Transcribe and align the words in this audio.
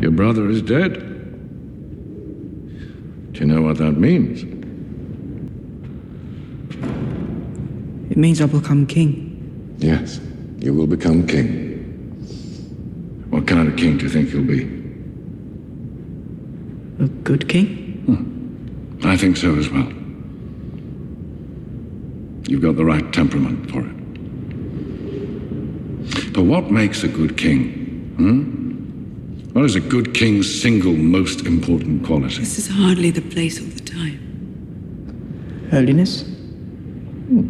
Your 0.00 0.10
brother 0.10 0.48
is 0.48 0.62
dead. 0.62 0.94
Do 3.32 3.40
you 3.40 3.46
know 3.46 3.60
what 3.60 3.76
that 3.78 3.92
means? 3.92 4.42
It 8.10 8.16
means 8.16 8.40
I'll 8.40 8.48
become 8.48 8.86
king. 8.86 9.76
Yes, 9.78 10.18
you 10.58 10.72
will 10.72 10.86
become 10.86 11.26
king. 11.26 11.76
What 13.28 13.46
kind 13.46 13.68
of 13.68 13.76
king 13.76 13.98
do 13.98 14.06
you 14.06 14.10
think 14.10 14.32
you'll 14.32 14.44
be? 14.44 14.62
A 17.04 17.08
good 17.22 17.46
king? 17.48 17.78
I 19.04 19.16
think 19.16 19.36
so 19.36 19.54
as 19.56 19.68
well. 19.70 19.92
You've 22.48 22.62
got 22.62 22.76
the 22.76 22.84
right 22.84 23.12
temperament 23.12 23.70
for 23.70 23.80
it. 23.80 23.94
But 26.32 26.44
what 26.44 26.70
makes 26.70 27.04
a 27.04 27.08
good 27.08 27.36
king? 27.36 28.14
Hmm? 28.16 28.59
What 29.52 29.64
is 29.64 29.74
a 29.74 29.80
good 29.80 30.14
king's 30.14 30.62
single 30.62 30.92
most 30.92 31.44
important 31.44 32.06
quality? 32.06 32.38
This 32.38 32.58
is 32.58 32.68
hardly 32.68 33.10
the 33.10 33.20
place 33.20 33.60
or 33.60 33.64
the 33.64 33.80
time. 33.80 34.18
Holiness? 35.72 36.22
Hmm. 36.22 37.48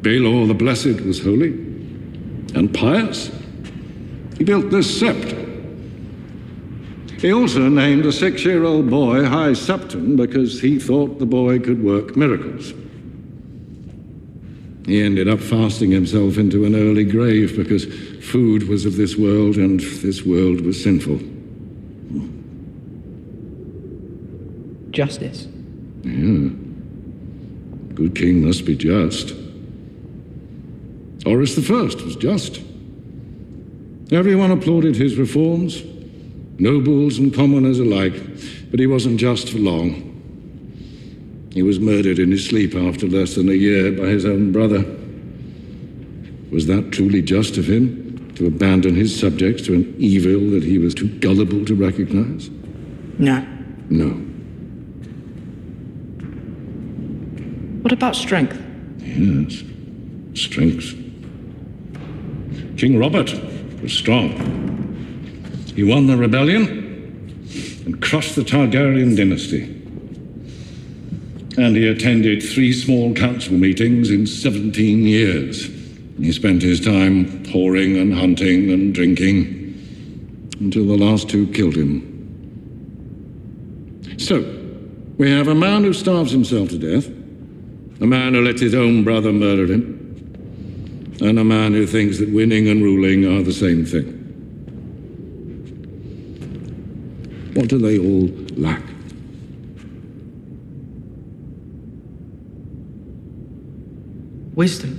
Baelor 0.00 0.48
the 0.48 0.54
Blessed 0.54 1.00
was 1.02 1.22
holy 1.22 1.48
and 2.54 2.72
pious. 2.72 3.30
He 4.38 4.44
built 4.44 4.70
this 4.70 5.00
sept. 5.00 5.42
He 7.20 7.32
also 7.32 7.68
named 7.68 8.06
a 8.06 8.12
six 8.12 8.44
year 8.44 8.64
old 8.64 8.88
boy 8.88 9.24
High 9.24 9.52
Septon 9.52 10.16
because 10.16 10.60
he 10.60 10.78
thought 10.78 11.18
the 11.18 11.26
boy 11.26 11.58
could 11.58 11.82
work 11.84 12.16
miracles. 12.16 12.72
He 14.86 15.02
ended 15.02 15.28
up 15.28 15.40
fasting 15.40 15.90
himself 15.90 16.38
into 16.38 16.64
an 16.64 16.74
early 16.74 17.04
grave 17.04 17.56
because 17.56 17.86
food 18.24 18.68
was 18.68 18.86
of 18.86 18.96
this 18.96 19.16
world 19.16 19.56
and 19.56 19.80
this 19.80 20.24
world 20.24 20.60
was 20.62 20.82
sinful. 20.82 21.20
Justice? 24.90 25.46
Yeah. 26.02 26.50
Good 27.94 28.14
king 28.14 28.44
must 28.44 28.64
be 28.64 28.76
just. 28.76 29.34
Orys 31.24 31.54
the 31.54 31.62
First 31.62 32.02
was 32.02 32.16
just. 32.16 32.60
Everyone 34.12 34.50
applauded 34.50 34.96
his 34.96 35.16
reforms, 35.16 35.82
nobles 36.58 37.18
and 37.18 37.34
commoners 37.34 37.78
alike, 37.78 38.14
but 38.70 38.78
he 38.78 38.86
wasn't 38.86 39.18
just 39.18 39.50
for 39.50 39.58
long. 39.58 40.10
He 41.52 41.62
was 41.62 41.78
murdered 41.78 42.18
in 42.18 42.30
his 42.30 42.44
sleep 42.46 42.74
after 42.74 43.06
less 43.06 43.36
than 43.36 43.48
a 43.48 43.52
year 43.52 43.92
by 43.92 44.06
his 44.06 44.24
own 44.24 44.52
brother. 44.52 44.84
Was 46.50 46.66
that 46.66 46.90
truly 46.92 47.22
just 47.22 47.56
of 47.56 47.68
him 47.68 48.03
to 48.36 48.46
abandon 48.46 48.94
his 48.94 49.18
subjects 49.18 49.62
to 49.62 49.74
an 49.74 49.94
evil 49.98 50.50
that 50.50 50.62
he 50.62 50.78
was 50.78 50.94
too 50.94 51.08
gullible 51.08 51.64
to 51.64 51.74
recognize? 51.74 52.50
No. 53.18 53.46
No. 53.90 54.08
What 57.82 57.92
about 57.92 58.16
strength? 58.16 58.60
Yes, 58.98 59.62
strength. 60.34 60.94
King 62.76 62.98
Robert 62.98 63.32
was 63.82 63.92
strong. 63.92 64.32
He 65.76 65.84
won 65.84 66.06
the 66.06 66.16
rebellion 66.16 66.68
and 67.84 68.00
crushed 68.00 68.36
the 68.36 68.42
Targaryen 68.42 69.16
dynasty. 69.16 69.64
And 71.56 71.76
he 71.76 71.86
attended 71.86 72.42
three 72.42 72.72
small 72.72 73.14
council 73.14 73.52
meetings 73.54 74.10
in 74.10 74.26
17 74.26 75.04
years. 75.04 75.73
He 76.18 76.32
spent 76.32 76.62
his 76.62 76.80
time 76.80 77.44
whoring 77.44 78.00
and 78.00 78.14
hunting 78.14 78.70
and 78.70 78.94
drinking 78.94 79.62
until 80.60 80.86
the 80.86 80.96
last 80.96 81.28
two 81.28 81.46
killed 81.48 81.74
him. 81.74 82.10
So, 84.18 84.40
we 85.18 85.30
have 85.30 85.48
a 85.48 85.54
man 85.54 85.84
who 85.84 85.92
starves 85.92 86.30
himself 86.30 86.70
to 86.70 86.78
death, 86.78 87.06
a 88.00 88.06
man 88.06 88.34
who 88.34 88.44
lets 88.44 88.60
his 88.60 88.74
own 88.74 89.04
brother 89.04 89.32
murder 89.32 89.66
him, 89.66 91.14
and 91.20 91.38
a 91.38 91.44
man 91.44 91.72
who 91.72 91.86
thinks 91.86 92.18
that 92.18 92.30
winning 92.30 92.68
and 92.68 92.82
ruling 92.82 93.24
are 93.24 93.42
the 93.42 93.52
same 93.52 93.84
thing. 93.84 94.20
What 97.54 97.68
do 97.68 97.78
they 97.78 97.98
all 97.98 98.28
lack? 98.56 98.82
Wisdom. 104.54 104.93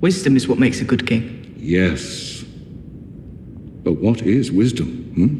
Wisdom 0.00 0.36
is 0.36 0.48
what 0.48 0.58
makes 0.58 0.80
a 0.80 0.84
good 0.84 1.06
king. 1.06 1.54
yes. 1.58 2.34
But 3.82 4.00
what 4.00 4.22
is 4.22 4.50
wisdom? 4.50 4.88
Hmm? 5.14 5.38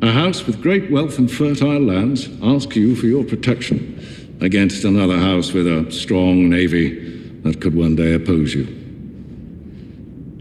A 0.00 0.12
house 0.12 0.46
with 0.46 0.62
great 0.62 0.92
wealth 0.92 1.18
and 1.18 1.28
fertile 1.28 1.80
lands 1.80 2.28
asks 2.40 2.76
you 2.76 2.94
for 2.94 3.06
your 3.06 3.24
protection 3.24 3.98
against 4.40 4.84
another 4.84 5.18
house 5.18 5.52
with 5.52 5.66
a 5.66 5.90
strong 5.90 6.48
navy 6.48 7.40
that 7.42 7.60
could 7.60 7.74
one 7.74 7.96
day 7.96 8.14
oppose 8.14 8.54
you. 8.54 8.64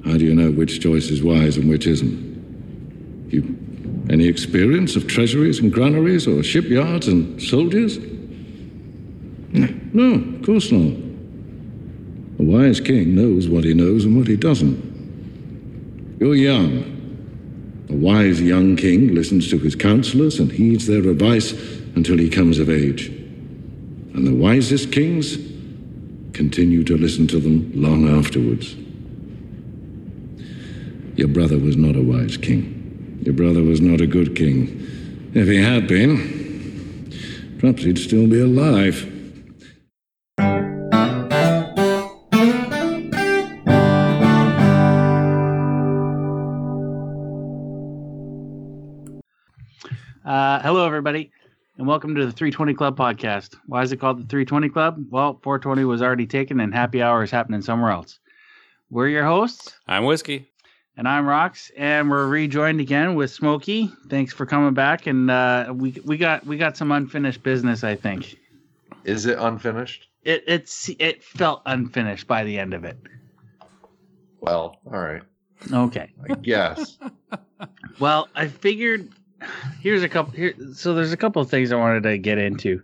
How 0.06 0.16
do 0.16 0.26
you 0.26 0.36
know 0.36 0.52
which 0.52 0.80
choice 0.80 1.10
is 1.10 1.24
wise 1.24 1.58
and 1.58 1.68
which 1.68 1.88
isn't? 1.88 3.26
You 3.30 3.58
any 4.12 4.28
experience 4.28 4.96
of 4.96 5.08
treasuries 5.08 5.58
and 5.60 5.74
granaries 5.74 6.28
or 6.28 6.44
shipyards 6.44 7.08
and 7.08 7.42
soldiers? 7.42 7.98
No. 9.52 10.36
Of 10.38 10.46
course 10.46 10.72
not. 10.72 10.98
A 12.40 12.44
wise 12.44 12.80
king 12.80 13.16
knows 13.16 13.48
what 13.48 13.64
he 13.64 13.74
knows 13.74 14.06
and 14.06 14.18
what 14.18 14.28
he 14.28 14.36
doesn't. 14.36 16.18
You're 16.20 16.36
young. 16.36 16.94
A 17.90 17.94
wise 17.94 18.42
young 18.42 18.76
king 18.76 19.16
listens 19.16 19.50
to 19.50 19.58
his 19.58 19.76
counselors 19.76 20.40
and 20.40 20.52
heeds 20.52 20.88
their 20.88 21.08
advice 21.10 21.54
until 21.96 22.18
he 22.18 22.30
comes 22.30 22.60
of 22.60 22.70
age. 22.70 23.08
And 23.08 24.28
the 24.28 24.36
wisest 24.36 24.92
kings 24.92 25.38
continue 26.34 26.84
to 26.84 26.98
listen 26.98 27.28
to 27.28 27.40
them 27.40 27.72
long 27.74 28.08
afterwards. 28.08 28.76
Your 31.16 31.28
brother 31.28 31.58
was 31.58 31.76
not 31.76 31.96
a 31.96 32.02
wise 32.02 32.38
king. 32.38 33.22
Your 33.24 33.34
brother 33.34 33.64
was 33.64 33.82
not 33.82 34.02
a 34.02 34.08
good 34.08 34.36
king. 34.36 34.68
If 35.34 35.48
he 35.48 35.58
had 35.62 35.88
been, 35.88 37.12
perhaps 37.60 37.84
he'd 37.84 37.98
still 37.98 38.28
be 38.28 38.40
alive. 38.40 39.17
Uh, 50.26 50.60
hello, 50.62 50.86
everybody, 50.86 51.32
and 51.78 51.88
welcome 51.88 52.16
to 52.16 52.26
the 52.26 52.32
320 52.32 52.74
Club 52.74 52.98
podcast. 52.98 53.56
Why 53.68 53.82
is 53.84 53.92
it 53.92 53.98
called 53.98 54.18
the 54.18 54.24
320 54.28 54.70
Club? 54.70 55.06
Well, 55.10 55.40
420 55.44 55.86
was 55.86 56.02
already 56.02 56.26
taken, 56.28 56.60
and 56.60 56.74
happy 56.74 57.02
hour 57.02 57.24
is 57.24 57.32
happening 57.32 57.62
somewhere 57.62 57.92
else. 57.92 58.20
We're 58.90 59.10
your 59.10 59.26
hosts, 59.26 59.78
I'm 59.88 60.06
Whiskey. 60.06 60.48
and 60.98 61.08
I'm 61.08 61.26
Rox, 61.26 61.72
and 61.78 62.10
we're 62.10 62.28
rejoined 62.28 62.80
again 62.82 63.16
with 63.16 63.32
Smokey. 63.32 63.92
Thanks 64.10 64.34
for 64.34 64.46
coming 64.46 64.74
back, 64.74 65.08
and 65.08 65.30
uh, 65.30 65.72
we 65.76 65.96
we 66.06 66.18
got 66.18 66.46
we 66.46 66.58
got 66.58 66.76
some 66.78 66.92
unfinished 66.92 67.44
business. 67.44 67.84
I 67.84 67.96
think 67.96 68.38
Is 69.04 69.26
it 69.26 69.38
unfinished? 69.38 70.08
it 70.24 70.44
it's 70.48 70.90
it 71.00 71.24
felt 71.24 71.62
unfinished 71.66 72.28
by 72.28 72.44
the 72.44 72.58
end 72.58 72.74
of 72.74 72.84
it. 72.86 72.98
Well, 74.40 74.78
all 74.86 75.00
right. 75.00 75.24
Okay. 75.72 76.12
I 76.30 76.34
guess. 76.36 76.98
Well, 78.00 78.30
I 78.36 78.48
figured 78.48 79.10
here's 79.82 80.04
a 80.04 80.10
couple 80.10 80.34
here. 80.34 80.54
So 80.74 80.94
there's 80.94 81.14
a 81.14 81.18
couple 81.18 81.42
of 81.42 81.50
things 81.50 81.72
I 81.72 81.76
wanted 81.76 82.04
to 82.04 82.18
get 82.18 82.38
into. 82.38 82.82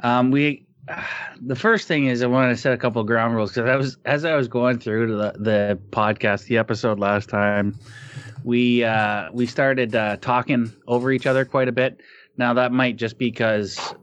Um, 0.00 0.30
we 0.30 0.66
the 1.40 1.56
first 1.56 1.88
thing 1.88 2.06
is 2.06 2.22
I 2.22 2.26
wanted 2.26 2.50
to 2.50 2.56
set 2.56 2.72
a 2.72 2.78
couple 2.78 3.00
of 3.00 3.06
ground 3.06 3.34
rules 3.34 3.52
because 3.52 3.68
I 3.68 3.76
was 3.76 3.96
as 4.04 4.24
I 4.24 4.34
was 4.34 4.48
going 4.48 4.78
through 4.78 5.16
the 5.16 5.32
the 5.38 5.78
podcast, 5.90 6.46
the 6.46 6.58
episode 6.58 6.98
last 6.98 7.28
time, 7.28 7.78
we 8.44 8.84
uh, 8.84 9.30
we 9.32 9.46
started 9.46 9.94
uh, 9.94 10.16
talking 10.16 10.72
over 10.86 11.12
each 11.12 11.26
other 11.26 11.44
quite 11.44 11.68
a 11.68 11.72
bit. 11.72 12.00
Now 12.36 12.54
that 12.54 12.72
might 12.72 12.96
just 12.96 13.18
because 13.18 13.94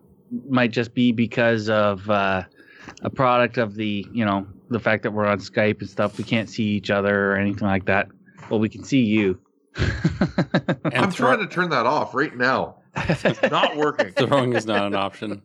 might 0.50 0.72
just 0.72 0.94
be 0.94 1.12
because 1.12 1.70
of 1.70 2.10
uh, 2.10 2.44
a 3.02 3.10
product 3.10 3.58
of 3.58 3.76
the 3.76 4.06
you 4.12 4.26
know 4.26 4.48
the 4.70 4.80
fact 4.80 5.04
that 5.04 5.12
we're 5.12 5.26
on 5.26 5.40
Skype 5.40 5.80
and 5.80 5.90
stuff. 5.90 6.18
We 6.18 6.24
can't 6.24 6.50
see 6.50 6.66
each 6.66 6.90
other 6.90 7.32
or 7.32 7.38
anything 7.38 7.68
like 7.68 7.86
that. 7.86 8.10
Well, 8.50 8.60
we 8.60 8.70
can 8.70 8.84
see 8.84 9.02
you. 9.02 9.40
And 10.86 10.96
I'm 10.96 11.12
throw- 11.12 11.36
trying 11.36 11.48
to 11.48 11.54
turn 11.54 11.70
that 11.70 11.86
off 11.86 12.16
right 12.16 12.36
now. 12.36 12.78
It's 12.96 13.42
not 13.52 13.76
working. 13.78 14.12
throwing 14.14 14.54
is 14.54 14.66
not 14.66 14.86
an 14.88 14.96
option. 14.96 15.42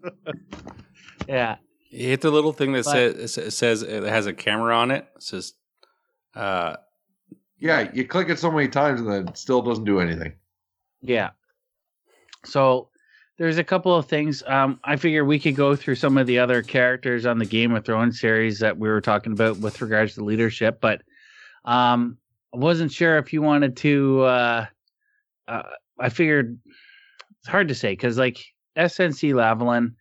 yeah. 1.29 1.57
You 1.91 2.09
hit 2.09 2.21
the 2.23 2.31
little 2.31 2.53
thing 2.53 2.73
that 2.73 2.85
But- 2.85 2.93
says 3.17 3.39
it 3.39 3.51
says 3.53 3.83
it 3.83 4.03
has 4.05 4.27
a 4.27 4.33
camera 4.33 4.77
on 4.77 4.91
it. 4.91 5.07
It 5.17 5.23
says, 5.23 5.53
uh, 6.35 6.77
Yeah, 7.59 7.91
you 7.93 8.07
click 8.07 8.29
it 8.31 8.39
so 8.39 8.51
many 8.51 8.69
times 8.69 9.01
and 9.01 9.11
then 9.13 9.29
it 9.29 9.37
still 9.37 9.61
doesn't 9.63 9.85
do 9.85 10.01
anything. 10.01 10.33
Yeah. 11.03 11.31
So 12.45 12.89
there's 13.39 13.59
a 13.59 13.65
couple 13.65 13.95
of 13.95 14.07
things. 14.07 14.43
Um, 14.47 14.81
I 14.85 14.97
figure 14.97 15.25
we 15.25 15.39
could 15.39 15.57
go 15.57 15.77
through 15.77 15.97
some 15.97 16.17
of 16.17 16.27
the 16.27 16.39
other 16.39 16.63
characters 16.63 17.27
on 17.27 17.39
the 17.39 17.47
Game 17.47 17.75
of 17.75 17.85
Thrones 17.85 18.21
series 18.21 18.59
that 18.61 18.79
we 18.79 18.89
were 18.89 19.01
talking 19.01 19.33
about 19.33 19.59
with 19.59 19.81
regards 19.83 20.15
to 20.15 20.25
leadership, 20.25 20.81
but 20.81 21.03
Um, 21.65 22.19
I 22.55 22.59
wasn't 22.59 22.93
sure 22.93 23.19
if 23.19 23.33
you 23.33 23.43
wanted 23.43 23.77
to. 23.79 24.23
Uh, 24.23 24.67
uh, 25.49 25.63
I 25.99 26.09
figured 26.09 26.59
it's 27.41 27.49
hard 27.49 27.69
to 27.69 27.75
say 27.75 27.93
because 27.93 28.19
like 28.19 28.45
SNC 28.77 29.33
Lavalin, 29.33 29.95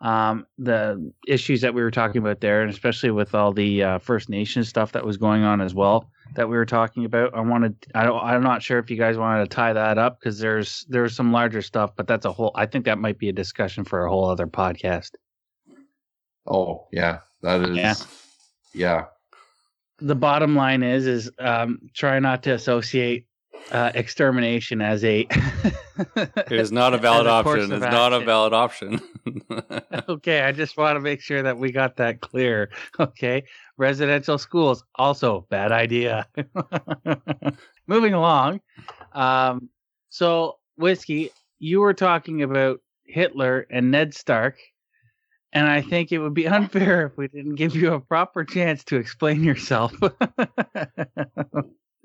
um, 0.00 0.46
the 0.58 1.12
issues 1.26 1.60
that 1.60 1.74
we 1.74 1.82
were 1.82 1.90
talking 1.90 2.20
about 2.20 2.40
there, 2.40 2.62
and 2.62 2.70
especially 2.70 3.10
with 3.10 3.34
all 3.34 3.52
the 3.52 3.82
uh, 3.82 3.98
First 3.98 4.28
Nations 4.28 4.68
stuff 4.68 4.92
that 4.92 5.04
was 5.04 5.16
going 5.16 5.42
on 5.42 5.60
as 5.60 5.74
well 5.74 6.10
that 6.34 6.48
we 6.48 6.56
were 6.56 6.66
talking 6.66 7.04
about. 7.04 7.34
I 7.34 7.40
wanted. 7.40 7.76
I 7.94 8.04
don't. 8.04 8.22
I'm 8.22 8.42
not 8.42 8.62
sure 8.62 8.78
if 8.78 8.90
you 8.90 8.96
guys 8.96 9.16
wanted 9.16 9.48
to 9.48 9.54
tie 9.54 9.72
that 9.72 9.98
up 9.98 10.18
because 10.18 10.38
there's 10.38 10.84
there's 10.88 11.14
some 11.14 11.32
larger 11.32 11.62
stuff, 11.62 11.92
but 11.96 12.06
that's 12.06 12.26
a 12.26 12.32
whole. 12.32 12.52
I 12.54 12.66
think 12.66 12.84
that 12.86 12.98
might 12.98 13.18
be 13.18 13.28
a 13.28 13.32
discussion 13.32 13.84
for 13.84 14.04
a 14.04 14.10
whole 14.10 14.28
other 14.28 14.46
podcast. 14.46 15.10
Oh 16.46 16.88
yeah, 16.92 17.20
that 17.42 17.62
is. 17.62 17.76
Yeah. 17.76 17.94
Yeah. 18.74 19.04
The 20.02 20.14
bottom 20.14 20.56
line 20.56 20.82
is 20.82 21.06
is 21.06 21.30
um, 21.38 21.78
try 21.94 22.18
not 22.18 22.42
to 22.44 22.52
associate 22.52 23.26
uh, 23.70 23.92
extermination 23.94 24.80
as 24.80 25.04
a 25.04 25.26
It 26.16 26.52
is 26.52 26.72
not 26.72 26.94
a 26.94 26.98
valid 26.98 27.26
option. 27.26 27.72
It's 27.72 27.84
not 27.84 28.12
a 28.12 28.20
valid 28.20 28.52
option. 28.52 29.00
okay 30.08 30.42
i 30.42 30.52
just 30.52 30.76
want 30.76 30.96
to 30.96 31.00
make 31.00 31.20
sure 31.20 31.42
that 31.42 31.56
we 31.56 31.70
got 31.70 31.96
that 31.96 32.20
clear 32.20 32.70
okay 32.98 33.44
residential 33.76 34.38
schools 34.38 34.84
also 34.96 35.46
bad 35.48 35.72
idea 35.72 36.26
moving 37.86 38.14
along 38.14 38.60
um, 39.12 39.68
so 40.08 40.58
whiskey 40.76 41.30
you 41.58 41.80
were 41.80 41.94
talking 41.94 42.42
about 42.42 42.80
hitler 43.04 43.66
and 43.70 43.90
ned 43.90 44.14
stark 44.14 44.58
and 45.52 45.66
i 45.66 45.80
think 45.82 46.12
it 46.12 46.18
would 46.18 46.34
be 46.34 46.46
unfair 46.58 47.06
if 47.06 47.16
we 47.16 47.28
didn't 47.28 47.54
give 47.56 47.74
you 47.76 47.92
a 47.92 48.00
proper 48.00 48.44
chance 48.44 48.84
to 48.84 48.96
explain 48.96 49.42
yourself 49.44 49.92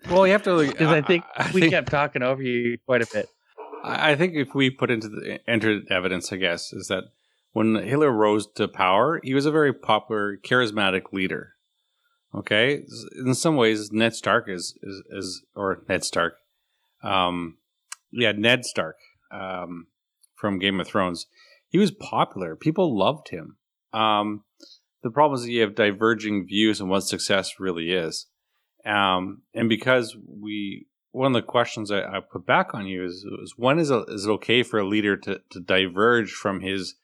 well, 0.09 0.25
you 0.27 0.31
have 0.33 0.43
to. 0.43 0.53
Look. 0.53 0.67
Because 0.71 0.89
I 0.89 1.01
think 1.01 1.23
I 1.35 1.51
we 1.53 1.61
think- 1.61 1.73
kept 1.73 1.89
talking 1.89 2.21
over 2.23 2.41
you 2.41 2.77
quite 2.85 3.01
a 3.01 3.07
bit. 3.11 3.29
I 3.83 4.11
I 4.11 4.15
think 4.15 4.33
if 4.35 4.53
we 4.53 4.69
put 4.69 4.91
into 4.91 5.09
the 5.09 5.39
entered 5.49 5.87
evidence, 5.89 6.31
I 6.31 6.37
guess, 6.37 6.71
is 6.73 6.87
that 6.87 7.05
when 7.53 7.75
Hitler 7.75 8.11
rose 8.11 8.47
to 8.55 8.67
power, 8.67 9.19
he 9.23 9.33
was 9.33 9.45
a 9.45 9.51
very 9.51 9.73
popular, 9.73 10.37
charismatic 10.37 11.11
leader. 11.11 11.53
Okay, 12.35 12.83
in 13.17 13.33
some 13.33 13.55
ways, 13.55 13.91
Ned 13.91 14.13
Stark 14.13 14.47
is 14.47 14.77
is, 14.83 15.01
is 15.09 15.43
or 15.55 15.83
Ned 15.89 16.03
Stark, 16.03 16.35
um, 17.03 17.57
yeah, 18.11 18.33
Ned 18.33 18.65
Stark, 18.65 18.97
um, 19.31 19.87
from 20.35 20.59
Game 20.59 20.79
of 20.79 20.87
Thrones. 20.87 21.25
He 21.69 21.77
was 21.77 21.91
popular. 21.91 22.55
People 22.55 22.97
loved 22.97 23.29
him. 23.29 23.57
Um, 23.93 24.43
the 25.03 25.11
problem 25.11 25.37
is 25.37 25.45
that 25.45 25.51
you 25.51 25.61
have 25.61 25.75
diverging 25.75 26.47
views 26.47 26.81
on 26.81 26.89
what 26.89 27.01
success 27.01 27.59
really 27.59 27.91
is. 27.91 28.27
Um, 28.85 29.41
and 29.53 29.67
because 29.69 30.15
we 30.25 30.87
one 31.11 31.33
of 31.35 31.41
the 31.41 31.47
questions 31.47 31.89
I, 31.89 32.01
I 32.01 32.19
put 32.19 32.45
back 32.45 32.73
on 32.75 32.85
you 32.85 33.03
is, 33.03 33.25
is 33.43 33.53
when 33.57 33.79
is, 33.79 33.89
it- 33.89 34.05
is 34.09 34.25
it 34.25 34.31
okay 34.31 34.61
for 34.61 34.79
a 34.79 34.87
leader 34.87 35.17
to, 35.17 35.41
to 35.51 35.59
diverge 35.59 36.31
from 36.31 36.61
his 36.61 36.95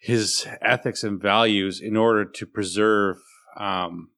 his 0.00 0.46
ethics 0.62 1.02
and 1.02 1.20
values 1.20 1.80
in 1.80 1.96
order 1.96 2.24
to 2.24 2.46
preserve 2.46 3.16
um, 3.58 4.10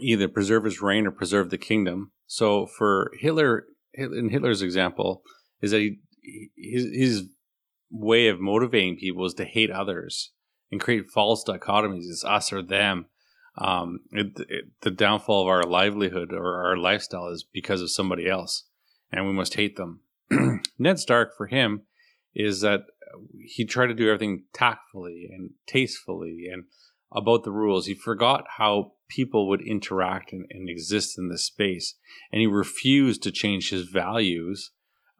either 0.00 0.26
preserve 0.26 0.64
his 0.64 0.82
reign 0.82 1.06
or 1.06 1.10
preserve 1.12 1.50
the 1.50 1.58
kingdom? 1.58 2.10
So 2.26 2.66
for 2.66 3.12
Hitler, 3.20 3.66
in 3.94 4.30
Hitler's 4.30 4.62
example, 4.62 5.22
is 5.60 5.70
that 5.70 5.80
he, 5.80 5.98
his, 6.56 6.84
his 6.92 7.24
way 7.92 8.28
of 8.28 8.40
motivating 8.40 8.96
people 8.96 9.24
is 9.26 9.34
to 9.34 9.44
hate 9.44 9.70
others 9.70 10.30
and 10.70 10.80
create 10.80 11.10
false 11.10 11.44
dichotomies. 11.44 12.08
It's 12.08 12.24
us 12.24 12.52
or 12.52 12.62
them 12.62 13.06
um, 13.58 14.00
it, 14.10 14.32
it, 14.48 14.64
the 14.80 14.90
downfall 14.90 15.42
of 15.42 15.48
our 15.48 15.62
livelihood 15.64 16.32
or 16.32 16.66
our 16.66 16.76
lifestyle 16.76 17.28
is 17.28 17.44
because 17.44 17.82
of 17.82 17.90
somebody 17.90 18.28
else, 18.28 18.64
and 19.10 19.26
we 19.26 19.32
must 19.32 19.54
hate 19.54 19.76
them. 19.76 20.00
Ned 20.78 20.98
Stark, 20.98 21.36
for 21.36 21.46
him, 21.46 21.82
is 22.34 22.62
that 22.62 22.84
he 23.44 23.66
tried 23.66 23.88
to 23.88 23.94
do 23.94 24.08
everything 24.08 24.44
tactfully 24.54 25.28
and 25.30 25.50
tastefully 25.66 26.46
and 26.50 26.64
about 27.14 27.44
the 27.44 27.50
rules. 27.50 27.84
He 27.84 27.94
forgot 27.94 28.44
how 28.56 28.92
people 29.10 29.46
would 29.50 29.60
interact 29.60 30.32
and, 30.32 30.46
and 30.50 30.70
exist 30.70 31.18
in 31.18 31.28
this 31.28 31.44
space, 31.44 31.96
and 32.32 32.40
he 32.40 32.46
refused 32.46 33.22
to 33.24 33.30
change 33.30 33.68
his 33.68 33.84
values. 33.84 34.70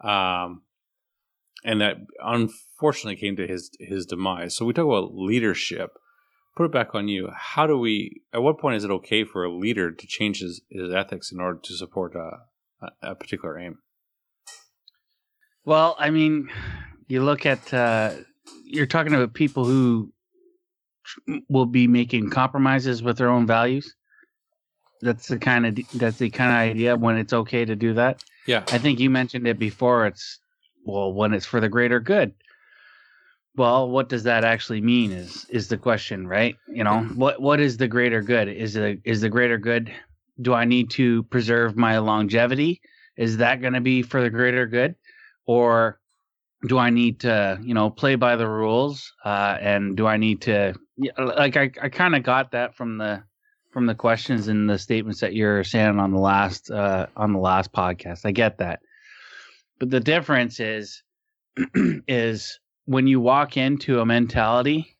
Um, 0.03 0.63
and 1.65 1.81
that 1.81 1.97
unfortunately 2.23 3.17
came 3.17 3.37
to 3.37 3.47
his 3.47 3.71
his 3.81 4.07
demise. 4.07 4.57
So 4.57 4.65
we 4.65 4.73
talk 4.73 4.87
about 4.87 5.15
leadership 5.15 5.93
put 6.57 6.67
it 6.67 6.73
back 6.73 6.95
on 6.95 7.09
you. 7.09 7.31
How 7.35 7.67
do 7.67 7.79
we? 7.79 8.23
At 8.33 8.43
what 8.43 8.59
point 8.59 8.77
is 8.77 8.85
it 8.85 8.91
okay 8.91 9.25
for 9.25 9.45
a 9.45 9.53
leader 9.53 9.91
to 9.91 10.07
change 10.07 10.41
his, 10.41 10.61
his 10.71 10.93
ethics 10.93 11.33
in 11.33 11.41
order 11.41 11.59
to 11.63 11.75
support 11.75 12.15
a, 12.15 12.41
a, 12.81 13.11
a 13.11 13.15
particular 13.15 13.59
aim? 13.59 13.79
Well, 15.65 15.97
I 15.99 16.11
mean, 16.11 16.51
you 17.09 17.23
look 17.23 17.47
at 17.47 17.73
uh, 17.73 18.13
you're 18.65 18.87
talking 18.87 19.15
about 19.15 19.35
people 19.35 19.65
who 19.65 20.13
will 21.49 21.67
be 21.67 21.87
making 21.87 22.31
compromises 22.31 23.03
with 23.03 23.19
their 23.19 23.29
own 23.29 23.47
values. 23.47 23.95
That's 25.01 25.27
the 25.27 25.39
kind 25.39 25.67
of 25.67 25.79
that's 25.95 26.19
the 26.19 26.31
kind 26.31 26.51
of 26.51 26.77
idea 26.77 26.97
when 26.97 27.17
it's 27.17 27.33
okay 27.33 27.65
to 27.65 27.75
do 27.75 27.95
that. 27.95 28.23
Yeah, 28.47 28.65
I 28.69 28.79
think 28.79 29.01
you 29.01 29.11
mentioned 29.11 29.47
it 29.47 29.59
before. 29.59 30.07
It's 30.07 30.39
well 30.85 31.13
when 31.13 31.33
it's 31.35 31.47
for 31.47 31.61
the 31.61 31.69
greater 31.69 32.01
good. 32.01 32.33
Well, 33.55 33.91
what 33.91 34.09
does 34.09 34.23
that 34.23 34.45
actually 34.45 34.81
mean? 34.81 35.13
Is 35.13 35.47
is 35.51 35.69
the 35.69 35.77
question, 35.77 36.27
right? 36.27 36.57
You 36.69 36.85
know, 36.85 37.03
what 37.17 37.41
what 37.41 37.61
is 37.61 37.77
the 37.77 37.89
greater 37.89 38.23
good? 38.23 38.49
Is 38.49 38.75
the 38.75 38.99
is 39.05 39.21
the 39.21 39.29
greater 39.29 39.59
good? 39.59 39.93
Do 40.41 40.55
I 40.55 40.65
need 40.65 40.91
to 40.91 41.23
preserve 41.25 41.77
my 41.77 41.99
longevity? 41.99 42.81
Is 43.17 43.37
that 43.37 43.61
going 43.61 43.75
to 43.75 43.81
be 43.83 44.03
for 44.03 44.23
the 44.23 44.31
greater 44.31 44.67
good, 44.67 44.95
or 45.47 46.01
do 46.67 46.79
I 46.79 46.89
need 46.91 47.21
to, 47.21 47.59
you 47.63 47.75
know, 47.75 47.91
play 47.91 48.15
by 48.15 48.37
the 48.37 48.49
rules? 48.49 49.13
Uh, 49.25 49.59
and 49.61 49.97
do 49.97 50.07
I 50.07 50.17
need 50.17 50.41
to, 50.43 50.75
like, 51.19 51.57
I 51.57 51.71
I 51.83 51.89
kind 51.91 52.15
of 52.15 52.23
got 52.23 52.53
that 52.53 52.75
from 52.75 52.97
the 52.97 53.23
from 53.73 53.87
the 53.87 53.95
questions 53.95 54.49
and 54.49 54.69
the 54.69 54.79
statements 54.79 55.21
that 55.21 55.35
you're 55.35 55.65
saying 55.65 55.99
on 55.99 56.13
the 56.13 56.21
last 56.21 56.71
uh, 56.71 57.07
on 57.17 57.33
the 57.33 57.39
last 57.39 57.73
podcast. 57.73 58.25
I 58.25 58.33
get 58.33 58.59
that, 58.59 58.81
but 59.83 59.91
the 59.91 59.99
difference 59.99 60.61
is 60.61 61.03
is 62.07 62.61
when 62.85 63.09
you 63.09 63.19
walk 63.19 63.57
into 63.57 63.99
a 63.99 64.07
mentality 64.07 64.97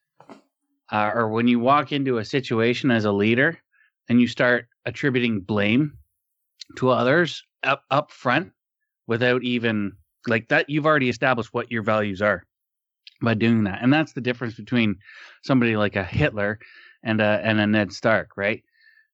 uh, 0.91 1.13
or 1.15 1.29
when 1.29 1.47
you 1.47 1.61
walk 1.61 1.93
into 1.93 2.19
a 2.19 2.25
situation 2.25 2.91
as 2.91 3.05
a 3.05 3.13
leader 3.13 3.57
and 4.09 4.21
you 4.21 4.27
start 4.27 4.67
attributing 4.85 5.39
blame 5.39 5.97
to 6.75 6.91
others 6.91 7.45
up 7.63 7.85
up 7.93 8.11
front 8.11 8.51
without 9.07 9.45
even 9.45 9.93
like 10.27 10.49
that 10.49 10.69
you've 10.69 10.87
already 10.87 11.09
established 11.09 11.55
what 11.55 11.71
your 11.71 11.85
values 11.85 12.21
are 12.21 12.43
by 13.23 13.35
doing 13.35 13.63
that. 13.63 13.79
And 13.83 13.93
that's 13.93 14.15
the 14.15 14.21
difference 14.21 14.55
between 14.55 14.97
somebody 15.45 15.77
like 15.77 15.95
a 15.95 16.03
hitler 16.03 16.59
and 17.05 17.21
a 17.21 17.41
and 17.45 17.61
a 17.61 17.69
ned 17.69 17.93
stark 17.93 18.31
right? 18.37 18.65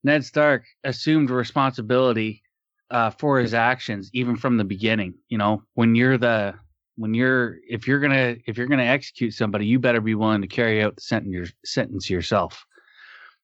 Ned 0.02 0.24
stark 0.24 0.64
assumed 0.82 1.28
responsibility 1.28 2.42
uh, 2.90 3.10
for 3.10 3.38
his 3.38 3.54
actions 3.54 4.10
even 4.12 4.36
from 4.36 4.56
the 4.56 4.64
beginning 4.64 5.14
you 5.28 5.38
know? 5.38 5.62
When 5.74 5.94
you're 5.94 6.18
the 6.18 6.54
when 6.98 7.14
you're 7.14 7.58
if 7.68 7.86
you're 7.86 8.00
gonna 8.00 8.36
if 8.46 8.58
you're 8.58 8.66
gonna 8.66 8.82
execute 8.82 9.32
somebody 9.32 9.64
you 9.66 9.78
better 9.78 10.00
be 10.00 10.16
willing 10.16 10.42
to 10.42 10.48
carry 10.48 10.82
out 10.82 10.96
the 10.96 11.00
sentence, 11.00 11.32
your, 11.32 11.46
sentence 11.64 12.10
yourself. 12.10 12.66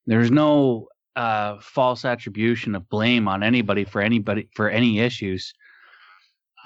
There's 0.06 0.30
no 0.30 0.88
uh, 1.16 1.58
false 1.60 2.04
attribution 2.04 2.74
of 2.74 2.88
blame 2.88 3.28
on 3.28 3.42
anybody 3.44 3.84
for 3.84 4.02
anybody 4.02 4.48
for 4.54 4.68
any 4.68 4.98
issues. 4.98 5.54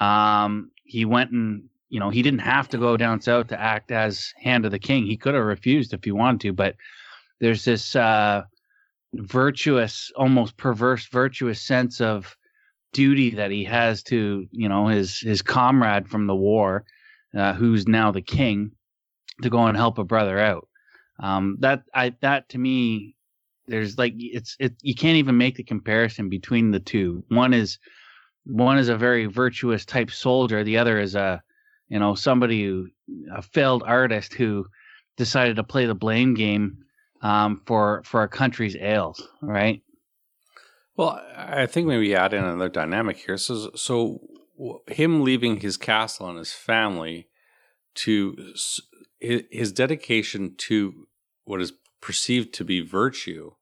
Um, 0.01 0.71
he 0.85 1.05
went 1.05 1.31
and 1.31 1.65
you 1.91 2.01
know 2.01 2.09
he 2.09 2.23
didn't 2.23 2.41
have 2.41 2.71
to 2.71 2.79
go 2.79 2.97
down 2.97 3.21
south 3.21 3.49
to 3.49 3.61
act 3.61 3.93
as 3.93 4.33
hand 4.43 4.65
of 4.65 4.71
the 4.71 4.79
king. 4.79 5.05
He 5.05 5.19
could 5.19 5.35
have 5.35 5.45
refused 5.45 5.93
if 5.93 6.05
he 6.05 6.13
wanted 6.13 6.41
to 6.41 6.53
but 6.55 6.75
there's 7.39 7.67
this 7.67 7.95
uh, 7.97 8.45
virtuous 9.13 10.11
almost 10.17 10.57
perverse 10.57 11.07
virtuous 11.07 11.61
sense 11.61 12.01
of 12.01 12.35
duty 12.93 13.31
that 13.31 13.51
he 13.51 13.65
has 13.65 14.03
to 14.03 14.47
you 14.51 14.69
know 14.69 14.87
his 14.87 15.19
his 15.19 15.43
comrade 15.43 16.09
from 16.09 16.27
the 16.27 16.37
war 16.37 16.85
uh, 17.37 17.53
who's 17.53 17.87
now 17.87 18.11
the 18.11 18.23
king 18.23 18.73
to 19.43 19.51
go 19.51 19.67
and 19.67 19.77
help 19.77 19.99
a 19.99 20.05
brother 20.05 20.39
out. 20.39 20.69
Um, 21.21 21.57
that 21.61 21.83
i 21.95 22.15
that 22.21 22.49
to 22.51 22.59
me 22.59 23.17
there's 23.67 23.99
like 23.99 24.15
it's 24.17 24.57
it 24.59 24.75
you 24.83 24.95
can't 24.95 25.17
even 25.17 25.37
make 25.37 25.57
the 25.57 25.65
comparison 25.65 26.29
between 26.29 26.71
the 26.71 26.81
two. 26.81 27.25
One 27.29 27.53
is 27.53 27.79
one 28.45 28.79
is 28.79 28.89
a 28.89 28.97
very 28.97 29.27
virtuous 29.27 29.85
type 29.85 30.11
soldier 30.11 30.65
the 30.65 30.79
other 30.79 30.99
is 30.99 31.15
a 31.15 31.43
you 31.89 31.99
know 31.99 32.15
somebody 32.15 32.65
who 32.65 32.89
a 33.35 33.43
failed 33.43 33.83
artist 33.87 34.33
who 34.35 34.67
decided 35.17 35.57
to 35.57 35.65
play 35.65 35.87
the 35.87 35.95
blame 35.95 36.35
game 36.35 36.79
um, 37.21 37.61
for 37.67 38.03
for 38.05 38.23
a 38.23 38.29
country's 38.29 38.77
ails 38.77 39.29
right 39.43 39.83
Well, 40.99 41.23
I 41.37 41.65
think 41.67 41.87
maybe 41.87 42.15
add 42.15 42.35
in 42.35 42.45
another 42.45 42.69
dynamic 42.69 43.17
here. 43.19 43.39
So, 43.39 43.71
so 43.75 44.21
him 44.89 45.23
leaving 45.23 45.61
his 45.61 45.79
castle 45.79 46.29
and 46.29 46.39
his 46.39 46.53
family 46.53 47.29
to 47.95 48.37
his 49.19 49.73
dedication 49.73 50.55
to 50.59 51.07
what 51.45 51.63
is 51.63 51.73
perceived 52.01 52.53
to 52.55 52.65
be 52.65 52.81
virtue 52.81 53.53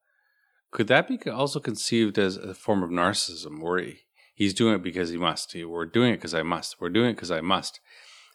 could 0.77 0.89
that 0.89 1.09
be 1.09 1.19
also 1.31 1.59
conceived 1.59 2.19
as 2.19 2.37
a 2.37 2.53
form 2.53 2.83
of 2.83 2.91
narcissism 2.91 3.63
where 3.63 3.79
he, 3.79 4.01
he's 4.35 4.53
doing 4.53 4.75
it 4.75 4.83
because 4.83 5.09
he 5.09 5.17
must? 5.17 5.55
We're 5.55 5.87
doing 5.87 6.13
it 6.13 6.17
because 6.17 6.35
I 6.35 6.43
must. 6.43 6.79
We're 6.79 6.91
doing 6.91 7.13
it 7.13 7.15
because 7.15 7.31
I 7.31 7.41
must. 7.41 7.81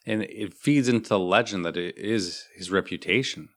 And 0.07 0.23
it 0.23 0.55
feeds 0.55 0.87
into 0.87 1.09
the 1.09 1.19
legend 1.19 1.63
that 1.65 1.77
it 1.77 1.95
is 1.99 2.45
his 2.55 2.71
reputation. 2.71 3.49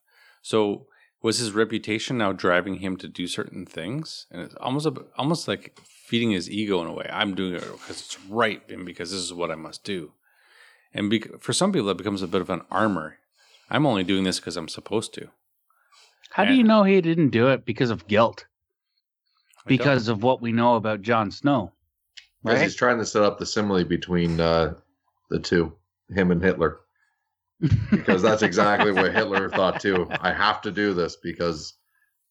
So 0.43 0.89
was 1.25 1.39
his 1.39 1.53
reputation 1.53 2.19
now 2.19 2.33
driving 2.33 2.77
him 2.77 2.99
to 2.99 3.09
do 3.09 3.27
certain 3.27 3.65
things? 3.65 4.27
And 4.31 4.43
it's 4.43 4.55
almost 4.57 4.85
a, 4.85 4.93
almost 5.17 5.49
like 5.49 5.81
feeding 5.83 6.33
his 6.33 6.51
ego 6.51 6.83
in 6.83 6.87
a 6.87 6.93
way. 6.93 7.09
I'm 7.11 7.35
doing 7.35 7.55
it 7.55 7.63
because 7.63 7.99
it's 8.03 8.21
right 8.29 8.63
and 8.69 8.85
because 8.85 9.11
this 9.11 9.21
is 9.23 9.33
what 9.33 9.51
I 9.51 9.55
must 9.55 9.85
do. 9.85 10.13
And 10.93 11.09
bec- 11.09 11.41
for 11.41 11.55
some 11.55 11.73
people, 11.73 11.89
that 11.89 11.95
becomes 11.97 12.21
a 12.21 12.29
bit 12.29 12.43
of 12.43 12.51
an 12.51 12.61
armor. 12.71 13.17
I'm 13.71 13.87
only 13.87 14.05
doing 14.05 14.25
this 14.25 14.39
because 14.39 14.59
I'm 14.59 14.69
supposed 14.69 15.15
to. 15.15 15.29
How 16.33 16.45
do 16.45 16.53
you 16.53 16.63
know 16.63 16.83
he 16.83 17.01
didn't 17.01 17.31
do 17.31 17.49
it 17.49 17.65
because 17.65 17.89
of 17.89 18.07
guilt? 18.07 18.45
Because 19.67 20.09
of 20.09 20.23
what 20.23 20.43
we 20.43 20.53
know 20.53 20.75
about 20.75 21.01
Jon 21.01 21.31
Snow, 21.31 21.73
Because 22.43 22.59
right? 22.59 22.65
he's 22.65 22.77
trying 22.77 22.99
to 22.99 23.07
set 23.07 23.23
up 23.23 23.39
the 23.39 23.47
simile 23.47 23.85
between 23.85 24.39
uh, 24.41 24.75
the 25.31 25.39
two, 25.39 25.73
him 26.11 26.31
and 26.31 26.43
Hitler. 26.43 26.81
Because 27.91 28.23
that's 28.23 28.43
exactly 28.51 28.93
what 28.93 29.15
Hitler 29.15 29.49
thought 29.51 29.81
too. 29.81 30.09
I 30.21 30.33
have 30.33 30.61
to 30.63 30.71
do 30.71 30.95
this 30.95 31.17
because 31.17 31.75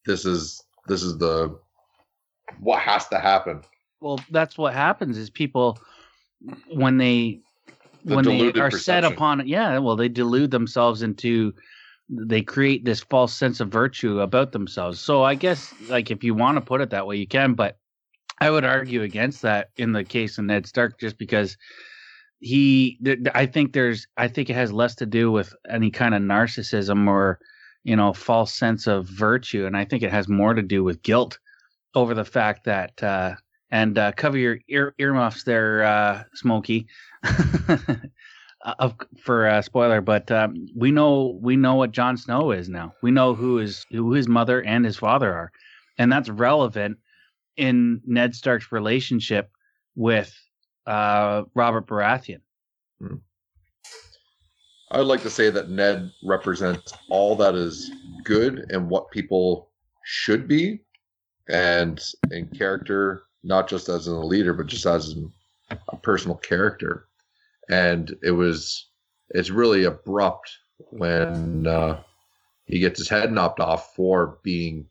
this 0.06 0.26
is 0.26 0.64
this 0.88 1.04
is 1.04 1.18
the 1.18 1.60
what 2.60 2.80
has 2.82 3.08
to 3.10 3.20
happen. 3.20 3.62
well, 4.02 4.20
that's 4.32 4.58
what 4.58 4.74
happens 4.74 5.18
is 5.18 5.30
people 5.30 5.80
when 6.68 6.98
they 6.98 7.40
The 8.04 8.16
when 8.16 8.26
they 8.26 8.52
are 8.54 8.72
set 8.72 9.04
upon 9.04 9.42
it, 9.42 9.48
yeah, 9.48 9.78
well, 9.78 9.96
they 9.96 10.10
delude 10.10 10.52
themselves 10.52 11.02
into 11.02 11.54
they 12.10 12.42
create 12.42 12.84
this 12.84 13.00
false 13.00 13.34
sense 13.34 13.60
of 13.60 13.70
virtue 13.70 14.20
about 14.20 14.52
themselves. 14.52 15.00
So 15.00 15.24
I 15.24 15.36
guess 15.36 15.74
like 15.88 16.12
if 16.12 16.24
you 16.24 16.34
want 16.34 16.58
to 16.58 16.62
put 16.62 16.82
it 16.82 16.90
that 16.90 17.08
way, 17.08 17.16
you 17.16 17.28
can, 17.28 17.54
but 17.54 17.78
I 18.40 18.50
would 18.50 18.66
argue 18.66 19.04
against 19.04 19.42
that 19.44 19.70
in 19.78 19.94
the 19.94 20.04
case 20.04 20.38
of 20.38 20.46
Ned 20.46 20.68
Stark 20.68 21.00
just 21.00 21.18
because 21.18 21.58
he 22.44 23.00
th- 23.04 23.20
I 23.34 23.46
think 23.46 23.74
there's 23.74 24.08
I 24.18 24.28
think 24.28 24.50
it 24.50 24.56
has 24.56 24.72
less 24.72 24.96
to 24.96 25.06
do 25.06 25.32
with 25.32 25.54
any 25.70 25.92
kind 25.92 26.14
of 26.14 26.22
narcissism 26.22 27.08
or 27.08 27.40
you 27.84 27.96
know 27.96 28.14
false 28.14 28.54
sense 28.54 28.88
of 28.88 29.08
virtue 29.08 29.66
and 29.66 29.78
I 29.78 29.86
think 29.86 30.04
it 30.04 30.12
has 30.12 30.28
more 30.28 30.54
to 30.54 30.62
do 30.62 30.84
with 30.84 31.02
guilt 31.04 31.40
over 31.96 32.14
the 32.14 32.26
fact 32.26 32.66
that 32.66 33.02
uh 33.04 33.36
and 33.74 33.98
uh, 33.98 34.12
cover 34.12 34.38
your 34.38 34.60
ear 34.70 34.94
earmuffs 35.00 35.46
there, 35.46 35.84
uh, 35.84 36.24
Smokey. 36.36 36.86
of 38.80 38.96
for 39.20 39.48
uh, 39.48 39.62
spoiler, 39.62 40.00
but 40.00 40.32
um, 40.32 40.68
we 40.76 40.92
know 40.92 41.38
we 41.42 41.56
know 41.56 41.76
what 41.76 41.92
Jon 41.92 42.16
Snow 42.16 42.52
is 42.52 42.70
now. 42.70 42.94
We 43.02 43.12
know 43.12 43.34
who 43.34 43.60
is 43.60 43.86
who 43.92 44.14
his 44.14 44.28
mother 44.28 44.62
and 44.62 44.86
his 44.86 44.96
father 44.96 45.34
are, 45.34 45.52
and 45.98 46.12
that's 46.12 46.30
relevant 46.30 46.98
in 47.58 48.02
Ned 48.06 48.36
Stark's 48.36 48.72
relationship 48.72 49.50
with 49.96 50.34
uh, 50.86 51.44
Robert 51.54 51.88
Baratheon. 51.88 52.42
I 54.92 54.98
would 54.98 55.08
like 55.08 55.24
to 55.24 55.30
say 55.30 55.50
that 55.50 55.70
Ned 55.70 56.12
represents 56.24 56.94
all 57.10 57.36
that 57.38 57.56
is 57.56 57.92
good 58.24 58.68
and 58.70 58.90
what 58.90 59.10
people 59.10 59.72
should 60.06 60.48
be, 60.48 60.82
and 61.50 62.00
in 62.32 62.48
character, 62.50 63.24
not 63.44 63.68
just 63.68 63.90
as 63.90 64.06
a 64.08 64.16
leader, 64.16 64.54
but 64.54 64.68
just 64.68 64.86
as 64.86 65.16
a 65.90 65.98
personal 65.98 66.38
character. 66.38 67.08
And 67.70 68.16
it 68.22 68.32
was, 68.32 68.90
it's 69.30 69.50
really 69.50 69.86
abrupt 69.86 70.52
when 70.92 71.66
uh, 71.66 72.04
he 72.66 72.80
gets 72.80 73.00
his 73.00 73.10
head 73.10 73.32
knocked 73.32 73.60
off 73.60 73.96
for 73.96 74.38
being, 74.44 74.86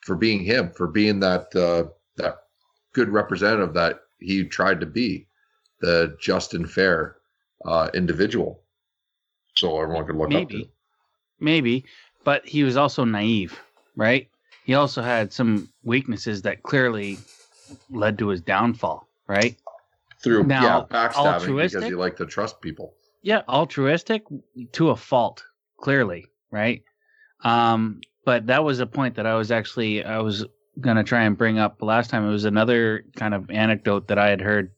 for 0.00 0.16
being 0.16 0.42
him, 0.42 0.70
for 0.70 0.88
being 0.88 1.20
that 1.20 1.54
uh, 1.54 1.90
that 2.16 2.38
good 2.94 3.10
representative 3.10 3.74
that 3.74 4.00
he 4.20 4.44
tried 4.44 4.80
to 4.80 4.86
be, 4.86 5.26
the 5.80 6.16
just 6.20 6.54
and 6.54 6.70
fair 6.70 7.16
uh, 7.64 7.88
individual 7.94 8.62
so 9.56 9.80
everyone 9.80 10.06
could 10.06 10.16
look 10.16 10.32
up 10.32 10.48
to. 10.48 10.54
Maybe, 10.56 10.70
maybe, 11.40 11.84
but 12.24 12.46
he 12.46 12.62
was 12.62 12.76
also 12.76 13.04
naive, 13.04 13.58
right? 13.96 14.28
He 14.64 14.74
also 14.74 15.02
had 15.02 15.32
some 15.32 15.68
weaknesses 15.82 16.42
that 16.42 16.62
clearly 16.62 17.18
led 17.90 18.18
to 18.18 18.28
his 18.28 18.40
downfall, 18.40 19.08
right? 19.26 19.56
Through 20.22 20.44
Now, 20.44 20.86
yeah, 20.90 21.08
backstabbing 21.08 21.56
because 21.56 21.84
he 21.84 21.94
liked 21.94 22.18
to 22.18 22.26
trust 22.26 22.60
people. 22.60 22.94
yeah, 23.22 23.42
altruistic 23.48 24.24
to 24.72 24.90
a 24.90 24.96
fault, 24.96 25.44
clearly, 25.78 26.26
right? 26.50 26.82
Um, 27.42 28.00
but 28.24 28.46
that 28.46 28.62
was 28.62 28.80
a 28.80 28.86
point 28.86 29.16
that 29.16 29.26
I 29.26 29.34
was 29.34 29.50
actually 29.50 30.04
I 30.04 30.18
was 30.18 30.44
gonna 30.78 31.04
try 31.04 31.22
and 31.22 31.36
bring 31.36 31.58
up 31.58 31.82
last 31.82 32.10
time. 32.10 32.26
It 32.26 32.30
was 32.30 32.44
another 32.44 33.04
kind 33.16 33.34
of 33.34 33.50
anecdote 33.50 34.08
that 34.08 34.18
I 34.18 34.28
had 34.28 34.40
heard 34.40 34.72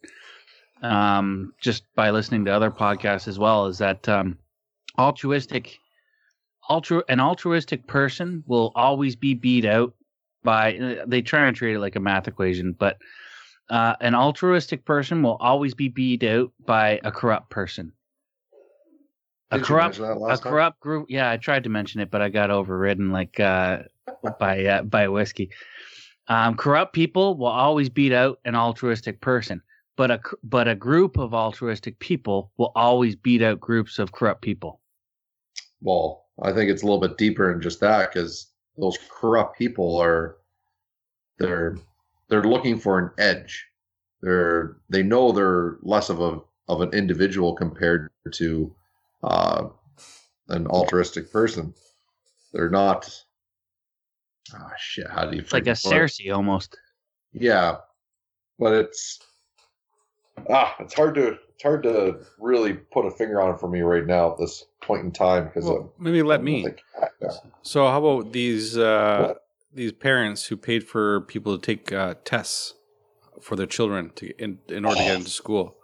um, 0.83 1.53
just 1.61 1.85
by 1.95 2.11
listening 2.11 2.45
to 2.47 2.53
other 2.53 2.71
podcasts 2.71 3.29
as 3.29 3.39
well. 3.39 3.67
Is 3.67 3.79
that 3.79 4.09
um, 4.09 4.39
altruistic, 4.99 5.79
altru 6.69 7.03
an 7.09 7.21
altruistic 7.21 7.87
person 7.87 8.43
will 8.47 8.73
always 8.75 9.17
be 9.17 9.35
beat 9.35 9.65
out 9.65 9.95
by. 10.43 10.99
They 11.07 11.23
try 11.23 11.47
and 11.47 11.57
treat 11.57 11.75
it 11.75 11.81
like 11.81 11.97
a 11.97 12.01
math 12.01 12.29
equation, 12.29 12.73
but 12.73 12.99
uh, 13.71 13.97
an 14.01 14.15
altruistic 14.15 14.85
person 14.85 15.23
will 15.23 15.37
always 15.41 15.75
be 15.75 15.89
beat 15.89 16.25
out 16.25 16.53
by 16.67 17.01
a 17.05 17.13
corrupt 17.13 17.51
person. 17.51 17.93
A 19.51 19.61
corrupt, 19.61 19.99
a 19.99 20.03
time? 20.03 20.39
corrupt 20.39 20.81
group. 20.81 21.07
Yeah, 21.11 21.31
I 21.31 21.37
tried 21.37 21.65
to 21.65 21.71
mention 21.71 22.01
it, 22.01 22.11
but 22.11 22.23
I 22.23 22.31
got 22.31 22.51
overridden 22.51 23.11
like 23.13 23.39
uh, 23.39 23.81
by 24.39 24.65
uh, 24.65 24.83
by 24.83 25.09
whiskey. 25.09 25.51
Um, 26.29 26.55
corrupt 26.55 26.93
people 26.93 27.37
will 27.37 27.47
always 27.47 27.89
beat 27.89 28.13
out 28.13 28.39
an 28.45 28.55
altruistic 28.55 29.21
person, 29.21 29.63
but 29.97 30.11
a 30.11 30.21
but 30.43 30.69
a 30.69 30.75
group 30.75 31.19
of 31.19 31.35
altruistic 31.35 31.99
people 31.99 32.53
will 32.57 32.73
always 32.75 33.17
beat 33.17 33.43
out 33.43 33.61
groups 33.61 33.99
of 33.99 34.13
corrupt 34.13 34.43
people. 34.43 34.81
Well, 35.81 36.27
I 36.43 36.53
think 36.53 36.71
it's 36.71 36.83
a 36.83 36.87
little 36.87 37.01
bit 37.01 37.19
deeper 37.19 37.53
than 37.53 37.61
just 37.61 37.81
that 37.81 38.13
because 38.13 38.49
those 38.79 38.99
corrupt 39.11 39.59
people 39.59 40.01
are 40.01 40.37
they're 41.39 41.77
they're 42.29 42.45
looking 42.45 42.79
for 42.79 42.99
an 42.99 43.11
edge. 43.19 43.67
They're 44.23 44.77
they 44.89 45.03
know 45.03 45.33
they're 45.33 45.79
less 45.83 46.09
of 46.09 46.21
a 46.21 46.41
of 46.69 46.81
an 46.81 46.95
individual 46.95 47.55
compared 47.55 48.11
to 48.33 48.75
uh, 49.25 49.69
an 50.49 50.67
altruistic 50.69 51.33
person. 51.33 51.75
They're 52.53 52.71
not. 52.71 53.11
Ah, 54.55 54.73
shit. 54.79 55.09
How 55.09 55.27
do 55.27 55.37
you? 55.37 55.43
It's 55.43 55.53
like 55.53 55.67
a 55.67 55.71
freaking 55.71 55.93
it? 55.93 56.13
Cersei 56.13 56.35
almost. 56.35 56.77
Yeah, 57.33 57.77
but 58.59 58.75
it's 58.75 59.21
ah, 60.51 60.75
it's 60.81 60.95
hard 60.95 61.15
to 61.15 61.39
it's 61.55 61.63
hard 61.63 61.83
to 61.85 62.21
really 62.39 62.75
put 62.75 63.07
a 63.07 63.11
finger 63.11 63.41
on 63.41 63.55
it 63.55 63.61
for 63.61 63.69
me 63.69 63.81
right 63.81 64.07
now 64.07 64.33
at 64.33 64.39
this 64.39 64.65
point 64.83 65.05
in 65.05 65.13
time 65.13 65.45
because 65.47 65.65
Well, 65.65 65.93
maybe 65.99 66.23
let 66.23 66.43
me. 66.43 66.67
yeah. 67.21 67.31
So 67.63 67.87
how 67.87 68.05
about 68.05 68.33
these 68.33 68.77
uh, 68.77 69.19
What? 69.29 69.45
these 69.73 69.93
parents 69.93 70.47
who 70.47 70.57
paid 70.57 70.85
for 70.85 71.23
people 71.23 71.57
to 71.59 71.65
take 71.65 71.93
uh, 71.93 72.15
tests 72.25 72.75
for 73.41 73.57
their 73.57 73.67
children 73.67 74.11
to 74.17 74.31
in, 74.43 74.59
in 74.69 74.85
order 74.85 75.01
to 75.01 75.05
get 75.07 75.15
into 75.15 75.31
school? 75.31 75.77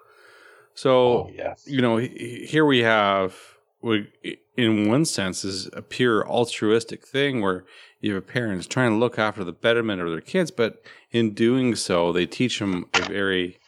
So 0.75 0.91
Oh 0.91 1.31
yes, 1.35 1.65
you 1.67 1.81
know, 1.81 1.97
here 1.97 2.65
we 2.65 2.81
have, 2.81 3.35
we, 3.81 4.09
in 4.57 4.88
one 4.88 5.05
sense, 5.07 5.45
is 5.45 5.69
a 5.73 5.83
pure 5.83 6.29
altruistic 6.29 7.07
thing 7.07 7.41
where 7.41 7.65
you 8.00 8.14
have 8.14 8.26
parents 8.26 8.67
trying 8.67 8.90
to 8.90 8.97
look 8.97 9.19
after 9.19 9.45
the 9.45 9.52
betterment 9.52 10.00
of 10.00 10.11
their 10.11 10.21
kids, 10.21 10.50
but 10.50 10.83
in 11.11 11.35
doing 11.35 11.75
so, 11.75 12.12
they 12.12 12.26
teach 12.26 12.59
them 12.59 12.87
a 12.95 13.02
very 13.02 13.59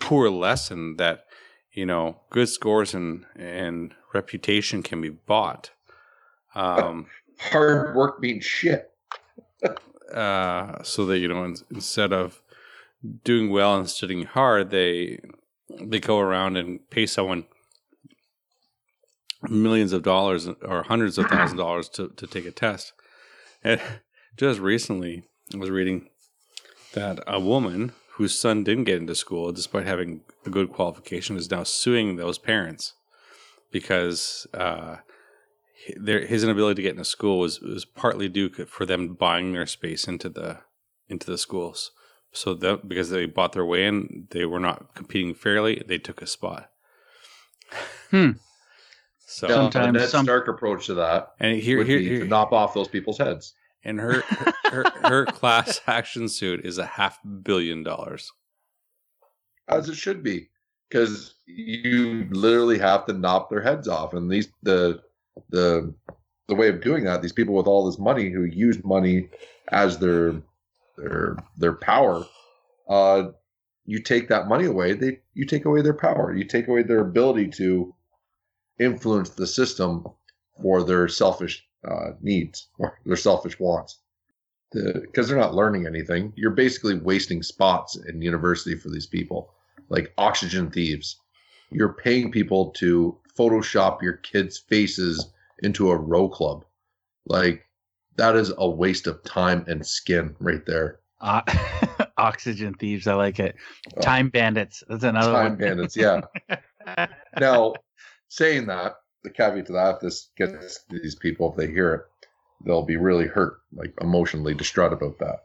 poor 0.00 0.30
lesson 0.30 0.96
that 0.96 1.24
you 1.72 1.86
know 1.86 2.20
good 2.30 2.48
scores 2.48 2.94
and 2.94 3.24
and 3.36 3.94
reputation 4.12 4.82
can 4.82 5.00
be 5.00 5.08
bought. 5.08 5.70
Um, 6.54 7.06
hard 7.38 7.96
work 7.96 8.20
being 8.20 8.40
shit. 8.40 8.92
uh, 10.14 10.82
so 10.82 11.06
that 11.06 11.18
you 11.18 11.28
know 11.28 11.44
in, 11.44 11.56
instead 11.70 12.12
of 12.12 12.42
doing 13.24 13.50
well 13.50 13.76
and 13.76 13.88
studying 13.90 14.24
hard, 14.24 14.70
they 14.70 15.20
they 15.68 15.98
go 15.98 16.20
around 16.20 16.56
and 16.56 16.88
pay 16.90 17.06
someone 17.06 17.46
millions 19.48 19.92
of 19.92 20.02
dollars 20.02 20.48
or 20.62 20.84
hundreds 20.84 21.18
of 21.18 21.26
thousands 21.26 21.52
of 21.52 21.58
dollars 21.58 21.88
to, 21.90 22.08
to 22.16 22.26
take 22.26 22.46
a 22.46 22.50
test. 22.50 22.92
And 23.64 23.80
just 24.36 24.60
recently, 24.60 25.24
I 25.52 25.56
was 25.56 25.70
reading 25.70 26.08
that 26.92 27.20
a 27.26 27.40
woman 27.40 27.92
whose 28.12 28.38
son 28.38 28.62
didn't 28.62 28.84
get 28.84 28.98
into 28.98 29.14
school 29.14 29.50
despite 29.50 29.86
having 29.86 30.20
a 30.46 30.50
good 30.50 30.70
qualification 30.70 31.36
is 31.36 31.50
now 31.50 31.64
suing 31.64 32.16
those 32.16 32.38
parents 32.38 32.92
because 33.72 34.46
uh, 34.54 34.96
their, 35.96 36.24
his 36.26 36.44
inability 36.44 36.76
to 36.76 36.82
get 36.82 36.92
into 36.92 37.04
school 37.04 37.40
was, 37.40 37.60
was 37.60 37.84
partly 37.84 38.28
due 38.28 38.48
for 38.50 38.86
them 38.86 39.14
buying 39.14 39.52
their 39.52 39.66
space 39.66 40.06
into 40.06 40.28
the 40.28 40.60
into 41.08 41.26
the 41.26 41.38
schools. 41.38 41.90
So 42.32 42.54
that 42.54 42.88
because 42.88 43.10
they 43.10 43.26
bought 43.26 43.52
their 43.52 43.64
way 43.64 43.86
in, 43.86 44.26
they 44.30 44.44
were 44.44 44.60
not 44.60 44.94
competing 44.94 45.34
fairly. 45.34 45.82
They 45.86 45.98
took 45.98 46.22
a 46.22 46.26
spot. 46.26 46.70
Hmm. 48.10 48.32
So 49.26 49.48
Sometimes 49.48 49.86
the 49.94 49.98
Ned 50.00 50.08
some- 50.08 50.24
Stark 50.26 50.48
approach 50.48 50.86
to 50.86 50.94
that 50.94 51.30
and 51.40 51.56
here 51.58 51.78
would 51.78 51.86
here, 51.86 51.98
be 51.98 52.08
here 52.08 52.18
to 52.20 52.24
knock 52.26 52.52
off 52.52 52.74
those 52.74 52.88
people's 52.88 53.18
heads. 53.18 53.54
and 53.84 53.98
her 53.98 54.20
her, 54.20 54.52
her, 54.70 54.84
her 55.08 55.26
class 55.26 55.80
action 55.86 56.28
suit 56.28 56.64
is 56.64 56.78
a 56.78 56.86
half 56.86 57.18
billion 57.42 57.82
dollars. 57.82 58.30
as 59.68 59.88
it 59.88 59.94
should 59.94 60.22
be, 60.22 60.48
because 60.88 61.34
you 61.46 62.26
literally 62.30 62.78
have 62.78 63.06
to 63.06 63.12
knock 63.12 63.48
their 63.50 63.62
heads 63.62 63.88
off, 63.88 64.12
and 64.14 64.30
these 64.30 64.48
the 64.62 65.00
the 65.50 65.94
the 66.48 66.54
way 66.54 66.68
of 66.68 66.82
doing 66.82 67.04
that. 67.04 67.22
These 67.22 67.32
people 67.32 67.54
with 67.54 67.66
all 67.66 67.86
this 67.86 67.98
money 67.98 68.30
who 68.30 68.44
use 68.44 68.82
money 68.84 69.28
as 69.72 69.98
their 69.98 70.34
their 70.98 71.36
their 71.56 71.72
power, 71.72 72.24
uh, 72.88 73.28
you 73.86 74.00
take 74.02 74.28
that 74.28 74.48
money 74.48 74.66
away. 74.66 74.92
They 74.92 75.20
you 75.32 75.46
take 75.46 75.64
away 75.64 75.80
their 75.80 75.94
power. 75.94 76.34
You 76.34 76.44
take 76.44 76.68
away 76.68 76.82
their 76.82 77.00
ability 77.00 77.48
to 77.56 77.93
influence 78.78 79.30
the 79.30 79.46
system 79.46 80.04
for 80.60 80.82
their 80.82 81.08
selfish 81.08 81.66
uh, 81.88 82.12
needs 82.20 82.68
or 82.78 82.98
their 83.04 83.16
selfish 83.16 83.58
wants. 83.58 84.00
Because 84.72 85.28
they're 85.28 85.38
not 85.38 85.54
learning 85.54 85.86
anything. 85.86 86.32
You're 86.34 86.50
basically 86.50 86.98
wasting 86.98 87.42
spots 87.42 87.96
in 88.08 88.20
university 88.20 88.74
for 88.74 88.90
these 88.90 89.06
people, 89.06 89.52
like 89.88 90.12
oxygen 90.18 90.70
thieves. 90.70 91.20
You're 91.70 91.92
paying 91.92 92.32
people 92.32 92.70
to 92.72 93.16
Photoshop 93.38 94.02
your 94.02 94.14
kids' 94.14 94.58
faces 94.58 95.32
into 95.62 95.90
a 95.90 95.96
row 95.96 96.28
club. 96.28 96.64
Like, 97.26 97.64
that 98.16 98.36
is 98.36 98.52
a 98.58 98.68
waste 98.68 99.06
of 99.06 99.22
time 99.24 99.64
and 99.68 99.86
skin 99.86 100.34
right 100.40 100.64
there. 100.66 101.00
Uh, 101.20 101.42
oxygen 102.18 102.74
thieves. 102.74 103.06
I 103.06 103.14
like 103.14 103.38
it. 103.38 103.56
Oh. 103.96 104.00
Time 104.00 104.28
bandits. 104.28 104.82
That's 104.88 105.04
another 105.04 105.32
Time 105.32 105.52
one. 105.52 105.56
bandits, 105.56 105.96
yeah. 105.96 106.20
now, 107.40 107.74
saying 108.34 108.66
that, 108.66 108.96
the 109.22 109.30
caveat 109.30 109.66
to 109.66 109.72
that, 109.72 109.94
if 109.96 110.00
this 110.00 110.28
gets 110.36 110.84
these 110.90 111.14
people, 111.14 111.50
if 111.50 111.56
they 111.56 111.68
hear 111.68 111.94
it, 111.94 112.02
they'll 112.66 112.82
be 112.82 112.96
really 112.96 113.26
hurt, 113.26 113.60
like 113.72 113.94
emotionally 114.00 114.54
distraught 114.54 114.92
about 114.92 115.18
that. 115.18 115.44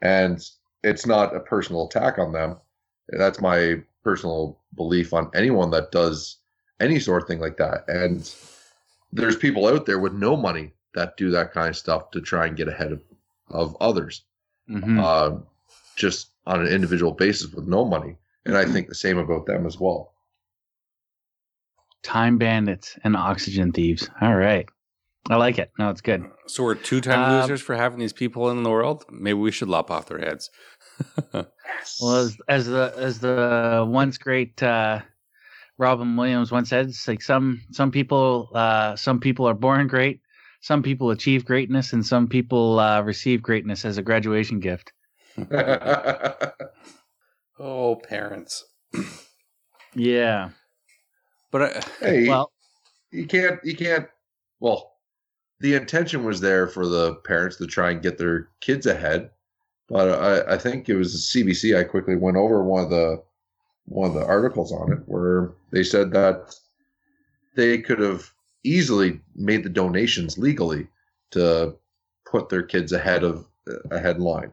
And 0.00 0.44
it's 0.82 1.06
not 1.06 1.36
a 1.36 1.40
personal 1.40 1.86
attack 1.86 2.18
on 2.18 2.32
them. 2.32 2.56
That's 3.10 3.40
my 3.40 3.82
personal 4.02 4.58
belief 4.74 5.12
on 5.12 5.30
anyone 5.34 5.70
that 5.72 5.92
does 5.92 6.38
any 6.80 6.98
sort 6.98 7.22
of 7.22 7.28
thing 7.28 7.40
like 7.40 7.58
that. 7.58 7.84
And 7.88 8.32
there's 9.12 9.36
people 9.36 9.66
out 9.66 9.84
there 9.84 9.98
with 9.98 10.14
no 10.14 10.36
money 10.36 10.72
that 10.94 11.16
do 11.18 11.30
that 11.30 11.52
kind 11.52 11.68
of 11.68 11.76
stuff 11.76 12.10
to 12.12 12.20
try 12.20 12.46
and 12.46 12.56
get 12.56 12.68
ahead 12.68 12.92
of, 12.92 13.02
of 13.48 13.76
others 13.80 14.24
Mhm. 14.68 14.98
uh, 14.98 15.36
just 15.96 16.30
on 16.46 16.60
an 16.60 16.68
individual 16.68 17.12
basis 17.12 17.52
with 17.52 17.66
no 17.66 17.84
money. 17.84 18.16
And 18.46 18.56
I 18.56 18.64
think 18.64 18.88
the 18.88 18.94
same 18.94 19.18
about 19.18 19.46
them 19.46 19.66
as 19.66 19.78
well. 19.78 20.14
Time 22.02 22.38
bandits 22.38 22.98
and 23.04 23.16
oxygen 23.16 23.72
thieves. 23.72 24.08
All 24.20 24.34
right. 24.34 24.66
I 25.28 25.36
like 25.36 25.58
it. 25.58 25.70
No, 25.78 25.90
it's 25.90 26.00
good. 26.00 26.24
So 26.46 26.64
we're 26.64 26.74
two 26.74 27.00
time 27.00 27.20
Um, 27.30 27.40
losers 27.40 27.60
for 27.60 27.76
having 27.76 27.98
these 27.98 28.12
people 28.14 28.50
in 28.50 28.62
the 28.62 28.70
world. 28.70 29.04
Maybe 29.10 29.38
we 29.38 29.50
should 29.52 29.68
lop 29.68 29.90
off 29.90 30.06
their 30.06 30.18
heads. 30.18 30.50
Well, 32.02 32.16
as, 32.16 32.36
as 32.48 32.66
the 32.66 32.92
as 32.98 33.20
the 33.20 33.86
once 33.88 34.18
great 34.18 34.60
uh, 34.62 35.00
Robin 35.78 36.16
Williams 36.16 36.50
once 36.52 36.68
said, 36.68 36.88
it's 36.88 37.08
like 37.08 37.22
some 37.22 37.62
some 37.70 37.90
people 37.90 38.50
uh, 38.54 38.96
some 38.96 39.20
people 39.20 39.46
are 39.46 39.54
born 39.54 39.86
great, 39.86 40.20
some 40.60 40.82
people 40.82 41.10
achieve 41.10 41.44
greatness, 41.46 41.92
and 41.94 42.04
some 42.04 42.26
people 42.28 42.78
uh, 42.78 43.00
receive 43.02 43.40
greatness 43.42 43.84
as 43.84 43.96
a 43.98 44.02
graduation 44.02 44.60
gift. 44.60 44.92
oh, 47.58 47.96
parents. 48.08 48.64
Yeah. 49.94 50.50
But 51.50 51.62
I, 51.62 51.82
hey, 52.00 52.28
Well, 52.28 52.52
you 53.10 53.26
can't, 53.26 53.58
you 53.64 53.76
can't. 53.76 54.08
Well, 54.60 54.92
the 55.60 55.74
intention 55.74 56.24
was 56.24 56.40
there 56.40 56.66
for 56.66 56.86
the 56.86 57.16
parents 57.16 57.56
to 57.56 57.66
try 57.66 57.90
and 57.90 58.02
get 58.02 58.18
their 58.18 58.48
kids 58.60 58.86
ahead, 58.86 59.30
but 59.88 60.08
I, 60.48 60.54
I 60.54 60.58
think 60.58 60.88
it 60.88 60.96
was 60.96 61.12
the 61.32 61.44
CBC. 61.44 61.76
I 61.78 61.84
quickly 61.84 62.16
went 62.16 62.36
over 62.36 62.62
one 62.62 62.84
of 62.84 62.90
the 62.90 63.22
one 63.86 64.08
of 64.08 64.14
the 64.14 64.24
articles 64.24 64.72
on 64.72 64.92
it 64.92 65.00
where 65.06 65.52
they 65.72 65.82
said 65.82 66.12
that 66.12 66.54
they 67.56 67.78
could 67.78 67.98
have 67.98 68.30
easily 68.62 69.20
made 69.34 69.64
the 69.64 69.68
donations 69.68 70.38
legally 70.38 70.86
to 71.32 71.74
put 72.24 72.48
their 72.48 72.62
kids 72.62 72.92
ahead 72.92 73.24
of 73.24 73.46
ahead 73.90 74.16
in 74.16 74.22
line, 74.22 74.52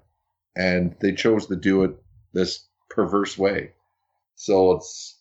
and 0.56 0.96
they 1.00 1.14
chose 1.14 1.46
to 1.48 1.56
do 1.56 1.84
it 1.84 1.96
this 2.34 2.66
perverse 2.90 3.38
way. 3.38 3.72
So 4.36 4.72
it's 4.72 5.17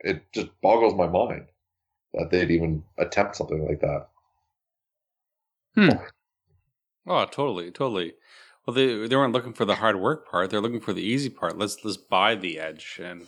it 0.00 0.22
just 0.32 0.48
boggles 0.60 0.94
my 0.94 1.06
mind 1.06 1.46
that 2.14 2.30
they'd 2.30 2.50
even 2.50 2.82
attempt 2.98 3.36
something 3.36 3.66
like 3.66 3.80
that. 3.80 4.08
oh, 7.06 7.24
totally, 7.26 7.70
totally. 7.70 8.14
Well, 8.66 8.74
they 8.74 9.06
they 9.06 9.16
weren't 9.16 9.32
looking 9.32 9.52
for 9.52 9.64
the 9.64 9.76
hard 9.76 10.00
work 10.00 10.28
part. 10.28 10.50
They're 10.50 10.60
looking 10.60 10.80
for 10.80 10.92
the 10.92 11.02
easy 11.02 11.28
part. 11.30 11.56
Let's 11.56 11.84
let's 11.84 11.96
buy 11.96 12.34
the 12.34 12.58
edge, 12.58 13.00
and 13.02 13.26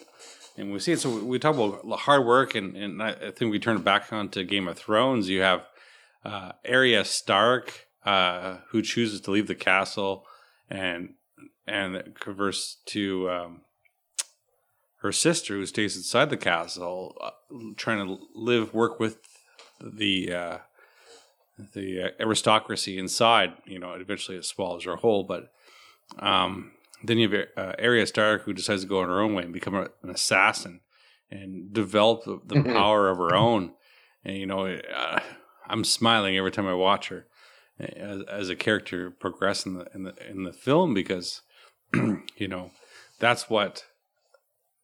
and 0.57 0.73
we 0.73 0.79
see 0.79 0.93
it. 0.93 1.01
So 1.01 1.11
we, 1.11 1.23
we 1.23 1.39
talk 1.39 1.57
about 1.57 2.01
hard 2.01 2.27
work, 2.27 2.55
and 2.55 2.77
and 2.77 3.03
I, 3.03 3.11
I 3.11 3.31
think 3.31 3.51
we 3.51 3.59
turn 3.59 3.77
it 3.77 3.85
back 3.85 4.13
onto 4.13 4.45
Game 4.45 4.69
of 4.69 4.79
Thrones. 4.79 5.29
You 5.29 5.41
have 5.41 5.63
uh, 6.25 6.53
Arya 6.69 7.05
Stark, 7.05 7.87
uh, 8.05 8.59
who 8.71 8.83
chooses 8.83 9.21
to 9.23 9.31
leave 9.31 9.47
the 9.47 9.55
castle 9.55 10.27
and 10.69 11.15
and 11.67 12.15
converse 12.19 12.79
to 12.87 13.31
um, 13.31 13.61
her 15.03 15.13
sister, 15.13 15.55
who 15.55 15.67
stays 15.67 15.97
inside 15.97 16.31
the 16.31 16.37
castle, 16.37 17.17
uh, 17.21 17.31
trying 17.77 18.07
to 18.07 18.19
live, 18.35 18.73
work 18.73 18.99
with 19.01 19.19
the 19.81 20.33
uh, 20.33 20.59
the 21.75 22.03
uh, 22.05 22.09
aristocracy 22.21 22.99
inside. 22.99 23.55
You 23.67 23.79
know, 23.79 23.93
eventually 23.93 24.39
it 24.39 24.45
swallows 24.45 24.85
her 24.85 24.97
whole. 24.97 25.25
But 25.25 25.53
um, 26.19 26.73
then 27.03 27.19
you 27.19 27.29
have 27.29 27.47
uh, 27.57 27.73
Arya 27.83 28.07
Stark, 28.07 28.43
who 28.43 28.53
decides 28.53 28.83
to 28.83 28.89
go 28.89 29.01
on 29.01 29.09
her 29.09 29.21
own 29.21 29.35
way 29.35 29.43
and 29.45 29.53
become 29.53 29.75
a, 29.75 29.89
an 30.03 30.11
assassin 30.11 30.81
and 31.31 31.73
develop 31.73 32.25
the, 32.25 32.41
the 32.45 32.57
Mhm. 32.57 32.73
power 32.75 33.09
of 33.09 33.19
her 33.19 33.35
own. 33.35 33.73
And 34.25 34.37
you 34.37 34.47
know, 34.47 34.67
uh, 34.67 35.21
I'm 35.67 35.85
smiling 35.85 36.37
every 36.37 36.51
time 36.53 36.67
I 36.67 36.75
watch 36.75 37.09
her 37.09 37.27
as, 37.79 38.23
as 38.31 38.49
a 38.51 38.57
character 38.57 39.11
progress 39.11 39.67
in 39.67 39.75
the 39.75 39.87
in 39.95 40.03
the 40.05 40.31
in 40.31 40.43
the 40.45 40.53
film 40.53 40.95
because 40.95 41.41
you 42.37 42.49
know 42.49 42.71
that's 43.19 43.51
what 43.51 43.85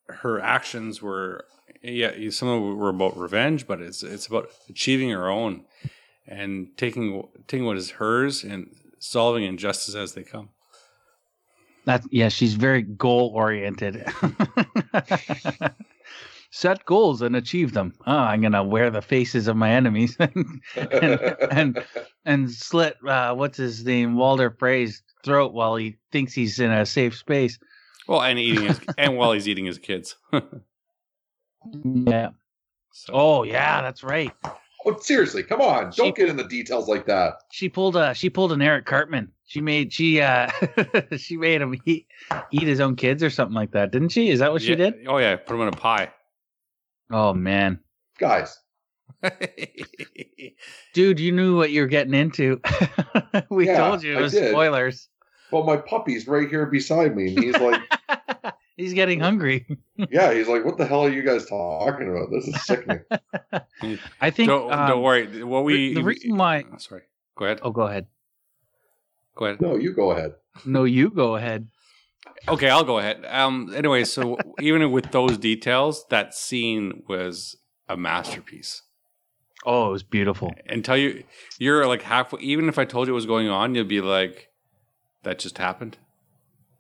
her 0.09 0.41
actions 0.41 1.01
were. 1.03 1.45
Yeah, 1.83 2.31
some 2.31 2.49
of 2.49 2.61
them 2.61 2.77
were 2.77 2.89
about 2.89 3.17
revenge, 3.17 3.67
but 3.67 3.81
it's 3.81 4.03
it's 4.03 4.27
about 4.27 4.51
achieving 4.69 5.11
her 5.11 5.29
own 5.29 5.65
and 6.27 6.69
taking 6.77 7.23
taking 7.47 7.67
what 7.67 7.77
is 7.77 7.91
hers 7.93 8.45
and 8.45 8.75
solving 8.99 9.45
injustice 9.45 9.95
as 9.95 10.13
they 10.15 10.23
come. 10.23 10.51
That 11.85 12.03
yeah, 12.11 12.29
she's 12.29 12.55
very 12.55 12.83
goal 12.83 13.33
oriented. 13.35 14.05
Set 16.51 16.85
goals 16.85 17.23
and 17.23 17.37
achieve 17.37 17.73
them. 17.73 17.95
Oh, 18.07 18.13
I'm 18.13 18.41
gonna 18.41 18.65
wear 18.65 18.91
the 18.91 19.03
faces 19.03 19.49
of 19.49 19.57
my 19.57 19.71
enemies 19.71 20.17
and 20.21 20.61
and, 21.51 21.85
and 22.25 22.51
slit 22.51 22.97
uh, 23.07 23.35
what's 23.35 23.59
his 23.59 23.85
name 23.85 24.17
Walder 24.17 24.51
Frey's 24.51 25.03
throat 25.25 25.53
while 25.53 25.77
he 25.77 25.97
thinks 26.13 26.33
he's 26.33 26.59
in 26.59 26.71
a 26.71 26.85
safe 26.87 27.15
space. 27.17 27.59
Well, 28.09 28.23
and 28.23 28.39
eating 28.39 28.65
his 28.65 28.81
and 28.99 29.17
while 29.17 29.33
he's 29.33 29.47
eating 29.47 29.65
his 29.67 29.79
kids. 29.79 30.17
Yeah. 31.85 32.31
so, 32.93 33.13
Oh 33.13 33.43
yeah, 33.43 33.83
that's 33.83 34.03
right. 34.05 34.31
oh, 34.87 34.97
seriously, 35.01 35.43
come 35.43 35.61
on! 35.61 35.91
She- 35.93 36.01
Don't 36.03 36.17
get 36.17 36.29
into 36.29 36.45
details 36.45 36.89
like 36.89 37.05
that. 37.07 37.35
She 37.51 37.69
pulled 37.69 37.97
a 37.97 38.15
she 38.15 38.31
pulled 38.31 38.53
an 38.53 38.63
Eric 38.63 38.87
Cartman. 38.87 39.33
She 39.45 39.61
made 39.61 39.93
she 39.93 40.21
uh 40.21 40.49
she 41.19 41.37
made 41.37 41.61
him 41.61 41.75
eat 41.85 42.07
eat 42.53 42.63
his 42.63 42.81
own 42.81 42.97
kids 42.97 43.23
or 43.23 43.29
something 43.29 43.55
like 43.57 43.73
that, 43.73 43.91
didn't 43.91 44.11
she? 44.11 44.31
Is 44.31 44.39
that 44.39 44.53
what 44.53 44.63
she 44.63 44.77
did? 44.77 44.95
Oh 45.09 45.19
yeah, 45.19 45.37
put 45.37 45.55
him 45.57 45.63
in 45.63 45.69
a 45.69 45.73
pie. 45.73 46.11
Oh 47.11 47.35
man. 47.35 47.81
Guys, 48.19 48.59
Dude, 50.95 51.21
you 51.21 51.33
knew 51.33 51.57
what 51.57 51.71
you 51.71 51.83
were 51.83 51.87
getting 51.89 52.15
into. 52.15 52.61
we 53.51 53.67
Yeah, 53.67 53.79
told 53.89 54.03
you 54.03 54.17
it 54.19 54.21
was 54.23 54.33
spoilers. 54.33 55.09
Well, 55.53 55.65
my 55.65 55.77
puppy's 55.77 56.27
right 56.27 56.49
here 56.49 56.67
beside 56.67 57.17
me, 57.17 57.29
and 57.29 57.45
he's 57.45 57.59
like, 57.59 57.81
He's 58.79 58.95
getting 58.95 59.19
hungry. 59.19 59.67
"Yeah." 60.09 60.33
He's 60.33 60.47
like, 60.47 60.65
"What 60.65 60.79
the 60.79 60.87
hell 60.87 61.01
are 61.01 61.11
you 61.11 61.23
guys 61.23 61.47
talking 61.47 62.09
about? 62.09 62.31
This 62.31 62.47
is 62.47 62.65
sickening." 62.65 63.01
I 64.21 64.31
think 64.31 64.49
don't, 64.49 64.73
um, 64.73 64.89
don't 64.89 65.03
worry. 65.03 65.43
What 65.43 65.65
we 65.65 65.95
the 65.95 66.05
reason 66.05 66.37
why 66.37 66.65
Oh, 66.73 66.79
sorry. 66.79 67.03
Go 67.37 67.47
ahead. 67.47 67.59
Oh, 67.63 67.73
go 67.73 67.83
ahead. 67.83 68.07
Go 69.35 69.47
ahead. 69.47 69.61
no, 69.61 69.75
you 69.75 69.93
go 69.93 70.13
ahead. 70.13 70.35
No, 70.65 70.85
you 70.85 71.11
go 71.11 71.35
ahead. 71.35 71.67
Okay, 72.47 72.71
I'll 72.71 72.85
go 72.85 73.01
ahead. 73.01 73.25
Um. 73.29 73.73
Anyway, 73.75 74.05
so 74.05 74.39
even 74.61 74.93
with 74.93 75.11
those 75.11 75.39
details, 75.39 76.07
that 76.11 76.35
scene 76.35 77.03
was 77.09 77.57
a 77.89 77.97
masterpiece. 77.97 78.83
Oh, 79.67 79.89
it 79.89 79.93
was 79.93 80.03
beautiful. 80.05 80.55
Until 80.69 80.97
you, 80.97 81.25
you're 81.59 81.85
like 81.89 82.03
halfway. 82.03 82.41
Even 82.43 82.69
if 82.69 82.79
I 82.79 82.85
told 82.85 83.09
you 83.09 83.13
what 83.13 83.17
was 83.17 83.27
going 83.27 83.49
on, 83.49 83.75
you'd 83.75 83.89
be 83.89 84.01
like, 84.01 84.48
"That 85.29 85.39
just 85.39 85.59
happened." 85.59 85.99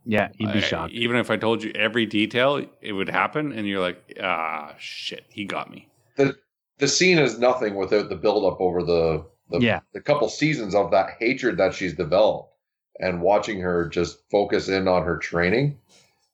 Yeah, 0.06 0.28
you'd 0.38 0.52
be 0.54 0.58
I- 0.60 0.62
shocked. 0.62 0.92
even 0.94 1.16
if 1.16 1.30
I 1.30 1.36
told 1.36 1.62
you 1.62 1.70
every 1.74 2.06
detail, 2.06 2.64
it 2.80 2.92
would 2.92 3.10
happen, 3.10 3.52
and 3.52 3.66
you're 3.68 3.80
like, 3.80 4.18
"Ah, 4.22 4.74
shit, 4.78 5.24
he 5.28 5.44
got 5.44 5.70
me." 5.70 5.88
The 6.16 6.86
scene 6.88 7.18
is 7.18 7.38
nothing 7.38 7.74
without 7.74 8.08
the 8.08 8.16
buildup 8.16 8.60
over 8.60 8.82
the 8.82 9.24
the, 9.50 9.58
Yeah. 9.60 9.80
the 9.94 10.00
couple 10.00 10.28
seasons 10.28 10.74
of 10.74 10.90
that 10.92 11.16
hatred 11.18 11.56
that 11.58 11.74
she's 11.74 11.94
developed. 11.94 12.54
and 13.00 13.22
watching 13.22 13.60
her 13.60 13.88
just 13.88 14.28
focus 14.28 14.68
in 14.68 14.88
on 14.88 15.04
her 15.04 15.16
training 15.18 15.78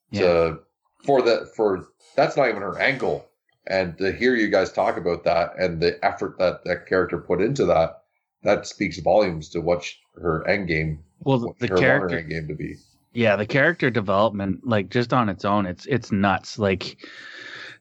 Yeah. 0.09 0.21
to 0.21 0.59
for 1.05 1.21
the 1.21 1.45
for 1.55 1.85
that's 2.15 2.35
not 2.35 2.49
even 2.49 2.63
her 2.63 2.79
ankle 2.79 3.27
and 3.67 3.95
to 3.99 4.11
hear 4.11 4.33
you 4.35 4.47
guys 4.49 4.71
talk 4.71 4.97
about 4.97 5.23
that 5.25 5.53
and 5.59 5.79
the 5.79 6.03
effort 6.03 6.39
that 6.39 6.63
that 6.65 6.87
character 6.87 7.19
put 7.19 7.39
into 7.39 7.65
that 7.65 8.01
that 8.41 8.65
speaks 8.65 8.97
volumes 8.99 9.47
to 9.49 9.61
what 9.61 9.83
sh- 9.83 9.97
her 10.19 10.45
end 10.47 10.67
game 10.67 11.03
Well, 11.19 11.39
the, 11.39 11.47
what 11.47 11.59
the 11.59 11.67
her 11.67 11.75
want 11.75 11.83
her 11.83 11.89
character, 12.09 12.21
game 12.21 12.47
to 12.47 12.55
be 12.55 12.75
yeah, 13.15 13.37
the 13.37 13.45
character 13.45 13.89
development, 13.89 14.67
like 14.67 14.89
just 14.89 15.13
on 15.13 15.29
its 15.29 15.45
own, 15.45 15.65
it's 15.65 15.85
it's 15.85 16.11
nuts. 16.11 16.59
Like 16.59 16.97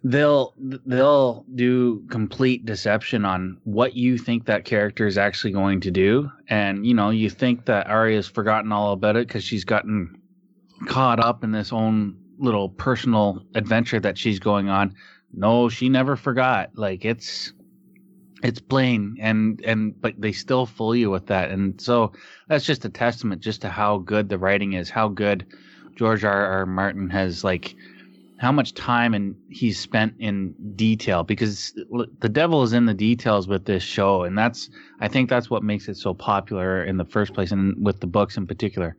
they'll 0.05 0.55
they'll 0.57 1.45
do 1.55 2.05
complete 2.09 2.65
deception 2.65 3.25
on 3.25 3.59
what 3.65 3.95
you 3.95 4.17
think 4.17 4.47
that 4.47 4.65
character 4.65 5.09
is 5.09 5.19
actually 5.19 5.51
going 5.51 5.81
to 5.81 5.91
do, 5.91 6.31
and 6.49 6.87
you 6.87 6.95
know 6.95 7.11
you 7.11 7.29
think 7.29 7.65
that 7.65 7.89
Arya's 7.89 8.29
forgotten 8.29 8.71
all 8.71 8.93
about 8.93 9.17
it 9.17 9.27
because 9.27 9.43
she's 9.43 9.65
gotten 9.65 10.23
caught 10.87 11.19
up 11.19 11.43
in 11.43 11.51
this 11.51 11.73
own 11.73 12.17
little 12.39 12.69
personal 12.69 13.43
adventure 13.57 13.99
that 13.99 14.17
she's 14.17 14.39
going 14.39 14.69
on. 14.69 14.95
No, 15.33 15.69
she 15.69 15.89
never 15.89 16.15
forgot. 16.15 16.71
Like 16.75 17.05
it's 17.05 17.53
it's 18.45 18.61
plain 18.61 19.17
and 19.21 19.61
and 19.65 20.01
but 20.01 20.15
they 20.21 20.31
still 20.33 20.67
fool 20.67 20.95
you 20.95 21.11
with 21.11 21.27
that. 21.27 21.51
And 21.51 21.81
so 21.81 22.13
that's 22.47 22.65
just 22.65 22.85
a 22.85 22.91
testament 22.91 23.41
just 23.41 23.63
to 23.63 23.71
how 23.71 23.99
good 23.99 24.29
the 24.29 24.39
writing 24.39 24.75
is 24.75 24.91
how 24.91 25.09
good 25.09 25.47
george 25.97 26.25
r 26.25 26.47
r 26.47 26.67
martin 26.67 27.09
has 27.09 27.43
like 27.45 27.75
how 28.39 28.53
much 28.53 28.75
time 28.75 29.15
and 29.15 29.35
he's 29.49 29.79
spent 29.79 30.13
in 30.19 30.55
detail 30.77 31.23
because 31.23 31.73
the 32.21 32.29
devil 32.29 32.63
is 32.65 32.73
in 32.73 32.85
the 32.85 32.93
details 32.93 33.49
with 33.49 33.65
this 33.65 33.83
show. 33.83 34.25
And 34.25 34.37
that's 34.37 34.69
i 35.01 35.09
think 35.09 35.31
that's 35.31 35.49
what 35.49 35.63
makes 35.63 35.89
it 35.89 35.97
so 35.97 36.13
popular 36.13 36.85
in 36.85 36.99
the 36.99 37.05
first 37.07 37.33
place 37.33 37.51
and 37.53 37.75
with 37.83 38.01
the 38.01 38.07
books 38.07 38.37
in 38.37 38.47
particular. 38.47 38.97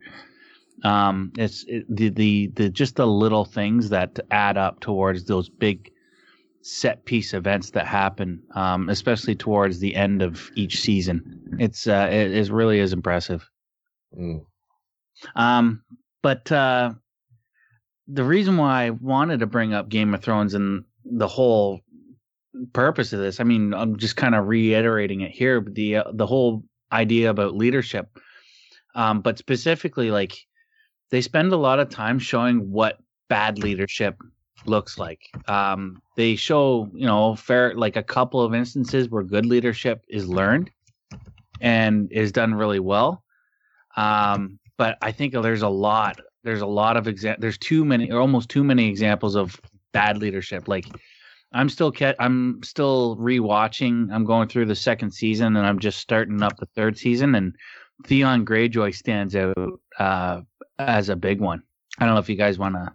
Um 0.82 1.32
it's 1.38 1.64
it, 1.68 1.84
the, 1.88 2.08
the 2.08 2.46
the 2.56 2.68
just 2.70 2.96
the 2.96 3.06
little 3.06 3.44
things 3.44 3.90
that 3.90 4.18
add 4.32 4.56
up 4.56 4.80
towards 4.80 5.24
those 5.24 5.48
big 5.48 5.92
set 6.66 7.04
piece 7.04 7.32
events 7.32 7.70
that 7.70 7.86
happen, 7.86 8.42
um, 8.56 8.88
especially 8.88 9.36
towards 9.36 9.78
the 9.78 9.94
end 9.94 10.20
of 10.20 10.50
each 10.56 10.80
season. 10.80 11.56
It's 11.60 11.86
uh, 11.86 12.08
it 12.10 12.32
is 12.32 12.50
really 12.50 12.80
is 12.80 12.92
impressive. 12.92 13.48
Mm. 14.18 14.44
Um, 15.36 15.82
but 16.22 16.50
uh, 16.50 16.94
the 18.08 18.24
reason 18.24 18.56
why 18.56 18.86
I 18.86 18.90
wanted 18.90 19.40
to 19.40 19.46
bring 19.46 19.74
up 19.74 19.88
Game 19.88 20.12
of 20.12 20.22
Thrones 20.22 20.54
and 20.54 20.84
the 21.04 21.28
whole 21.28 21.80
purpose 22.72 23.12
of 23.12 23.20
this, 23.20 23.38
I 23.38 23.44
mean, 23.44 23.72
I'm 23.72 23.96
just 23.96 24.16
kind 24.16 24.34
of 24.34 24.48
reiterating 24.48 25.20
it 25.20 25.30
here, 25.30 25.60
but 25.60 25.74
the 25.76 25.96
uh, 25.96 26.10
the 26.12 26.26
whole 26.26 26.64
idea 26.90 27.30
about 27.30 27.54
leadership, 27.54 28.18
um, 28.96 29.20
but 29.20 29.38
specifically 29.38 30.10
like 30.10 30.36
they 31.10 31.20
spend 31.20 31.52
a 31.52 31.56
lot 31.56 31.78
of 31.78 31.90
time 31.90 32.18
showing 32.18 32.72
what 32.72 32.98
bad 33.28 33.60
leadership 33.60 34.16
looks 34.68 34.98
like. 34.98 35.20
Um, 35.48 36.02
they 36.16 36.36
show, 36.36 36.90
you 36.94 37.06
know, 37.06 37.36
fair 37.36 37.74
like 37.74 37.96
a 37.96 38.02
couple 38.02 38.42
of 38.42 38.54
instances 38.54 39.08
where 39.08 39.22
good 39.22 39.46
leadership 39.46 40.04
is 40.08 40.28
learned 40.28 40.70
and 41.60 42.10
is 42.12 42.32
done 42.32 42.54
really 42.54 42.80
well. 42.80 43.22
Um, 43.96 44.58
but 44.76 44.98
I 45.02 45.12
think 45.12 45.32
there's 45.32 45.62
a 45.62 45.68
lot. 45.68 46.20
There's 46.44 46.60
a 46.60 46.66
lot 46.66 46.96
of 46.96 47.06
exa- 47.06 47.40
There's 47.40 47.58
too 47.58 47.84
many, 47.84 48.10
or 48.10 48.20
almost 48.20 48.48
too 48.48 48.62
many 48.62 48.88
examples 48.88 49.34
of 49.34 49.60
bad 49.92 50.18
leadership. 50.18 50.68
Like 50.68 50.86
I'm 51.52 51.68
still 51.68 51.92
I'm 52.18 52.62
still 52.62 53.16
rewatching. 53.16 54.12
I'm 54.12 54.24
going 54.24 54.48
through 54.48 54.66
the 54.66 54.74
second 54.74 55.12
season, 55.12 55.56
and 55.56 55.66
I'm 55.66 55.78
just 55.78 55.98
starting 55.98 56.42
up 56.42 56.56
the 56.58 56.66
third 56.66 56.98
season. 56.98 57.34
And 57.34 57.56
Theon 58.04 58.44
Greyjoy 58.44 58.94
stands 58.94 59.34
out 59.34 59.56
uh, 59.98 60.42
as 60.78 61.08
a 61.08 61.16
big 61.16 61.40
one. 61.40 61.62
I 61.98 62.04
don't 62.04 62.14
know 62.14 62.20
if 62.20 62.28
you 62.28 62.36
guys 62.36 62.58
want 62.58 62.74
to 62.74 62.94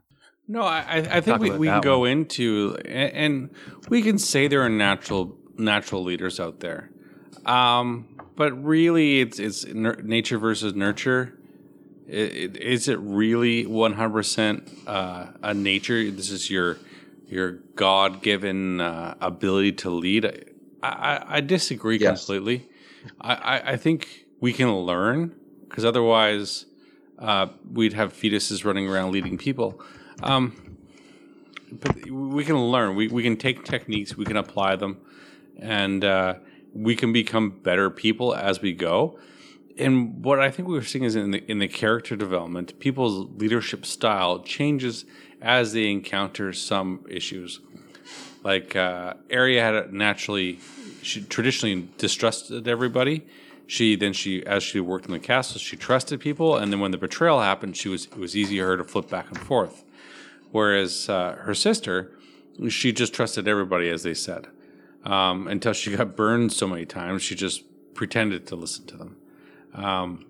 No, 0.51 0.63
I, 0.63 0.97
I- 1.17 1.21
think 1.21 1.39
we, 1.39 1.49
we 1.51 1.67
can 1.67 1.75
that 1.75 1.83
go 1.83 2.03
into 2.03 2.75
and, 2.83 3.13
and 3.13 3.49
we 3.89 4.01
can 4.01 4.17
say 4.17 4.47
there 4.49 4.61
are 4.63 4.69
natural 4.69 5.37
natural 5.57 6.03
leaders 6.03 6.39
out 6.41 6.59
there, 6.59 6.89
um, 7.45 8.05
but 8.35 8.51
really 8.63 9.21
it's 9.21 9.39
it's 9.39 9.65
nature 9.65 10.37
versus 10.37 10.73
nurture. 10.75 11.37
I- 12.09 12.13
i- 12.13 12.57
Is 12.75 12.89
it 12.89 12.99
really 12.99 13.65
one 13.65 13.93
hundred 13.93 14.13
percent 14.13 14.69
a 14.85 15.53
nature? 15.53 16.11
This 16.11 16.29
is 16.31 16.49
your 16.49 16.77
your 17.27 17.51
God 17.75 18.21
given 18.21 18.81
uh, 18.81 19.15
ability 19.21 19.71
to 19.83 19.89
lead. 19.89 20.25
I, 20.83 20.89
I, 20.89 21.37
I 21.37 21.41
disagree 21.41 21.97
Yes. 21.97 22.25
completely. 22.25 22.67
I, 23.21 23.33
I, 23.35 23.71
I 23.73 23.77
think 23.77 24.25
we 24.41 24.51
can 24.51 24.69
learn 24.75 25.33
because 25.69 25.85
otherwise 25.85 26.65
uh, 27.19 27.47
we'd 27.71 27.93
have 27.93 28.11
fetuses 28.11 28.65
running 28.65 28.89
around 28.89 29.13
leading 29.13 29.37
people. 29.37 29.81
Um, 30.23 30.77
but 31.71 32.10
we 32.10 32.43
can 32.43 32.57
learn. 32.57 32.95
We, 32.95 33.07
we 33.07 33.23
can 33.23 33.38
take 33.38 33.63
techniques, 33.63 34.15
we 34.15 34.25
can 34.25 34.38
apply 34.38 34.75
them, 34.75 34.99
and 35.57 36.03
uh, 36.03 36.36
we 36.73 36.95
can 36.95 37.13
become 37.13 37.49
better 37.49 37.89
people 37.89 38.34
as 38.34 38.62
we 38.62 38.73
go. 38.73 39.17
And 39.77 40.23
what 40.23 40.39
I 40.39 40.51
think 40.51 40.67
we 40.67 40.75
were 40.75 40.84
seeing 40.84 41.05
is 41.05 41.15
in 41.15 41.31
the 41.31 41.49
in 41.49 41.60
the 41.60 41.67
character 41.67 42.15
development, 42.15 42.77
people's 42.79 43.29
leadership 43.38 43.86
style 43.86 44.39
changes 44.39 45.05
as 45.41 45.73
they 45.73 45.89
encounter 45.89 46.53
some 46.53 47.05
issues. 47.10 47.62
Like 48.43 48.75
uh, 48.75 49.13
Arya 49.31 49.62
had 49.62 49.93
naturally, 49.93 50.60
she 51.01 51.21
traditionally 51.21 51.88
distrusted 51.97 52.67
everybody. 52.67 53.25
She 53.65 53.95
then 53.95 54.12
she 54.12 54.45
as 54.45 54.62
she 54.62 54.81
worked 54.81 55.05
in 55.05 55.13
the 55.13 55.19
castle, 55.19 55.57
she 55.57 55.77
trusted 55.77 56.19
people, 56.19 56.57
and 56.57 56.71
then 56.71 56.81
when 56.81 56.91
the 56.91 56.97
betrayal 56.97 57.39
happened, 57.39 57.77
she 57.77 57.88
was 57.88 58.05
it 58.05 58.17
was 58.17 58.36
easy 58.36 58.60
for 58.60 58.65
her 58.65 58.77
to 58.77 58.84
flip 58.84 59.10
back 59.10 59.29
and 59.29 59.39
forth. 59.39 59.86
Whereas 60.51 61.09
uh, 61.09 61.37
her 61.41 61.53
sister, 61.53 62.11
she 62.69 62.91
just 62.91 63.13
trusted 63.13 63.47
everybody, 63.47 63.89
as 63.89 64.03
they 64.03 64.13
said, 64.13 64.47
um, 65.05 65.47
until 65.47 65.73
she 65.73 65.95
got 65.95 66.15
burned 66.15 66.51
so 66.53 66.67
many 66.67 66.85
times. 66.85 67.21
She 67.23 67.35
just 67.35 67.63
pretended 67.93 68.47
to 68.47 68.55
listen 68.55 68.85
to 68.87 68.97
them. 68.97 69.15
Um, 69.73 70.25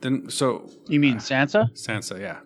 then, 0.00 0.30
so 0.30 0.68
You 0.88 1.00
mean 1.00 1.16
Sansa? 1.18 1.72
Sansa, 1.74 2.18
yeah, 2.20 2.38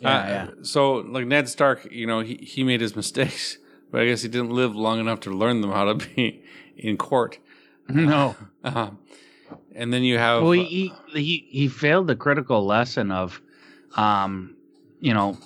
Yeah, 0.00 0.08
Uh, 0.08 0.26
yeah. 0.28 0.48
So, 0.62 0.94
like 0.96 1.26
Ned 1.26 1.48
Stark, 1.48 1.88
you 1.90 2.06
know, 2.06 2.20
he, 2.20 2.36
he 2.36 2.64
made 2.64 2.80
his 2.80 2.96
mistakes, 3.02 3.58
but 3.90 4.00
I 4.02 4.06
guess 4.06 4.22
he 4.22 4.28
didn't 4.28 4.50
live 4.50 4.74
long 4.74 4.98
enough 5.00 5.20
to 5.20 5.30
learn 5.30 5.60
them 5.60 5.70
how 5.70 5.84
to 5.84 5.94
be 5.94 6.42
in 6.76 6.96
court. 6.96 7.38
No. 7.88 8.34
Uh, 8.64 8.90
and 9.72 9.92
then 9.92 10.02
you 10.02 10.18
have 10.18 10.42
Well, 10.42 10.50
he, 10.50 10.64
he 10.64 11.20
he 11.20 11.46
he 11.50 11.68
failed 11.68 12.08
the 12.08 12.16
critical 12.16 12.66
lesson 12.66 13.12
of, 13.12 13.40
um, 13.94 14.55
you 15.06 15.14
know, 15.14 15.38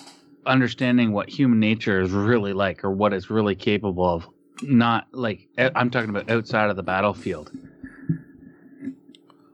understanding 0.46 1.12
what 1.12 1.28
human 1.28 1.60
nature 1.60 2.00
is 2.00 2.12
really 2.12 2.54
like 2.54 2.82
or 2.82 2.90
what 2.90 3.12
it's 3.12 3.28
really 3.28 3.54
capable 3.54 4.08
of. 4.08 4.26
Not 4.62 5.06
like 5.12 5.48
I'm 5.58 5.90
talking 5.90 6.08
about 6.08 6.30
outside 6.30 6.70
of 6.70 6.76
the 6.76 6.82
battlefield. 6.82 7.52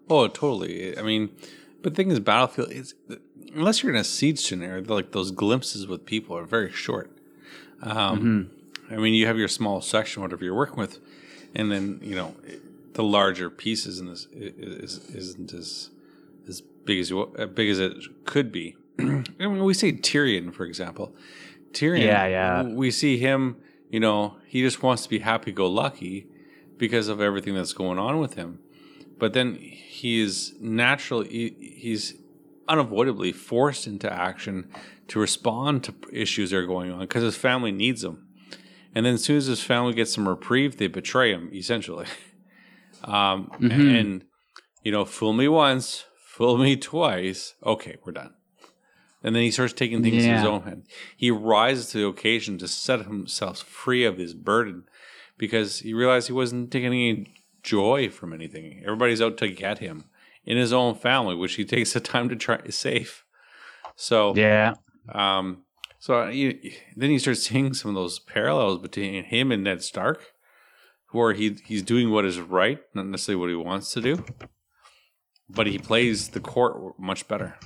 Oh, 0.08 0.28
totally. 0.28 0.96
I 0.96 1.02
mean, 1.02 1.34
but 1.82 1.92
the 1.92 1.96
thing 1.96 2.12
is, 2.12 2.20
Battlefield 2.20 2.70
is 2.70 2.94
unless 3.52 3.82
you're 3.82 3.92
in 3.92 3.98
a 3.98 4.04
siege 4.04 4.38
scenario, 4.38 4.84
like 4.84 5.10
those 5.10 5.32
glimpses 5.32 5.88
with 5.88 6.06
people 6.06 6.36
are 6.36 6.44
very 6.44 6.70
short. 6.70 7.10
Um, 7.82 8.50
I 8.88 8.96
mean, 8.96 9.12
you 9.12 9.26
have 9.26 9.38
your 9.38 9.48
small 9.48 9.80
section, 9.80 10.22
whatever 10.22 10.44
you're 10.44 10.54
working 10.54 10.76
with, 10.76 11.00
and 11.52 11.72
then 11.72 11.98
you 12.00 12.14
know 12.14 12.36
the 12.92 13.02
larger 13.02 13.50
pieces 13.50 13.98
in 13.98 14.06
this 14.06 14.28
is, 14.32 15.10
isn't 15.10 15.52
as 15.52 15.90
as 16.48 16.60
big 16.60 17.00
as 17.00 17.10
you, 17.10 17.34
as 17.36 17.48
big 17.48 17.70
as 17.70 17.80
it 17.80 17.96
could 18.24 18.52
be. 18.52 18.76
I 18.98 19.46
mean, 19.46 19.64
we 19.64 19.74
say 19.74 19.92
Tyrion, 19.92 20.52
for 20.52 20.64
example. 20.64 21.14
Tyrion, 21.72 22.04
Yeah, 22.04 22.26
yeah. 22.26 22.62
We 22.62 22.90
see 22.90 23.18
him. 23.18 23.56
You 23.90 24.00
know, 24.00 24.36
he 24.46 24.62
just 24.62 24.82
wants 24.82 25.04
to 25.04 25.08
be 25.08 25.20
happy-go-lucky 25.20 26.26
because 26.76 27.08
of 27.08 27.20
everything 27.20 27.54
that's 27.54 27.72
going 27.72 27.98
on 27.98 28.18
with 28.18 28.34
him 28.34 28.58
but 29.18 29.32
then 29.32 29.54
he 29.56 30.20
is 30.20 30.54
naturally 30.60 31.28
he, 31.28 31.74
he's 31.78 32.14
unavoidably 32.68 33.32
forced 33.32 33.86
into 33.86 34.12
action 34.12 34.68
to 35.08 35.20
respond 35.20 35.84
to 35.84 35.94
issues 36.12 36.50
that 36.50 36.58
are 36.58 36.66
going 36.66 36.90
on 36.90 37.00
because 37.00 37.22
his 37.22 37.36
family 37.36 37.72
needs 37.72 38.02
him 38.02 38.26
and 38.94 39.06
then 39.06 39.14
as 39.14 39.24
soon 39.24 39.36
as 39.36 39.46
his 39.46 39.62
family 39.62 39.92
gets 39.92 40.12
some 40.12 40.28
reprieve 40.28 40.76
they 40.76 40.86
betray 40.86 41.32
him 41.32 41.50
essentially 41.52 42.06
um, 43.04 43.50
and 43.60 44.24
you 44.82 44.90
know 44.90 45.04
fool 45.04 45.32
me 45.32 45.46
once 45.46 46.04
fool 46.24 46.58
me 46.58 46.76
twice 46.76 47.54
okay 47.64 47.96
we're 48.04 48.12
done 48.12 48.32
and 49.22 49.34
then 49.34 49.42
he 49.42 49.50
starts 49.50 49.72
taking 49.72 50.02
things 50.02 50.24
in 50.24 50.34
his 50.34 50.44
own 50.44 50.62
hand 50.62 50.82
he 51.16 51.30
rises 51.30 51.90
to 51.90 51.98
the 51.98 52.06
occasion 52.06 52.58
to 52.58 52.68
set 52.68 53.06
himself 53.06 53.58
free 53.58 54.04
of 54.04 54.18
his 54.18 54.34
burden 54.34 54.84
because 55.38 55.80
he 55.80 55.92
realized 55.92 56.26
he 56.28 56.32
wasn't 56.32 56.70
taking 56.70 56.86
any 56.86 57.26
joy 57.62 58.08
from 58.08 58.32
anything. 58.32 58.80
Everybody's 58.84 59.20
out 59.20 59.36
to 59.38 59.48
get 59.48 59.78
him 59.80 60.04
in 60.44 60.56
his 60.56 60.72
own 60.72 60.94
family, 60.94 61.34
which 61.34 61.54
he 61.54 61.64
takes 61.64 61.92
the 61.92 62.00
time 62.00 62.28
to 62.28 62.36
try 62.36 62.56
to 62.58 62.72
save. 62.72 63.24
So 63.96 64.34
Yeah. 64.36 64.74
um, 65.12 65.64
so 65.98 66.22
uh, 66.22 66.26
you, 66.28 66.58
then 66.96 67.10
you 67.10 67.18
start 67.18 67.36
seeing 67.38 67.74
some 67.74 67.88
of 67.90 67.94
those 67.96 68.18
parallels 68.20 68.78
between 68.80 69.24
him 69.24 69.50
and 69.50 69.64
Ned 69.64 69.82
Stark, 69.82 70.32
where 71.10 71.32
he 71.32 71.56
he's 71.66 71.82
doing 71.82 72.10
what 72.10 72.24
is 72.24 72.38
right, 72.38 72.78
not 72.94 73.06
necessarily 73.06 73.40
what 73.40 73.50
he 73.50 73.56
wants 73.56 73.92
to 73.94 74.00
do. 74.00 74.24
but 75.48 75.66
he 75.66 75.78
plays 75.78 76.28
the 76.28 76.40
court 76.40 76.98
much 76.98 77.26
better. 77.28 77.58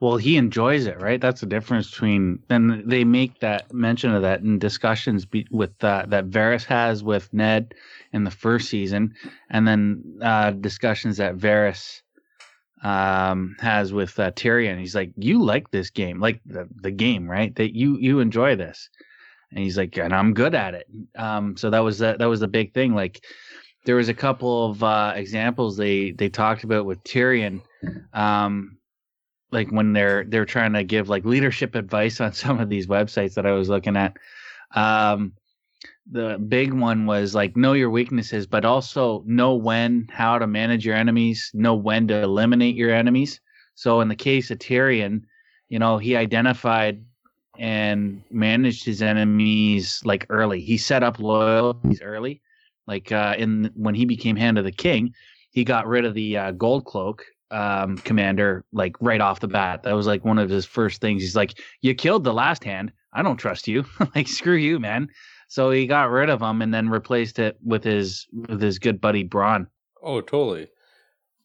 Well, 0.00 0.16
he 0.16 0.36
enjoys 0.36 0.86
it, 0.86 1.00
right? 1.00 1.20
That's 1.20 1.40
the 1.40 1.46
difference 1.46 1.90
between. 1.90 2.42
And 2.48 2.90
they 2.90 3.04
make 3.04 3.40
that 3.40 3.72
mention 3.72 4.14
of 4.14 4.22
that 4.22 4.40
in 4.40 4.58
discussions 4.58 5.26
be, 5.26 5.46
with 5.50 5.72
uh, 5.82 6.06
that 6.08 6.30
Varys 6.30 6.64
has 6.64 7.02
with 7.02 7.32
Ned 7.32 7.74
in 8.12 8.24
the 8.24 8.30
first 8.30 8.68
season, 8.68 9.14
and 9.50 9.66
then 9.66 10.18
uh, 10.22 10.52
discussions 10.52 11.18
that 11.18 11.36
Varys 11.36 12.02
um, 12.82 13.56
has 13.60 13.92
with 13.92 14.18
uh, 14.18 14.30
Tyrion. 14.32 14.78
He's 14.78 14.94
like, 14.94 15.12
"You 15.16 15.42
like 15.42 15.70
this 15.70 15.90
game, 15.90 16.20
like 16.20 16.40
the 16.46 16.68
the 16.76 16.90
game, 16.90 17.30
right? 17.30 17.54
That 17.56 17.74
you 17.76 17.98
you 17.98 18.20
enjoy 18.20 18.56
this." 18.56 18.88
And 19.50 19.60
he's 19.60 19.76
like, 19.76 19.96
"And 19.98 20.14
I'm 20.14 20.34
good 20.34 20.54
at 20.54 20.74
it." 20.74 20.86
Um, 21.16 21.56
so 21.56 21.70
that 21.70 21.80
was 21.80 21.98
the, 21.98 22.16
that 22.18 22.26
was 22.26 22.40
the 22.40 22.48
big 22.48 22.72
thing. 22.72 22.94
Like, 22.94 23.24
there 23.84 23.96
was 23.96 24.08
a 24.08 24.14
couple 24.14 24.70
of 24.70 24.82
uh, 24.82 25.12
examples 25.14 25.76
they 25.76 26.12
they 26.12 26.28
talked 26.28 26.64
about 26.64 26.86
with 26.86 27.02
Tyrion. 27.04 27.62
Um, 28.12 28.78
like 29.50 29.70
when 29.70 29.92
they're 29.92 30.24
they're 30.24 30.44
trying 30.44 30.72
to 30.74 30.84
give 30.84 31.08
like 31.08 31.24
leadership 31.24 31.74
advice 31.74 32.20
on 32.20 32.32
some 32.34 32.60
of 32.60 32.68
these 32.68 32.86
websites 32.86 33.34
that 33.34 33.46
I 33.46 33.52
was 33.52 33.68
looking 33.68 33.96
at. 33.96 34.16
Um, 34.74 35.32
the 36.10 36.38
big 36.38 36.72
one 36.72 37.06
was 37.06 37.34
like 37.34 37.56
know 37.56 37.72
your 37.72 37.90
weaknesses, 37.90 38.46
but 38.46 38.64
also 38.64 39.22
know 39.26 39.54
when, 39.54 40.08
how 40.10 40.38
to 40.38 40.46
manage 40.46 40.84
your 40.84 40.96
enemies, 40.96 41.50
know 41.54 41.74
when 41.74 42.08
to 42.08 42.22
eliminate 42.22 42.74
your 42.74 42.92
enemies. 42.92 43.40
So 43.74 44.00
in 44.00 44.08
the 44.08 44.16
case 44.16 44.50
of 44.50 44.58
Tyrion, 44.58 45.22
you 45.68 45.78
know, 45.78 45.98
he 45.98 46.16
identified 46.16 47.02
and 47.58 48.22
managed 48.30 48.84
his 48.84 49.02
enemies 49.02 50.00
like 50.04 50.26
early. 50.30 50.60
He 50.60 50.78
set 50.78 51.02
up 51.02 51.18
loyalties 51.18 52.02
early. 52.02 52.40
Like 52.86 53.12
uh, 53.12 53.36
in 53.38 53.70
when 53.74 53.94
he 53.94 54.04
became 54.04 54.36
Hand 54.36 54.58
of 54.58 54.64
the 54.64 54.72
King, 54.72 55.14
he 55.50 55.64
got 55.64 55.86
rid 55.86 56.04
of 56.04 56.14
the 56.14 56.36
uh, 56.36 56.50
gold 56.52 56.84
cloak 56.84 57.24
um, 57.50 57.98
commander 57.98 58.64
like 58.72 58.96
right 59.00 59.20
off 59.20 59.40
the 59.40 59.48
bat. 59.48 59.82
That 59.82 59.92
was 59.92 60.06
like 60.06 60.24
one 60.24 60.38
of 60.38 60.50
his 60.50 60.66
first 60.66 61.00
things. 61.00 61.22
He's 61.22 61.36
like, 61.36 61.58
"You 61.82 61.94
killed 61.94 62.24
the 62.24 62.34
last 62.34 62.64
hand. 62.64 62.92
I 63.12 63.22
don't 63.22 63.36
trust 63.36 63.68
you. 63.68 63.84
like, 64.14 64.28
screw 64.28 64.56
you, 64.56 64.78
man." 64.78 65.08
So 65.48 65.70
he 65.70 65.86
got 65.86 66.10
rid 66.10 66.30
of 66.30 66.40
him 66.40 66.62
and 66.62 66.72
then 66.72 66.88
replaced 66.88 67.38
it 67.38 67.56
with 67.64 67.82
his 67.84 68.26
with 68.32 68.60
his 68.60 68.78
good 68.78 69.00
buddy 69.00 69.24
Bronn. 69.24 69.66
Oh, 70.02 70.20
totally. 70.20 70.68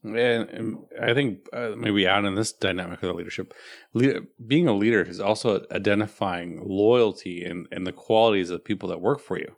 And, 0.04 0.16
and 0.50 0.78
I 1.02 1.16
think 1.16 1.40
uh, 1.52 1.72
maybe 1.76 2.08
out 2.08 2.26
in 2.26 2.36
this 2.36 2.54
dynamic 2.54 3.02
of 3.02 3.08
the 3.08 3.14
leadership, 3.14 3.56
leader, 3.94 4.22
being 4.46 4.68
a 4.68 4.74
leader 4.74 5.02
is 5.02 5.20
also 5.20 5.66
identifying 5.72 6.62
loyalty 6.64 7.44
and, 7.44 7.68
and 7.72 7.88
the 7.88 7.92
qualities 7.92 8.52
of 8.52 8.58
the 8.60 8.64
people 8.64 8.88
that 8.90 9.02
work 9.02 9.20
for 9.20 9.40
you 9.40 9.56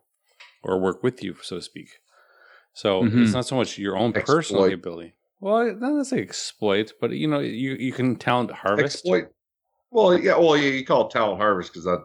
or 0.63 0.79
work 0.79 1.03
with 1.03 1.21
you, 1.21 1.35
so 1.41 1.57
to 1.57 1.61
speak. 1.61 1.99
So 2.73 3.03
Mhm. 3.03 3.23
it's 3.23 3.33
not 3.33 3.45
so 3.45 3.57
much 3.57 3.77
your 3.77 3.97
own 3.97 4.13
personal 4.13 4.63
ability. 4.71 5.15
Well, 5.39 5.65
not 5.75 5.93
necessarily 5.93 6.27
exploit, 6.27 6.93
but 6.99 7.11
you 7.11 7.27
know, 7.27 7.39
you, 7.39 7.75
you 7.75 7.93
can 7.93 8.15
talent 8.15 8.51
harvest. 8.51 8.97
Exploit. 8.97 9.29
Well, 9.91 10.17
yeah. 10.17 10.37
Well, 10.37 10.57
you, 10.57 10.69
you 10.69 10.85
call 10.85 11.07
it 11.07 11.11
talent 11.11 11.39
harvest 11.39 11.71
because 11.71 11.85
that, 11.85 12.03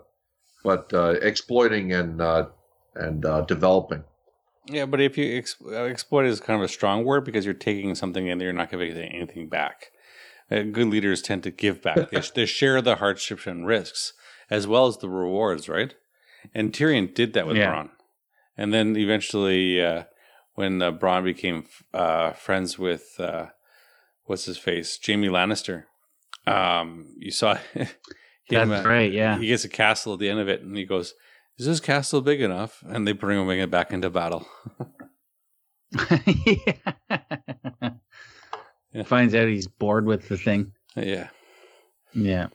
but 0.63 0.93
uh, 0.93 1.15
exploiting 1.23 1.93
and 1.93 2.21
uh, 2.21 2.47
and 2.95 3.25
uh, 3.25 3.41
developing. 3.43 4.05
Yeah, 4.67 4.87
but 4.87 5.01
if 5.01 5.19
you 5.19 5.39
ex- 5.39 5.57
uh, 5.65 5.85
exploit 5.85 6.27
is 6.27 6.41
kind 6.41 6.61
of 6.61 6.65
a 6.65 6.69
strong 6.69 7.05
word 7.05 7.25
because 7.25 7.45
you're 7.45 7.55
taking 7.55 7.95
something 7.95 8.29
and 8.31 8.41
you're 8.41 8.53
not 8.53 8.71
giving 8.71 8.93
anything 8.93 9.49
back. 9.49 9.91
Uh, 10.51 10.63
good 10.63 10.89
leaders 10.89 11.23
tend 11.23 11.43
to 11.43 11.51
give 11.51 11.83
back. 11.83 12.11
they, 12.11 12.21
they 12.35 12.47
share 12.47 12.81
the 12.81 12.97
hardships 12.97 13.47
and 13.47 13.67
risks 13.67 14.13
as 14.51 14.67
well 14.67 14.87
as 14.87 14.99
the 14.99 15.09
rewards, 15.09 15.69
right? 15.69 15.95
And 16.55 16.73
Tyrion 16.73 17.13
did 17.15 17.33
that 17.33 17.47
with 17.47 17.57
Yeah. 17.57 17.73
Bronn. 17.73 17.91
And 18.57 18.73
then 18.73 18.97
eventually, 18.97 19.83
uh, 19.83 20.05
when 20.55 20.83
uh, 20.83 20.93
Bronn 20.93 21.25
became 21.25 21.67
uh, 21.95 22.33
friends 22.33 22.79
with 22.79 23.15
uh, 23.19 23.47
what's 24.25 24.45
his 24.45 24.59
face, 24.59 24.99
Jaime 25.05 25.29
Lannister, 25.29 25.85
um, 26.47 27.15
you 27.19 27.31
saw 27.31 27.55
him. 27.75 27.89
That's 28.51 28.71
uh, 28.71 28.89
right. 28.89 29.13
Yeah. 29.13 29.39
He 29.39 29.47
gets 29.47 29.65
a 29.65 29.69
castle 29.69 30.15
at 30.15 30.19
the 30.19 30.29
end 30.29 30.41
of 30.41 30.49
it, 30.49 30.63
and 30.63 30.77
he 30.77 30.85
goes, 30.85 31.15
"Is 31.59 31.67
this 31.67 31.81
castle 31.81 32.21
big 32.21 32.41
enough?" 32.41 32.83
And 32.87 33.07
they 33.07 33.13
bring 33.13 33.59
him 33.59 33.71
back 33.71 33.93
into 33.93 34.11
battle. 34.11 34.47
Yeah. 38.95 39.05
Finds 39.05 39.35
out 39.35 39.49
he's 39.49 39.67
bored 39.69 40.05
with 40.05 40.29
the 40.29 40.37
thing. 40.37 40.73
yeah. 40.97 41.29
Yeah. 42.13 42.49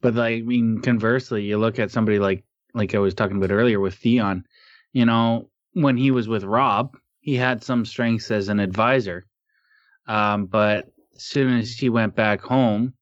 But 0.00 0.14
like 0.14 0.38
I 0.38 0.40
mean 0.42 0.80
conversely, 0.80 1.42
you 1.44 1.58
look 1.58 1.78
at 1.78 1.90
somebody 1.90 2.18
like 2.18 2.44
like 2.74 2.94
I 2.94 2.98
was 2.98 3.14
talking 3.14 3.36
about 3.36 3.50
earlier 3.52 3.80
with 3.80 3.94
Theon, 3.94 4.46
you 4.92 5.04
know, 5.04 5.50
when 5.76 5.98
he 5.98 6.10
was 6.10 6.26
with 6.26 6.42
Robb, 6.42 6.96
he 7.20 7.34
had 7.34 7.62
some 7.62 7.84
strengths 7.84 8.30
as 8.30 8.48
an 8.48 8.60
advisor. 8.60 9.26
Um, 10.08 10.46
but 10.46 10.86
as 11.14 11.24
soon 11.24 11.58
as 11.58 11.72
he 11.72 11.90
went 11.90 12.16
back 12.16 12.40
home, 12.40 12.94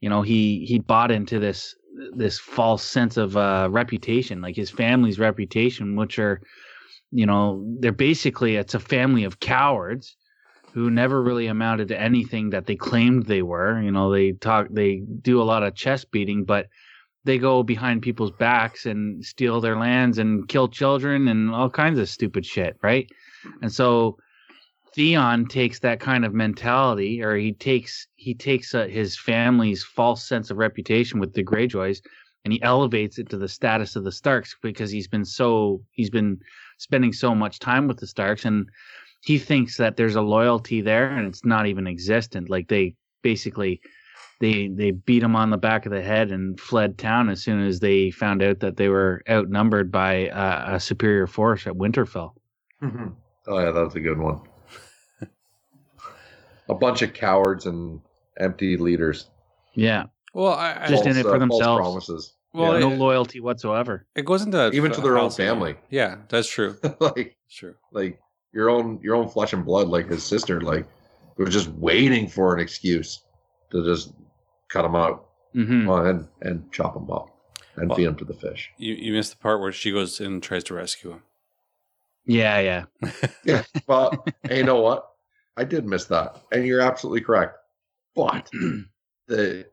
you 0.00 0.10
know, 0.10 0.20
he 0.20 0.66
he 0.66 0.78
bought 0.78 1.10
into 1.10 1.38
this 1.38 1.74
this 2.14 2.38
false 2.38 2.84
sense 2.84 3.16
of 3.16 3.34
uh 3.36 3.68
reputation, 3.70 4.42
like 4.42 4.56
his 4.56 4.70
family's 4.70 5.18
reputation, 5.18 5.96
which 5.96 6.18
are 6.18 6.42
you 7.10 7.24
know, 7.24 7.64
they're 7.80 7.92
basically 7.92 8.56
it's 8.56 8.74
a 8.74 8.80
family 8.80 9.24
of 9.24 9.40
cowards 9.40 10.14
who 10.74 10.90
never 10.90 11.22
really 11.22 11.46
amounted 11.46 11.88
to 11.88 11.98
anything 11.98 12.50
that 12.50 12.66
they 12.66 12.76
claimed 12.76 13.24
they 13.24 13.40
were. 13.40 13.80
You 13.80 13.90
know, 13.90 14.12
they 14.12 14.32
talk, 14.32 14.66
they 14.70 15.02
do 15.22 15.40
a 15.40 15.44
lot 15.44 15.62
of 15.62 15.74
chest 15.74 16.10
beating, 16.10 16.44
but 16.44 16.66
they 17.28 17.36
go 17.36 17.62
behind 17.62 18.00
people's 18.00 18.30
backs 18.30 18.86
and 18.86 19.22
steal 19.22 19.60
their 19.60 19.76
lands 19.76 20.16
and 20.16 20.48
kill 20.48 20.66
children 20.66 21.28
and 21.28 21.50
all 21.50 21.68
kinds 21.68 21.98
of 21.98 22.08
stupid 22.08 22.46
shit, 22.46 22.78
right? 22.82 23.06
And 23.60 23.70
so 23.70 24.16
Theon 24.94 25.44
takes 25.46 25.78
that 25.80 26.00
kind 26.00 26.24
of 26.24 26.32
mentality, 26.32 27.22
or 27.22 27.36
he 27.36 27.52
takes 27.52 28.06
he 28.16 28.32
takes 28.32 28.74
uh, 28.74 28.86
his 28.86 29.18
family's 29.18 29.84
false 29.84 30.26
sense 30.26 30.50
of 30.50 30.56
reputation 30.56 31.20
with 31.20 31.34
the 31.34 31.44
Greyjoys, 31.44 32.00
and 32.46 32.52
he 32.52 32.62
elevates 32.62 33.18
it 33.18 33.28
to 33.28 33.36
the 33.36 33.46
status 33.46 33.94
of 33.94 34.04
the 34.04 34.12
Starks 34.12 34.56
because 34.62 34.90
he's 34.90 35.06
been 35.06 35.26
so 35.26 35.82
he's 35.90 36.10
been 36.10 36.40
spending 36.78 37.12
so 37.12 37.34
much 37.34 37.58
time 37.58 37.86
with 37.86 37.98
the 37.98 38.06
Starks 38.06 38.46
and 38.46 38.66
he 39.20 39.36
thinks 39.38 39.76
that 39.76 39.98
there's 39.98 40.16
a 40.16 40.22
loyalty 40.22 40.80
there 40.80 41.10
and 41.10 41.26
it's 41.26 41.44
not 41.44 41.66
even 41.66 41.86
existent 41.86 42.48
like 42.48 42.68
they 42.68 42.94
basically 43.22 43.82
they 44.40 44.68
they 44.68 44.90
beat 44.92 45.22
him 45.22 45.34
on 45.36 45.50
the 45.50 45.56
back 45.56 45.84
of 45.86 45.92
the 45.92 46.00
head 46.02 46.30
and 46.30 46.58
fled 46.60 46.96
town 46.98 47.28
as 47.28 47.42
soon 47.42 47.60
as 47.66 47.80
they 47.80 48.10
found 48.10 48.42
out 48.42 48.60
that 48.60 48.76
they 48.76 48.88
were 48.88 49.22
outnumbered 49.28 49.90
by 49.90 50.28
uh, 50.28 50.74
a 50.76 50.80
superior 50.80 51.26
force 51.26 51.66
at 51.66 51.72
winterfell 51.74 52.32
Oh 52.82 53.58
yeah, 53.58 53.70
that's 53.72 53.94
a 53.96 54.00
good 54.00 54.18
one. 54.18 54.40
a 56.68 56.74
bunch 56.74 57.02
of 57.02 57.12
cowards 57.14 57.66
and 57.66 58.00
empty 58.38 58.76
leaders. 58.76 59.28
yeah 59.74 60.04
Well, 60.34 60.52
I, 60.54 60.84
I 60.84 60.86
Just 60.88 61.06
in 61.06 61.16
it 61.16 61.22
for 61.22 61.34
uh, 61.34 61.38
false 61.38 61.50
themselves. 61.58 61.80
promises. 61.80 62.34
Well, 62.54 62.78
no 62.78 62.90
it- 62.92 62.98
loyalty 62.98 63.40
whatsoever 63.40 64.06
it 64.14 64.24
goes 64.24 64.42
into 64.42 64.70
Even 64.72 64.92
to 64.92 65.00
their 65.00 65.16
own 65.18 65.24
housing. 65.24 65.46
family. 65.46 65.76
Yeah, 65.90 66.16
that's 66.28 66.48
true. 66.48 66.76
like 67.00 67.36
That's 67.46 67.54
true. 67.56 67.74
like 67.92 68.20
your 68.52 68.70
own 68.70 69.00
your 69.02 69.14
own 69.16 69.28
flesh 69.28 69.52
and 69.52 69.64
blood, 69.64 69.88
like 69.88 70.08
his 70.08 70.24
sister, 70.24 70.60
like 70.60 70.86
was 71.36 71.50
just 71.52 71.68
waiting 71.68 72.26
for 72.28 72.54
an 72.54 72.60
excuse 72.60 73.20
to 73.70 73.84
just 73.84 74.12
cut 74.68 74.84
him 74.84 74.94
out 74.94 75.24
hmm 75.54 75.86
well, 75.86 76.04
and 76.06 76.28
and 76.42 76.70
chop 76.72 76.94
them 76.94 77.10
up 77.10 77.28
and 77.76 77.88
Well- 77.88 77.96
feed 77.96 78.06
them 78.06 78.16
to 78.16 78.24
the 78.24 78.34
fish. 78.34 78.70
You 78.78 78.94
you 78.94 79.12
missed 79.12 79.32
the 79.32 79.38
part 79.38 79.60
where 79.60 79.72
she 79.72 79.90
goes 79.92 80.20
in 80.20 80.26
and 80.26 80.42
tries 80.42 80.64
to 80.64 80.74
rescue 80.74 81.10
him. 81.12 81.22
yeah 82.26 82.58
yeah 82.60 82.84
Yeah. 83.44 83.62
Well, 83.86 84.24
and 84.44 84.58
you 84.58 84.64
know 84.64 84.80
what? 84.80 85.08
I 85.56 85.64
did 85.64 85.86
miss 85.86 86.04
that, 86.06 86.36
and 86.52 86.66
you're 86.66 86.80
absolutely 86.80 87.22
correct. 87.22 87.56
But 88.14 88.48
the 89.26 89.66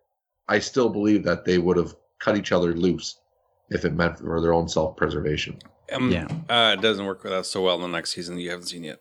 I 0.48 0.60
still 0.60 0.90
believe 0.90 1.24
that 1.24 1.46
they 1.46 1.58
would 1.58 1.78
have 1.78 1.96
cut 2.20 2.38
each 2.38 2.52
other 2.52 2.74
loose 2.74 3.20
if 3.70 3.84
it 3.86 3.94
meant 3.94 4.20
for 4.20 4.40
their 4.42 4.54
own 4.54 4.68
self 4.70 4.96
preservation. 4.96 5.60
Um, 5.92 6.12
Yeah. 6.12 6.28
uh, 6.50 6.76
it 6.78 6.82
doesn't 6.82 7.06
work 7.06 7.24
with 7.24 7.34
us 7.34 7.50
so 7.52 7.62
well 7.64 7.76
in 7.76 7.82
the 7.82 7.88
next 7.98 8.12
season 8.14 8.36
that 8.36 8.42
you 8.42 8.50
haven't 8.52 8.68
seen 8.68 8.84
yet. 8.84 9.00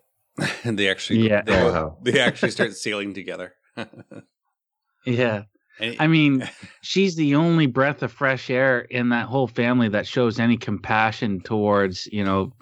and 0.65 0.79
they 0.79 0.89
actually, 0.91 1.27
Yeah. 1.29 1.43
they, 1.43 1.59
Oh, 1.61 1.73
how? 1.73 1.97
they 2.03 2.19
actually 2.21 2.51
start 2.51 2.75
sailing 2.77 3.15
together. 3.15 3.55
yeah 5.07 5.43
I 5.81 6.07
mean, 6.07 6.49
she's 6.83 7.17
the 7.17 7.35
only 7.35 7.67
breath 7.67 8.03
of 8.03 8.13
fresh 8.13 8.51
air 8.51 8.81
in 8.81 9.09
that 9.11 9.27
whole 9.27 9.49
family 9.49 9.89
that 9.89 10.07
shows 10.07 10.39
any 10.39 10.57
compassion 10.57 11.41
towards, 11.41 12.07
you 12.07 12.25
know, 12.25 12.53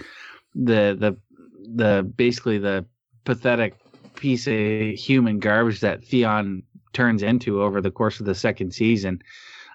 the 0.54 0.96
the 0.98 1.16
the 1.74 2.02
basically 2.16 2.58
the 2.58 2.84
pathetic 3.24 3.76
piece 4.14 4.46
of 4.46 4.98
human 4.98 5.38
garbage 5.38 5.80
that 5.80 6.04
Theon 6.04 6.62
turns 6.92 7.22
into 7.22 7.62
over 7.62 7.80
the 7.80 7.90
course 7.90 8.20
of 8.20 8.26
the 8.26 8.34
second 8.34 8.72
season. 8.72 9.22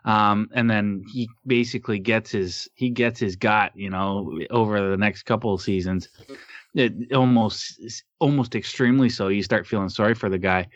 Um, 0.06 0.50
and 0.54 0.70
then 0.70 1.04
he 1.12 1.30
basically 1.46 2.00
gets 2.00 2.32
his 2.32 2.70
he 2.76 2.90
gets 2.90 3.20
his 3.20 3.36
got, 3.36 3.76
you 3.76 3.90
know, 3.90 4.40
over 4.52 4.90
the 4.90 4.98
next 4.98 5.24
couple 5.24 5.54
of 5.54 5.62
seasons. 5.62 6.10
It 6.76 7.12
almost 7.14 7.82
almost 8.20 8.56
extremely 8.56 9.10
so. 9.10 9.28
You 9.28 9.44
start 9.44 9.68
feeling 9.68 9.90
sorry 9.90 10.14
for 10.14 10.30
the 10.30 10.38
guy. 10.38 10.68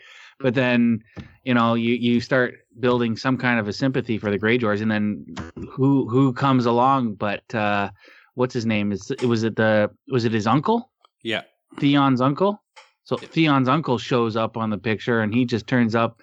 But 0.42 0.54
then 0.54 1.02
you 1.44 1.54
know 1.54 1.74
you 1.74 1.94
you 1.94 2.20
start 2.20 2.54
building 2.80 3.16
some 3.16 3.36
kind 3.38 3.58
of 3.60 3.68
a 3.68 3.72
sympathy 3.72 4.18
for 4.18 4.30
the 4.30 4.38
Greyjoys, 4.38 4.82
and 4.82 4.90
then 4.90 5.24
who 5.70 6.08
who 6.08 6.32
comes 6.32 6.66
along? 6.66 7.14
But 7.14 7.54
uh, 7.54 7.90
what's 8.34 8.54
his 8.54 8.66
name? 8.66 8.92
Is 8.92 9.12
was 9.22 9.44
it 9.44 9.56
the 9.56 9.90
was 10.08 10.24
it 10.24 10.32
his 10.32 10.46
uncle 10.46 10.90
yeah. 11.22 11.42
Theon's 11.78 12.20
uncle? 12.20 12.62
So 13.04 13.16
Theon's 13.16 13.68
uncle 13.68 13.98
shows 13.98 14.36
up 14.36 14.56
on 14.56 14.70
the 14.70 14.78
picture, 14.78 15.20
and 15.20 15.34
he 15.34 15.44
just 15.44 15.66
turns 15.66 15.94
up 15.94 16.20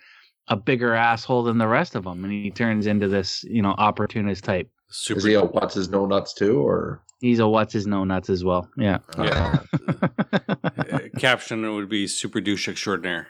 a 0.48 0.56
bigger 0.56 0.94
asshole 0.94 1.44
than 1.44 1.58
the 1.58 1.68
rest 1.68 1.96
of 1.96 2.04
them, 2.04 2.24
and 2.24 2.32
he 2.32 2.52
turns 2.52 2.88
into 2.88 3.08
this, 3.08 3.44
you 3.44 3.62
know, 3.62 3.76
opportunist 3.78 4.44
type. 4.44 4.70
Super. 4.90 5.20
Is 5.20 5.26
he 5.26 5.34
a 5.34 5.44
what's 5.44 5.76
his 5.76 5.90
no 5.90 6.06
nuts 6.06 6.34
too, 6.34 6.60
or 6.60 7.04
He's 7.20 7.40
a 7.40 7.48
what's 7.48 7.74
his 7.74 7.86
no 7.86 8.06
nuts 8.06 8.30
as 8.30 8.44
well. 8.44 8.70
Yeah. 8.78 9.00
Yeah. 9.18 9.60
Uh, 10.90 11.02
caption 11.20 11.72
would 11.76 11.88
be 11.90 12.08
super 12.08 12.42
douche 12.42 12.68
extraordinaire. 12.68 13.28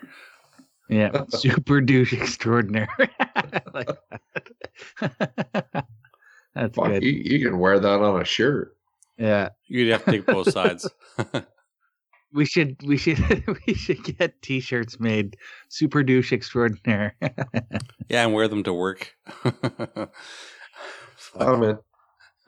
Yeah, 0.89 1.25
super 1.29 1.81
douche 1.81 2.13
extraordinary. 2.13 2.87
like 3.73 3.89
that. 4.99 5.85
That's 6.55 6.75
fuck, 6.75 6.87
good. 6.87 7.03
you, 7.03 7.11
you 7.11 7.45
can 7.47 7.59
wear 7.59 7.79
that 7.79 8.01
on 8.01 8.19
a 8.21 8.25
shirt. 8.25 8.75
Yeah, 9.17 9.49
You'd 9.67 9.91
have 9.91 10.03
to 10.05 10.11
take 10.11 10.25
both 10.25 10.51
sides. 10.51 10.89
we 12.33 12.45
should 12.45 12.75
we 12.83 12.97
should 12.97 13.19
we 13.67 13.73
should 13.75 14.03
get 14.17 14.41
T-shirts 14.41 14.99
made. 14.99 15.37
Super 15.67 16.01
douche 16.03 16.33
extraordinaire. 16.33 17.15
yeah, 18.09 18.23
and 18.23 18.33
wear 18.33 18.47
them 18.47 18.63
to 18.63 18.73
work. 18.73 19.13
I'm 21.39 21.63
in. 21.63 21.77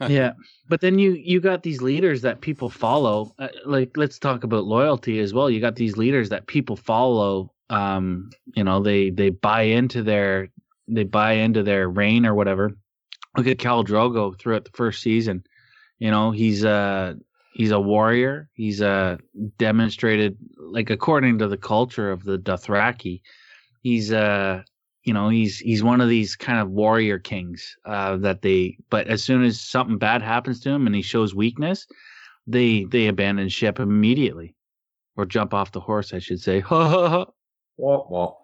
yeah, 0.08 0.32
but 0.68 0.82
then 0.82 0.98
you 0.98 1.12
you 1.12 1.40
got 1.40 1.62
these 1.62 1.82
leaders 1.82 2.22
that 2.24 2.42
people 2.42 2.70
follow. 2.70 3.36
Uh, 3.38 3.50
like 3.66 3.96
let's 3.98 4.18
talk 4.18 4.44
about 4.44 4.64
loyalty 4.64 5.20
as 5.20 5.34
well. 5.34 5.50
You 5.50 5.60
got 5.62 5.76
these 5.76 5.98
leaders 5.98 6.30
that 6.30 6.48
people 6.48 6.76
follow. 6.76 7.54
Um, 7.72 8.30
you 8.56 8.64
know, 8.64 8.82
they 8.82 9.10
they 9.10 9.30
buy 9.30 9.64
into 9.64 10.04
their 10.04 10.50
they 10.88 11.04
buy 11.04 11.34
into 11.34 11.64
their 11.64 11.90
reign 11.90 12.26
or 12.26 12.36
whatever. 12.36 12.72
Look 13.38 13.48
at 13.48 13.58
Khal 13.58 13.86
Drogo 13.86 14.38
throughout 14.38 14.66
the 14.66 14.72
first 14.72 15.02
season. 15.02 15.44
You 16.00 16.12
know, 16.12 16.32
he's 16.32 16.64
a 16.64 17.16
he's 17.54 17.72
a 17.72 17.80
warrior. 17.80 18.50
He's 18.54 18.82
a 18.82 19.20
demonstrated 19.58 20.38
like 20.58 20.90
according 20.90 21.40
to 21.40 21.48
the 21.48 21.58
culture 21.58 22.12
of 22.12 22.24
the 22.24 22.38
Dothraki. 22.38 23.22
He's 23.82 24.12
a 24.12 24.66
you 25.04 25.14
know 25.14 25.30
he's 25.30 25.58
he's 25.60 25.84
one 25.84 26.02
of 26.02 26.10
these 26.10 26.36
kind 26.36 26.60
of 26.60 26.70
warrior 26.70 27.20
kings 27.20 27.76
uh, 27.86 28.18
that 28.18 28.42
they 28.42 28.78
but 28.90 29.08
as 29.08 29.24
soon 29.24 29.44
as 29.44 29.60
something 29.60 29.98
bad 29.98 30.22
happens 30.22 30.60
to 30.62 30.70
him 30.70 30.86
and 30.86 30.96
he 30.96 31.02
shows 31.02 31.34
weakness 31.34 31.88
they 32.48 32.86
they 32.86 33.08
abandon 33.08 33.50
ship 33.50 33.80
immediately 33.80 34.56
or 35.16 35.26
jump 35.26 35.54
off 35.54 35.72
the 35.72 35.80
horse 35.80 36.14
i 36.14 36.20
should 36.20 36.40
say 36.40 36.62
Womp 37.82 38.12
womp. 38.12 38.36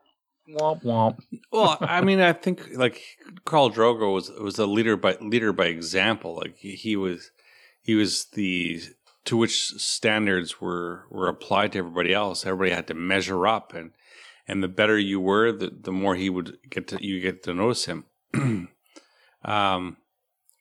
womp 0.50 0.84
womp 0.84 1.17
well, 1.52 1.78
I 1.82 2.02
mean, 2.02 2.19
I 2.19 2.34
think 2.34 2.76
like 2.76 3.02
Khal 3.45 3.73
Drogo 3.73 4.13
was 4.13 4.30
was 4.32 4.58
a 4.58 4.65
leader 4.65 4.97
by 4.97 5.17
leader 5.21 5.54
by 5.54 5.65
example. 5.65 6.36
Like 6.36 6.58
he, 6.58 6.71
he 6.71 6.95
was 6.95 7.32
he 7.82 7.95
was 7.95 8.26
the 8.34 8.82
to 9.26 9.38
which 9.38 9.67
standards 9.71 10.60
were 10.60 11.06
were 11.12 11.28
applied 11.28 11.73
to 11.73 11.80
everybody 11.80 12.13
else. 12.13 12.45
Everybody 12.45 12.71
had 12.71 12.88
to 12.88 12.93
measure 12.93 13.45
up, 13.45 13.73
and 13.73 13.91
and 14.47 14.63
the 14.63 14.67
better 14.67 14.97
you 14.97 15.19
were, 15.19 15.52
the 15.52 15.69
the 15.69 15.91
more 15.91 16.15
he 16.15 16.30
would 16.30 16.58
get 16.69 16.88
to 16.88 16.97
you 17.06 17.19
get 17.19 17.43
to 17.43 17.54
notice 17.54 17.86
him. 17.86 18.06
um, 19.43 19.97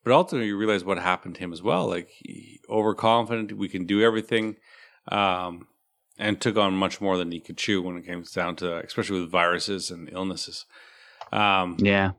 but 0.04 0.12
ultimately, 0.12 0.48
you 0.48 0.56
realize 0.56 0.84
what 0.84 0.98
happened 0.98 1.36
to 1.36 1.40
him 1.40 1.52
as 1.52 1.62
well. 1.62 1.88
Like 1.88 2.08
he, 2.10 2.60
overconfident, 2.68 3.56
we 3.56 3.68
can 3.68 3.86
do 3.86 4.02
everything. 4.02 4.56
Um, 5.08 5.68
and 6.18 6.40
took 6.40 6.56
on 6.56 6.74
much 6.74 7.00
more 7.00 7.16
than 7.18 7.30
he 7.30 7.40
could 7.40 7.56
chew 7.58 7.82
when 7.82 7.96
it 7.96 8.06
came 8.06 8.22
down 8.34 8.56
to, 8.56 8.76
especially 8.78 9.20
with 9.20 9.30
viruses 9.30 9.90
and 9.90 10.08
illnesses. 10.12 10.64
Um, 11.32 11.76
yeah 11.78 12.12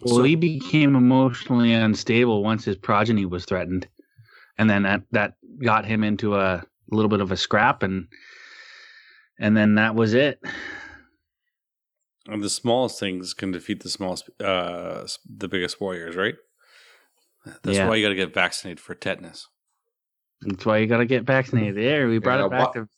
well 0.00 0.16
so- 0.16 0.22
he 0.22 0.36
became 0.36 0.94
emotionally 0.96 1.72
unstable 1.72 2.42
once 2.42 2.64
his 2.64 2.76
progeny 2.76 3.24
was 3.26 3.44
threatened 3.44 3.86
and 4.58 4.68
then 4.70 4.82
that 4.84 5.02
that 5.10 5.34
got 5.64 5.84
him 5.84 6.04
into 6.04 6.36
a 6.36 6.62
little 6.90 7.08
bit 7.08 7.20
of 7.20 7.32
a 7.32 7.36
scrap 7.36 7.82
and 7.82 8.06
and 9.38 9.56
then 9.56 9.74
that 9.76 9.94
was 9.96 10.14
it 10.14 10.40
and 12.28 12.42
the 12.42 12.50
smallest 12.50 13.00
things 13.00 13.34
can 13.34 13.50
defeat 13.50 13.82
the 13.82 13.88
smallest, 13.88 14.30
uh, 14.40 15.04
the 15.28 15.48
biggest 15.48 15.80
warriors, 15.80 16.14
right? 16.14 16.36
That's 17.64 17.76
Yeah. 17.78 17.88
why 17.88 17.96
you 17.96 18.04
got 18.04 18.10
to 18.10 18.14
get 18.14 18.32
vaccinated 18.32 18.78
for 18.78 18.94
tetanus. 18.94 19.48
that's 20.42 20.64
why 20.64 20.78
you 20.78 20.86
got 20.86 20.98
to 20.98 21.04
get 21.06 21.24
vaccinated 21.24 21.76
there 21.76 22.08
we 22.08 22.18
brought 22.18 22.38
Yeah, 22.38 22.46
it 22.46 22.50
back 22.50 22.60
wha- 22.76 22.82
to 22.82 22.88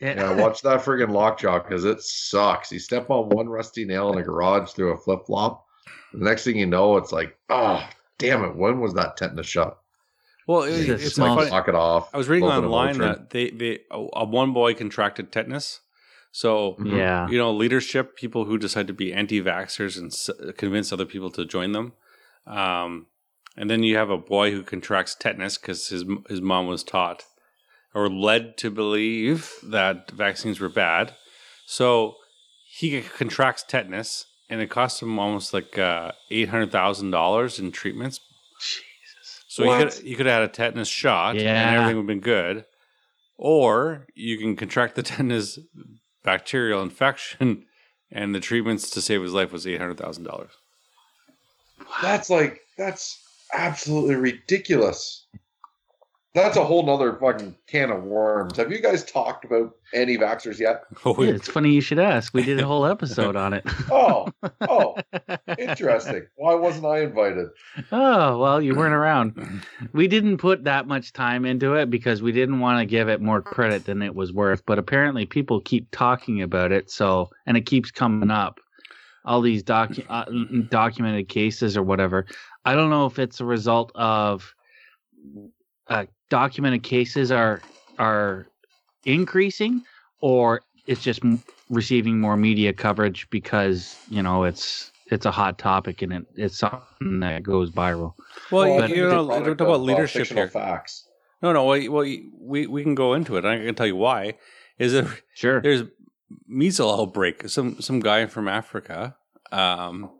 Yeah, 0.00 0.32
watch 0.34 0.62
that 0.62 0.80
friggin' 0.80 1.10
lockjaw 1.10 1.58
because 1.62 1.84
it 1.84 2.00
sucks. 2.00 2.72
You 2.72 2.78
step 2.78 3.10
on 3.10 3.28
one 3.28 3.48
rusty 3.48 3.84
nail 3.84 4.12
in 4.12 4.18
a 4.18 4.22
garage 4.22 4.70
through 4.70 4.92
a 4.92 4.96
flip 4.96 5.26
flop. 5.26 5.66
The 6.12 6.24
next 6.24 6.44
thing 6.44 6.56
you 6.56 6.66
know, 6.66 6.96
it's 6.96 7.12
like, 7.12 7.36
oh, 7.50 7.86
damn 8.18 8.44
it. 8.44 8.56
When 8.56 8.80
was 8.80 8.94
that 8.94 9.16
tetanus 9.16 9.46
shot? 9.46 9.78
Well, 10.46 10.62
It's 10.62 10.78
it, 10.88 10.88
it's 10.90 11.04
It's 11.06 11.18
like 11.18 11.36
like, 11.36 11.50
knock 11.50 11.68
it 11.68 11.74
off. 11.74 12.12
I 12.14 12.18
was 12.18 12.28
reading 12.28 12.48
little 12.48 12.62
bit 12.62 12.66
of 12.66 12.72
online 12.72 12.98
that 12.98 13.30
they 13.30 13.50
they 13.50 13.80
a, 13.90 14.06
a 14.14 14.24
one 14.24 14.52
boy 14.52 14.74
contracted 14.74 15.30
tetanus. 15.30 15.80
So 16.32 16.76
Mhm. 16.78 16.90
yeah 16.92 17.28
you 17.28 17.38
know, 17.38 17.52
leadership 17.52 18.16
people 18.16 18.46
who 18.46 18.56
decide 18.56 18.86
to 18.86 18.92
be 18.94 19.12
anti-vaxxers 19.12 19.98
and 19.98 20.12
s- 20.12 20.30
convince 20.56 20.92
other 20.92 21.04
people 21.04 21.30
to 21.32 21.44
join 21.44 21.72
them. 21.72 21.92
Um, 22.46 23.06
and 23.56 23.68
then 23.68 23.82
you 23.82 23.96
have 23.96 24.10
a 24.10 24.16
boy 24.18 24.50
who 24.52 24.62
contracts 24.62 25.14
tetanus 25.14 25.58
because 25.58 25.88
his 25.88 26.04
his 26.28 26.40
mom 26.40 26.66
was 26.66 26.82
taught 26.82 27.24
or 27.94 28.08
led 28.08 28.56
to 28.58 28.70
believe 28.70 29.54
that 29.62 30.10
vaccines 30.10 30.60
were 30.60 30.68
bad. 30.68 31.14
So 31.66 32.16
he 32.68 33.02
contracts 33.02 33.64
tetanus, 33.66 34.26
and 34.48 34.60
it 34.60 34.70
costs 34.70 35.02
him 35.02 35.18
almost 35.18 35.52
like 35.52 35.78
uh, 35.78 36.12
eight 36.30 36.48
hundred 36.48 36.72
thousand 36.72 37.10
dollars 37.10 37.58
in 37.58 37.72
treatments. 37.72 38.20
jesus 38.60 39.44
So 39.48 39.64
you 39.64 39.84
could 39.84 40.02
you 40.04 40.16
could 40.16 40.26
have 40.26 40.40
had 40.40 40.50
a 40.50 40.52
tetanus 40.52 40.88
shot, 40.88 41.36
yeah. 41.36 41.68
and 41.68 41.76
everything 41.76 41.96
would 41.96 42.02
have 42.02 42.06
been 42.06 42.20
good. 42.20 42.64
Or 43.36 44.06
you 44.14 44.38
can 44.38 44.54
contract 44.56 44.94
the 44.94 45.02
tetanus 45.04 45.58
bacterial 46.22 46.82
infection, 46.82 47.64
and 48.10 48.34
the 48.34 48.40
treatments 48.40 48.90
to 48.90 49.00
save 49.00 49.22
his 49.22 49.32
life 49.32 49.52
was 49.52 49.66
eight 49.66 49.80
hundred 49.80 49.98
thousand 49.98 50.24
dollars. 50.24 50.52
That's 52.02 52.30
like, 52.30 52.60
that's 52.78 53.18
absolutely 53.52 54.14
ridiculous. 54.14 55.26
That's 56.32 56.56
a 56.56 56.64
whole 56.64 56.86
nother 56.86 57.14
fucking 57.16 57.56
can 57.66 57.90
of 57.90 58.04
worms. 58.04 58.56
Have 58.56 58.70
you 58.70 58.80
guys 58.80 59.02
talked 59.04 59.44
about 59.44 59.72
any 59.92 60.16
vaxxers 60.16 60.60
yet? 60.60 60.82
Oh, 61.04 61.20
Yeah, 61.20 61.30
it's 61.32 61.48
funny 61.48 61.72
you 61.72 61.80
should 61.80 61.98
ask. 61.98 62.32
We 62.32 62.44
did 62.44 62.60
a 62.60 62.66
whole 62.66 62.86
episode 62.86 63.34
on 63.34 63.52
it. 63.52 63.64
Oh, 63.90 64.28
oh, 64.68 64.94
interesting. 65.58 66.26
Why 66.36 66.54
wasn't 66.54 66.86
I 66.86 67.00
invited? 67.00 67.48
Oh, 67.90 68.38
well, 68.38 68.62
you 68.62 68.76
weren't 68.76 68.94
around. 68.94 69.64
We 69.92 70.06
didn't 70.06 70.38
put 70.38 70.64
that 70.64 70.86
much 70.86 71.12
time 71.12 71.44
into 71.44 71.74
it 71.74 71.90
because 71.90 72.22
we 72.22 72.30
didn't 72.30 72.60
want 72.60 72.78
to 72.78 72.86
give 72.86 73.08
it 73.08 73.20
more 73.20 73.42
credit 73.42 73.84
than 73.84 74.00
it 74.00 74.14
was 74.14 74.32
worth. 74.32 74.64
But 74.66 74.78
apparently, 74.78 75.26
people 75.26 75.60
keep 75.60 75.90
talking 75.90 76.42
about 76.42 76.70
it. 76.70 76.90
So, 76.90 77.30
and 77.46 77.56
it 77.56 77.66
keeps 77.66 77.90
coming 77.90 78.30
up. 78.30 78.60
All 79.24 79.40
these 79.40 79.62
docu- 79.64 80.06
uh, 80.08 80.24
documented 80.70 81.28
cases 81.28 81.76
or 81.76 81.82
whatever. 81.82 82.26
I 82.64 82.74
don't 82.74 82.90
know 82.90 83.06
if 83.06 83.18
it's 83.18 83.40
a 83.40 83.44
result 83.44 83.90
of 83.96 84.54
uh, 85.88 86.06
documented 86.30 86.82
cases 86.82 87.30
are 87.30 87.60
are 87.98 88.46
increasing 89.04 89.82
or 90.20 90.62
it's 90.86 91.02
just 91.02 91.22
m- 91.24 91.42
receiving 91.68 92.18
more 92.20 92.36
media 92.36 92.72
coverage 92.72 93.28
because 93.30 93.96
you 94.08 94.22
know 94.22 94.44
it's 94.44 94.90
it's 95.06 95.26
a 95.26 95.30
hot 95.30 95.58
topic 95.58 96.00
and 96.02 96.12
it, 96.12 96.26
it's 96.36 96.58
something 96.58 97.20
that 97.20 97.42
goes 97.42 97.70
viral. 97.70 98.14
well, 98.50 98.62
I 98.62 98.66
you, 98.68 98.80
think 98.80 98.96
you 98.96 99.04
it's 99.06 99.12
a 99.12 99.16
know, 99.16 99.26
product 99.26 99.46
don't 99.46 99.58
talk 99.58 99.66
about 99.68 99.80
uh, 99.80 99.84
leadership 99.84 100.20
fictional 100.22 100.44
here. 100.44 100.50
Facts. 100.50 101.06
No, 101.42 101.52
no. 101.52 101.64
Well, 101.64 101.80
well, 101.90 102.04
we 102.38 102.66
we 102.66 102.82
can 102.82 102.94
go 102.94 103.14
into 103.14 103.36
it. 103.36 103.44
I 103.44 103.56
can 103.58 103.74
tell 103.74 103.86
you 103.86 103.96
why. 103.96 104.34
Is 104.78 104.92
that 104.92 105.06
Sure. 105.34 105.60
there's 105.60 105.82
measles 106.46 107.00
outbreak. 107.00 107.48
Some 107.48 107.80
some 107.80 108.00
guy 108.00 108.26
from 108.26 108.46
Africa 108.48 109.16
um, 109.50 110.10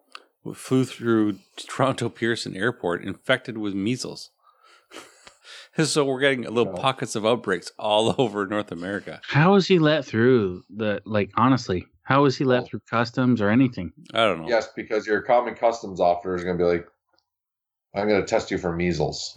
flew 0.54 0.84
through 0.84 1.38
Toronto 1.56 2.08
Pearson 2.08 2.56
Airport 2.56 3.04
infected 3.04 3.58
with 3.58 3.74
measles. 3.74 4.30
so 5.92 6.04
we're 6.04 6.20
getting 6.20 6.42
little 6.42 6.72
Oh. 6.76 6.80
pockets 6.80 7.14
of 7.16 7.24
outbreaks 7.26 7.70
all 7.78 8.14
over 8.20 8.46
North 8.46 8.72
America. 8.72 9.20
How 9.26 9.54
is 9.54 9.66
he 9.66 9.78
let 9.78 10.04
through 10.04 10.62
the 10.70 11.00
like 11.04 11.30
honestly? 11.36 11.86
How 12.02 12.24
is 12.24 12.36
he 12.36 12.44
let 12.44 12.60
Well- 12.62 12.66
through 12.66 12.80
customs 12.90 13.40
or 13.40 13.50
anything? 13.50 13.92
I 14.14 14.24
don't 14.24 14.42
know. 14.42 14.48
Yes, 14.48 14.68
because 14.74 15.06
your 15.06 15.22
common 15.22 15.54
customs 15.54 16.00
officer 16.00 16.34
is 16.34 16.42
going 16.44 16.58
to 16.58 16.64
be 16.64 16.68
like, 16.68 16.86
I'm 17.94 18.08
going 18.08 18.20
to 18.20 18.26
test 18.26 18.50
you 18.50 18.58
for 18.58 18.74
measles. 18.74 19.36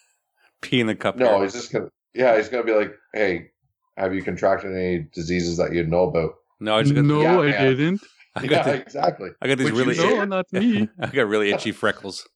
Pee 0.62 0.80
in 0.80 0.86
the 0.86 0.94
cup. 0.94 1.16
No, 1.16 1.34
here. 1.36 1.42
he's 1.44 1.52
just 1.52 1.72
going 1.72 1.84
to, 1.86 1.90
yeah, 2.14 2.36
he's 2.36 2.48
going 2.48 2.66
to 2.66 2.72
be 2.72 2.76
like, 2.78 2.92
hey, 3.14 3.50
have 3.96 4.14
you 4.14 4.22
contracted 4.22 4.72
any 4.74 5.06
diseases 5.14 5.56
that 5.58 5.72
you 5.72 5.84
know 5.86 6.04
about? 6.04 6.32
no. 6.60 6.76
I 6.76 6.82
just 6.82 6.94
got, 6.94 7.04
No, 7.04 7.20
I 7.42 7.46
Yeah, 7.46 7.62
yeah. 7.62 7.68
didn't. 7.70 8.00
I 8.36 8.42
Yeah, 8.44 8.62
the- 8.62 8.74
exactly. 8.80 9.30
I 9.40 9.46
got 9.48 9.58
these 9.58 9.70
Would 9.72 9.76
you 9.78 9.80
really. 9.84 9.94
say- 9.94 10.16
No, 10.16 10.24
not 10.24 10.52
me. 10.52 10.88
I 11.00 11.06
got 11.06 11.28
really 11.28 11.50
itchy 11.50 11.72
freckles. 11.72 12.26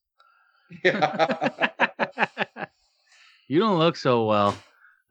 Yeah. 0.85 1.69
You 3.53 3.59
don't 3.59 3.79
look 3.79 3.97
so 3.97 4.25
well. 4.25 4.57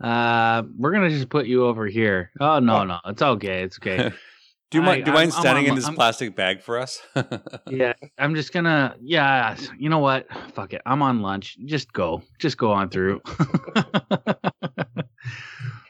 Uh, 0.04 0.64
we're 0.76 0.92
gonna 0.92 1.12
just 1.12 1.30
put 1.30 1.46
you 1.46 1.66
over 1.66 1.86
here. 1.86 2.32
Oh 2.40 2.58
no, 2.58 2.84
no, 2.84 2.98
it's 3.06 3.22
okay, 3.22 3.62
it's 3.62 3.78
okay. 3.78 4.12
Do 4.72 4.80
you 4.82 4.86
I, 4.88 5.02
do 5.02 5.12
you 5.12 5.14
mind 5.14 5.32
I'm, 5.32 5.36
I'm 5.36 5.42
standing 5.42 5.66
on 5.66 5.70
in 5.72 5.76
this 5.76 5.86
I'm- 5.86 5.96
plastic 5.96 6.34
bag 6.34 6.62
for 6.62 6.80
us? 6.80 7.02
yeah, 7.70 7.92
I'm 8.18 8.36
just 8.36 8.54
gonna. 8.54 8.96
Yeah, 9.02 9.58
you 9.78 9.90
know 9.90 10.00
what? 10.00 10.28
Fuck 10.54 10.74
it. 10.74 10.82
I'm 10.86 11.02
on 11.02 11.22
lunch. 11.22 11.58
Just 11.66 11.92
go. 11.92 12.24
Just 12.40 12.58
go 12.58 12.72
on 12.72 12.90
through. 12.90 13.22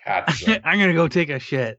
catch. 0.04 0.49
I'm 0.66 0.80
gonna 0.80 0.93
go 0.93 1.08
take 1.08 1.30
a 1.30 1.38
shit. 1.38 1.78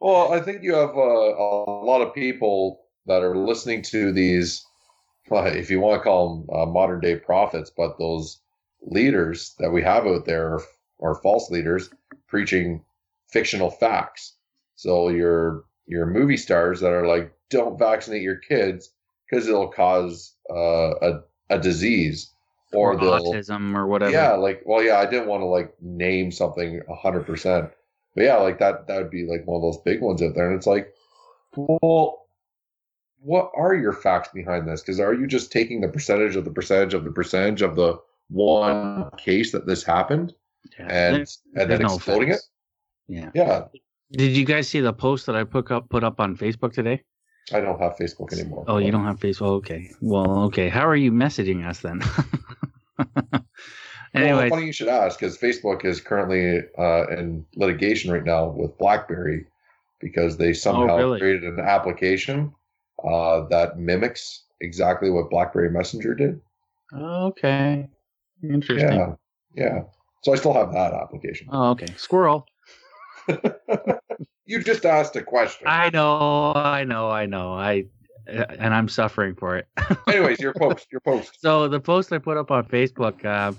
well, 0.00 0.32
I 0.32 0.40
think 0.40 0.62
you 0.62 0.74
have 0.74 0.90
uh, 0.90 1.00
a 1.00 1.84
lot 1.84 2.00
of 2.00 2.14
people 2.14 2.84
that 3.06 3.22
are 3.22 3.36
listening 3.36 3.82
to 3.82 4.12
these, 4.12 4.64
well, 4.64 4.73
if 5.30 5.70
you 5.70 5.80
want 5.80 6.00
to 6.00 6.04
call 6.04 6.44
them 6.46 6.56
uh, 6.56 6.66
modern 6.66 7.00
day 7.00 7.16
prophets, 7.16 7.70
but 7.74 7.98
those 7.98 8.40
leaders 8.82 9.54
that 9.58 9.70
we 9.70 9.82
have 9.82 10.06
out 10.06 10.26
there 10.26 10.54
are, 10.54 10.62
are 11.00 11.14
false 11.22 11.50
leaders 11.50 11.90
preaching 12.26 12.84
fictional 13.28 13.70
facts. 13.70 14.34
So 14.76 15.08
your 15.08 15.64
your 15.86 16.06
movie 16.06 16.36
stars 16.36 16.80
that 16.80 16.92
are 16.92 17.06
like, 17.06 17.32
don't 17.50 17.78
vaccinate 17.78 18.22
your 18.22 18.36
kids 18.36 18.90
because 19.28 19.46
it'll 19.48 19.68
cause 19.68 20.34
uh, 20.50 20.94
a 21.00 21.20
a 21.50 21.58
disease, 21.58 22.32
or, 22.72 22.94
or 22.94 23.20
autism 23.20 23.74
or 23.74 23.86
whatever. 23.86 24.12
yeah, 24.12 24.32
like 24.32 24.62
well, 24.64 24.82
yeah, 24.82 24.98
I 24.98 25.06
didn't 25.06 25.28
want 25.28 25.42
to 25.42 25.46
like 25.46 25.74
name 25.80 26.32
something 26.32 26.80
hundred 27.02 27.26
percent, 27.26 27.70
but 28.14 28.24
yeah, 28.24 28.36
like 28.36 28.58
that 28.58 28.86
that 28.86 28.98
would 28.98 29.10
be 29.10 29.26
like 29.26 29.46
one 29.46 29.56
of 29.56 29.62
those 29.62 29.82
big 29.82 30.00
ones 30.00 30.22
out 30.22 30.34
there, 30.34 30.48
and 30.48 30.56
it's 30.56 30.66
like, 30.66 30.92
well, 31.56 32.23
what 33.24 33.50
are 33.56 33.74
your 33.74 33.92
facts 33.92 34.28
behind 34.34 34.68
this? 34.68 34.80
Because 34.82 35.00
are 35.00 35.14
you 35.14 35.26
just 35.26 35.50
taking 35.50 35.80
the 35.80 35.88
percentage 35.88 36.36
of 36.36 36.44
the 36.44 36.50
percentage 36.50 36.94
of 36.94 37.04
the 37.04 37.10
percentage 37.10 37.62
of 37.62 37.74
the 37.74 37.98
one 38.28 39.10
case 39.18 39.52
that 39.52 39.66
this 39.66 39.82
happened 39.82 40.34
Yeah. 40.78 40.86
and 40.88 41.16
There's- 41.16 41.38
and 41.56 41.70
then 41.70 41.80
no 41.82 41.94
exploding 41.96 42.30
it? 42.30 42.40
Yeah. 43.08 43.30
Yeah, 43.34 43.64
Did 44.12 44.36
you 44.36 44.44
guys 44.44 44.68
see 44.68 44.80
the 44.80 44.92
post 44.92 45.26
that 45.26 45.36
I 45.36 45.44
put 45.44 45.70
up 45.70 45.88
put 45.88 46.04
up 46.04 46.20
on 46.20 46.36
Facebook 46.36 46.72
today? 46.72 47.02
I 47.52 47.60
don't 47.60 47.78
have 47.80 47.96
Facebook 47.96 48.32
anymore. 48.32 48.64
Oh, 48.68 48.78
you 48.78 48.90
don't 48.90 49.04
have 49.04 49.20
Facebook. 49.20 49.52
Okay. 49.58 49.90
Well, 50.00 50.44
okay. 50.44 50.68
How 50.70 50.86
are 50.88 50.96
you 50.96 51.12
messaging 51.12 51.66
us 51.66 51.80
then? 51.80 52.00
Well, 54.14 54.22
anyway, 54.22 54.48
funny 54.48 54.66
you 54.66 54.72
should 54.72 54.86
ask 54.86 55.18
because 55.18 55.36
Facebook 55.36 55.84
is 55.84 56.00
currently 56.00 56.60
uh, 56.78 57.08
in 57.08 57.44
litigation 57.56 58.12
right 58.12 58.22
now 58.24 58.46
with 58.46 58.78
BlackBerry 58.78 59.46
because 59.98 60.36
they 60.36 60.52
somehow 60.52 60.86
Oh, 60.94 60.96
really? 60.98 61.18
created 61.18 61.42
an 61.42 61.58
application 61.58 62.52
uh, 63.06 63.46
that 63.48 63.78
mimics 63.78 64.44
exactly 64.60 65.10
what 65.10 65.30
BlackBerry 65.30 65.70
Messenger 65.70 66.14
did. 66.14 66.40
okay. 66.92 67.88
Interesting. 68.42 68.92
Yeah, 68.92 69.14
yeah. 69.54 69.82
So 70.22 70.32
I 70.32 70.36
still 70.36 70.54
have 70.54 70.72
that 70.72 70.92
application. 70.92 71.48
Oh, 71.50 71.70
okay. 71.70 71.86
Squirrel. 71.96 72.46
You 74.46 74.62
just 74.62 74.84
asked 74.84 75.16
a 75.16 75.22
question. 75.22 75.66
I 75.66 75.90
know. 75.90 76.52
I 76.54 76.84
know. 76.84 77.10
I 77.10 77.26
know. 77.26 77.54
I 77.54 77.86
and 78.26 78.74
I'm 78.74 78.88
suffering 78.88 79.34
for 79.34 79.56
it. 79.56 79.68
Anyways, 80.08 80.40
your 80.40 80.54
post, 80.54 80.86
your 80.90 81.00
post. 81.00 81.40
So 81.40 81.68
the 81.68 81.80
post 81.80 82.12
I 82.12 82.18
put 82.18 82.36
up 82.36 82.50
on 82.50 82.64
Facebook, 82.64 83.24
uh, 83.24 83.52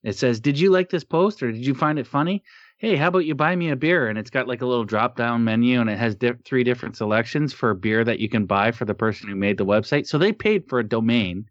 It 0.03 0.17
says, 0.17 0.41
"Did 0.41 0.59
you 0.59 0.71
like 0.71 0.91
this 0.91 1.05
post 1.05 1.43
or 1.43 1.53
did 1.53 1.67
you 1.67 1.75
find 1.75 1.99
it 1.99 2.07
funny? 2.07 2.43
Hey, 2.79 2.97
how 2.97 3.09
about 3.09 3.27
you 3.27 3.35
buy 3.35 3.55
me 3.57 3.71
a 3.71 3.77
beer?" 3.77 4.09
And 4.09 4.19
it's 4.19 4.31
got 4.31 4.49
like 4.49 4.63
a 4.63 4.67
little 4.67 4.85
drop 4.85 5.17
down 5.17 5.45
menu 5.45 5.81
and 5.81 5.91
it 5.91 5.99
has 5.99 6.15
di- 6.15 6.33
three 6.45 6.65
different 6.65 6.97
selections 6.97 7.53
for 7.53 7.75
beer 7.75 8.05
that 8.05 8.21
you 8.21 8.29
can 8.29 8.47
buy 8.47 8.71
for 8.71 8.85
the 8.85 8.95
person 8.95 9.29
who 9.29 9.37
made 9.37 9.59
the 9.59 9.67
website. 9.67 10.07
So 10.07 10.17
they 10.19 10.33
paid 10.33 10.69
for 10.69 10.79
a 10.79 10.89
domain 10.89 11.47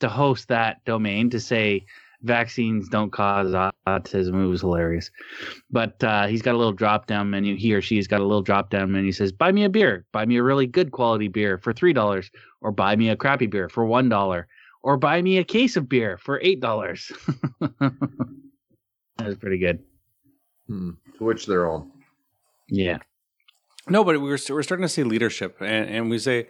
to 0.00 0.08
host 0.08 0.48
that 0.48 0.84
domain 0.84 1.30
to 1.30 1.40
say 1.40 1.84
vaccines 2.24 2.88
don't 2.88 3.12
cause 3.12 3.52
autism. 3.86 4.44
It 4.44 4.48
was 4.48 4.62
hilarious. 4.62 5.10
But 5.70 6.02
uh, 6.02 6.26
he's 6.26 6.42
got 6.42 6.54
a 6.54 6.58
little 6.58 6.72
drop 6.72 7.06
down 7.06 7.30
menu. 7.30 7.56
He 7.56 7.74
or 7.74 7.82
she's 7.82 8.08
got 8.08 8.20
a 8.20 8.24
little 8.24 8.42
drop 8.42 8.70
down 8.70 8.90
menu. 8.90 9.06
He 9.06 9.12
Says, 9.12 9.32
"Buy 9.32 9.52
me 9.52 9.64
a 9.64 9.68
beer. 9.68 10.04
Buy 10.12 10.24
me 10.26 10.36
a 10.38 10.42
really 10.42 10.66
good 10.66 10.90
quality 10.90 11.28
beer 11.28 11.58
for 11.58 11.72
three 11.72 11.92
dollars, 11.92 12.30
or 12.64 12.72
buy 12.72 12.96
me 12.96 13.10
a 13.10 13.16
crappy 13.16 13.46
beer 13.46 13.68
for 13.68 13.84
one 13.84 14.08
dollar, 14.08 14.48
or 14.82 14.96
buy 14.96 15.22
me 15.22 15.38
a 15.38 15.44
case 15.44 15.76
of 15.76 15.88
beer 15.88 16.18
for 16.18 16.40
eight 16.42 16.60
dollars." 16.60 17.12
that 17.60 17.92
was 19.20 19.36
pretty 19.36 19.58
good. 19.58 19.78
Hmm. 20.66 20.90
To 21.18 21.24
which 21.24 21.46
their 21.46 21.70
own. 21.70 21.92
Yeah. 22.68 22.98
No, 23.88 24.02
but 24.02 24.20
we're 24.20 24.38
we're 24.48 24.62
starting 24.62 24.84
to 24.84 24.88
see 24.88 25.04
leadership, 25.04 25.58
and, 25.60 25.88
and 25.88 26.10
we 26.10 26.18
say, 26.18 26.48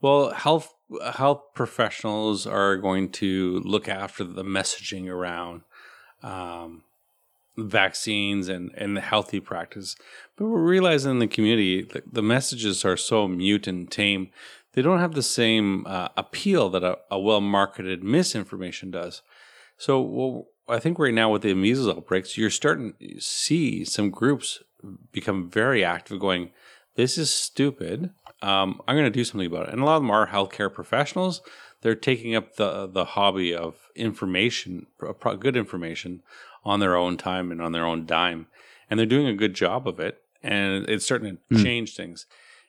well, 0.00 0.30
health 0.30 0.72
health 1.14 1.42
professionals 1.54 2.46
are 2.46 2.76
going 2.76 3.10
to 3.10 3.60
look 3.64 3.88
after 3.88 4.22
the 4.22 4.44
messaging 4.44 5.08
around 5.08 5.62
um, 6.22 6.84
vaccines 7.56 8.48
and 8.48 8.70
and 8.76 8.96
the 8.96 9.00
healthy 9.00 9.40
practice. 9.40 9.96
But 10.36 10.46
we're 10.46 10.62
realizing 10.62 11.12
in 11.12 11.18
the 11.18 11.26
community 11.26 11.82
that 11.82 12.14
the 12.14 12.22
messages 12.22 12.84
are 12.84 12.96
so 12.96 13.26
mute 13.26 13.66
and 13.66 13.90
tame; 13.90 14.30
they 14.76 14.82
don't 14.82 15.00
have 15.00 15.14
the 15.14 15.22
same 15.22 15.86
uh, 15.86 16.08
appeal 16.18 16.68
that 16.68 16.84
a, 16.84 16.98
a 17.10 17.18
well 17.18 17.40
marketed 17.40 18.04
misinformation 18.04 18.90
does. 18.90 19.22
So, 19.78 20.00
well, 20.00 20.46
I 20.68 20.78
think 20.78 20.98
right 20.98 21.14
now 21.14 21.30
with 21.30 21.42
the 21.42 21.54
measles 21.54 21.88
outbreaks, 21.88 22.36
you're 22.36 22.50
starting 22.50 22.92
to 23.00 23.18
see 23.20 23.84
some 23.86 24.10
groups 24.10 24.62
become 25.12 25.48
very 25.50 25.82
active, 25.82 26.20
going, 26.20 26.50
"This 26.94 27.16
is 27.16 27.32
stupid. 27.32 28.10
Um, 28.42 28.82
I'm 28.86 28.96
going 28.96 29.10
to 29.10 29.10
do 29.10 29.24
something 29.24 29.46
about 29.46 29.68
it." 29.68 29.72
And 29.72 29.80
a 29.80 29.84
lot 29.86 29.96
of 29.96 30.02
them 30.02 30.10
are 30.10 30.28
healthcare 30.28 30.72
professionals. 30.72 31.40
They're 31.80 31.94
taking 31.94 32.34
up 32.36 32.56
the 32.56 32.86
the 32.86 33.04
hobby 33.06 33.54
of 33.54 33.88
information, 33.94 34.86
good 35.40 35.56
information, 35.56 36.22
on 36.64 36.80
their 36.80 36.96
own 36.96 37.16
time 37.16 37.50
and 37.50 37.62
on 37.62 37.72
their 37.72 37.86
own 37.86 38.04
dime, 38.04 38.46
and 38.90 39.00
they're 39.00 39.06
doing 39.06 39.26
a 39.26 39.34
good 39.34 39.54
job 39.54 39.88
of 39.88 39.98
it. 40.00 40.22
And 40.42 40.86
it's 40.88 41.04
starting 41.06 41.38
to 41.38 41.56
Hmm. 41.56 41.62
change 41.64 41.96
things. 41.96 42.26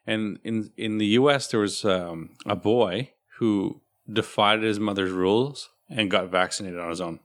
And 0.07 0.39
in 0.43 0.71
in 0.77 0.97
the 0.97 1.05
U.S., 1.21 1.47
there 1.47 1.59
was 1.59 1.83
um, 1.85 2.31
a 2.45 2.55
boy 2.55 3.11
who 3.39 3.81
defied 4.11 4.63
his 4.63 4.79
mother's 4.79 5.11
rules 5.11 5.69
and 5.89 6.09
got 6.09 6.29
vaccinated 6.31 6.79
on 6.79 6.89
his 6.89 7.01
own. 7.01 7.19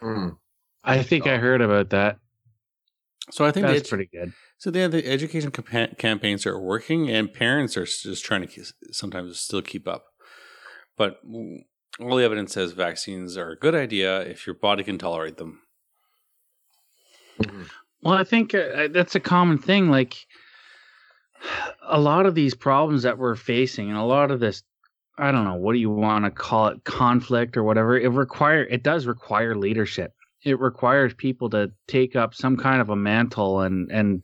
Hmm. 0.00 0.28
I 0.82 1.02
think 1.02 1.26
I 1.26 1.36
heard 1.36 1.60
about 1.60 1.90
that. 1.90 2.18
So 3.30 3.44
I 3.44 3.50
think 3.50 3.66
That's 3.66 3.82
edu- 3.82 3.88
pretty 3.88 4.06
good. 4.12 4.32
so 4.56 4.70
the, 4.70 4.86
the 4.86 5.04
education 5.06 5.50
campa- 5.50 5.98
campaigns 5.98 6.46
are 6.46 6.58
working, 6.60 7.10
and 7.10 7.32
parents 7.32 7.76
are 7.76 7.84
just 7.84 8.24
trying 8.24 8.42
to 8.42 8.46
keep, 8.46 8.64
sometimes 8.92 9.38
still 9.40 9.62
keep 9.62 9.88
up. 9.88 10.06
But 10.96 11.26
mm, 11.28 11.64
all 12.00 12.16
the 12.16 12.24
evidence 12.24 12.52
says 12.52 12.70
vaccines 12.72 13.36
are 13.36 13.50
a 13.50 13.56
good 13.58 13.74
idea 13.74 14.20
if 14.20 14.46
your 14.46 14.54
body 14.54 14.84
can 14.84 14.96
tolerate 14.96 15.38
them. 15.38 15.60
Mhm. 17.42 17.68
Well, 18.02 18.14
I 18.14 18.22
think 18.24 18.54
uh, 18.54 18.88
that's 18.90 19.14
a 19.16 19.20
common 19.20 19.58
thing. 19.58 19.90
Like 19.90 20.14
a 21.82 22.00
lot 22.00 22.26
of 22.26 22.34
these 22.34 22.54
problems 22.54 23.02
that 23.02 23.18
we're 23.18 23.36
facing, 23.36 23.88
and 23.88 23.98
a 23.98 24.04
lot 24.04 24.30
of 24.30 24.40
this, 24.40 24.62
I 25.18 25.32
don't 25.32 25.44
know, 25.44 25.54
what 25.54 25.72
do 25.72 25.78
you 25.78 25.90
want 25.90 26.24
to 26.24 26.30
call 26.30 26.68
it, 26.68 26.84
conflict 26.84 27.56
or 27.56 27.62
whatever. 27.62 27.98
It 27.98 28.10
require 28.10 28.64
it 28.64 28.82
does 28.82 29.06
require 29.06 29.54
leadership. 29.54 30.12
It 30.44 30.60
requires 30.60 31.14
people 31.14 31.50
to 31.50 31.72
take 31.88 32.16
up 32.16 32.34
some 32.34 32.56
kind 32.56 32.80
of 32.80 32.90
a 32.90 32.96
mantle 32.96 33.60
and 33.60 33.90
and 33.90 34.22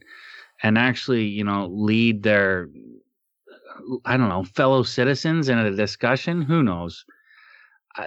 and 0.63 0.79
actually, 0.79 1.25
you 1.25 1.45
know, 1.45 1.67
lead 1.67 2.23
their, 2.23 2.69
I 4.05 4.17
don't 4.17 4.29
know, 4.29 4.45
fellow 4.45 4.85
citizens 4.85 5.49
in 5.49 5.59
a 5.59 5.75
discussion. 5.75 6.43
Who 6.43 6.63
knows? 6.63 7.05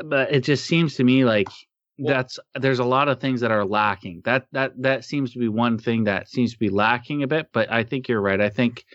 But 0.06 0.34
it 0.34 0.41
just 0.41 0.66
seems 0.66 0.95
to 0.95 1.03
me 1.03 1.26
like 1.26 1.49
that's 1.97 2.39
there's 2.55 2.79
a 2.79 2.85
lot 2.85 3.07
of 3.07 3.19
things 3.19 3.41
that 3.41 3.51
are 3.51 3.65
lacking. 3.65 4.21
That 4.25 4.47
that 4.51 4.73
that 4.81 5.05
seems 5.05 5.31
to 5.33 5.39
be 5.39 5.47
one 5.47 5.77
thing 5.77 6.05
that 6.05 6.29
seems 6.29 6.53
to 6.53 6.59
be 6.59 6.69
lacking 6.69 7.23
a 7.23 7.27
bit. 7.27 7.49
But 7.53 7.71
I 7.71 7.83
think 7.83 8.07
you're 8.07 8.21
right. 8.21 8.41
I 8.41 8.49
think 8.49 8.85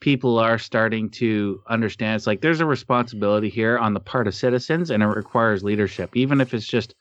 people 0.00 0.38
are 0.38 0.58
starting 0.58 1.08
to 1.08 1.62
understand 1.68 2.16
it's 2.16 2.26
like 2.26 2.40
there's 2.40 2.60
a 2.60 2.66
responsibility 2.66 3.48
here 3.48 3.78
on 3.78 3.94
the 3.94 4.00
part 4.00 4.26
of 4.26 4.34
citizens 4.34 4.90
and 4.90 5.02
it 5.02 5.06
requires 5.06 5.64
leadership 5.64 6.14
even 6.14 6.42
if 6.42 6.52
it's 6.52 6.66
just 6.66 6.94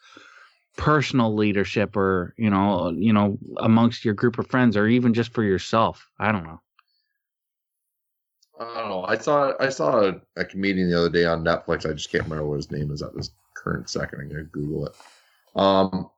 personal 0.77 1.35
leadership 1.35 1.97
or 1.97 2.33
you 2.37 2.49
know 2.49 2.91
you 2.95 3.11
know 3.11 3.37
amongst 3.57 4.05
your 4.05 4.13
group 4.13 4.39
of 4.39 4.47
friends 4.47 4.77
or 4.77 4.87
even 4.87 5.13
just 5.13 5.33
for 5.33 5.43
yourself 5.43 6.07
i 6.19 6.31
don't 6.31 6.45
know 6.45 6.61
I 8.59 8.79
don't 8.79 8.89
know. 8.89 9.03
I 9.03 9.17
saw 9.17 9.53
I 9.59 9.69
saw 9.69 10.09
a, 10.09 10.21
a 10.35 10.45
comedian 10.45 10.89
the 10.89 10.97
other 10.97 11.09
day 11.09 11.25
on 11.25 11.43
Netflix. 11.43 11.89
I 11.89 11.93
just 11.93 12.11
can't 12.11 12.23
remember 12.23 12.45
what 12.45 12.57
his 12.57 12.71
name 12.71 12.91
is 12.91 13.01
at 13.01 13.15
this 13.15 13.31
current 13.55 13.89
second. 13.89 14.21
I'm 14.21 14.29
gonna 14.29 14.43
Google 14.43 14.85
it. 14.85 14.95
Um, 15.55 16.09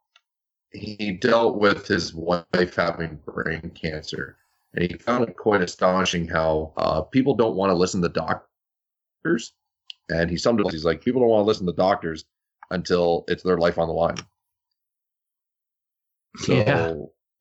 he 0.72 1.12
dealt 1.12 1.58
with 1.58 1.88
his 1.88 2.14
wife 2.14 2.76
having 2.76 3.20
brain 3.26 3.72
cancer, 3.76 4.38
and 4.74 4.90
he 4.90 4.98
found 4.98 5.28
it 5.28 5.38
quite 5.38 5.62
astonishing 5.62 6.28
how 6.28 6.74
uh, 6.78 7.02
people 7.02 7.36
don't 7.36 7.56
want 7.56 7.70
to 7.70 7.76
listen 7.76 8.02
to 8.02 8.10
doctors. 8.10 9.54
And 10.10 10.30
he 10.30 10.38
summed 10.38 10.60
it 10.60 10.66
up. 10.68 10.72
He's 10.72 10.86
like, 10.86 11.04
people 11.04 11.22
don't 11.22 11.30
want 11.30 11.44
to 11.44 11.48
listen 11.48 11.66
to 11.66 11.74
doctors 11.74 12.26
until 12.72 13.26
it's 13.28 13.44
their 13.44 13.58
life 13.58 13.78
on 13.80 13.88
the 13.88 13.94
line. 13.94 14.18
So 16.38 16.54
Yeah. 16.54 16.94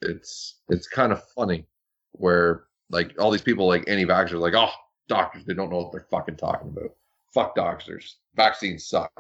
it's 0.03 0.61
it's 0.69 0.87
kind 0.87 1.13
of 1.13 1.23
funny 1.31 1.67
where 2.13 2.65
like 2.91 3.15
all 3.19 3.31
these 3.31 3.43
people 3.43 3.67
like 3.67 3.89
anti-vaxxers 3.89 4.39
like, 4.41 4.55
oh, 4.55 4.71
doctors, 5.09 5.45
they 5.45 5.55
don't 5.55 5.71
know 5.71 5.79
what 5.79 5.93
they're 5.93 6.07
fucking 6.11 6.37
talking 6.37 6.69
about. 6.69 6.95
Fuck 7.33 7.55
doctors. 7.57 8.17
Vaccines 8.37 8.87
suck. 8.87 9.11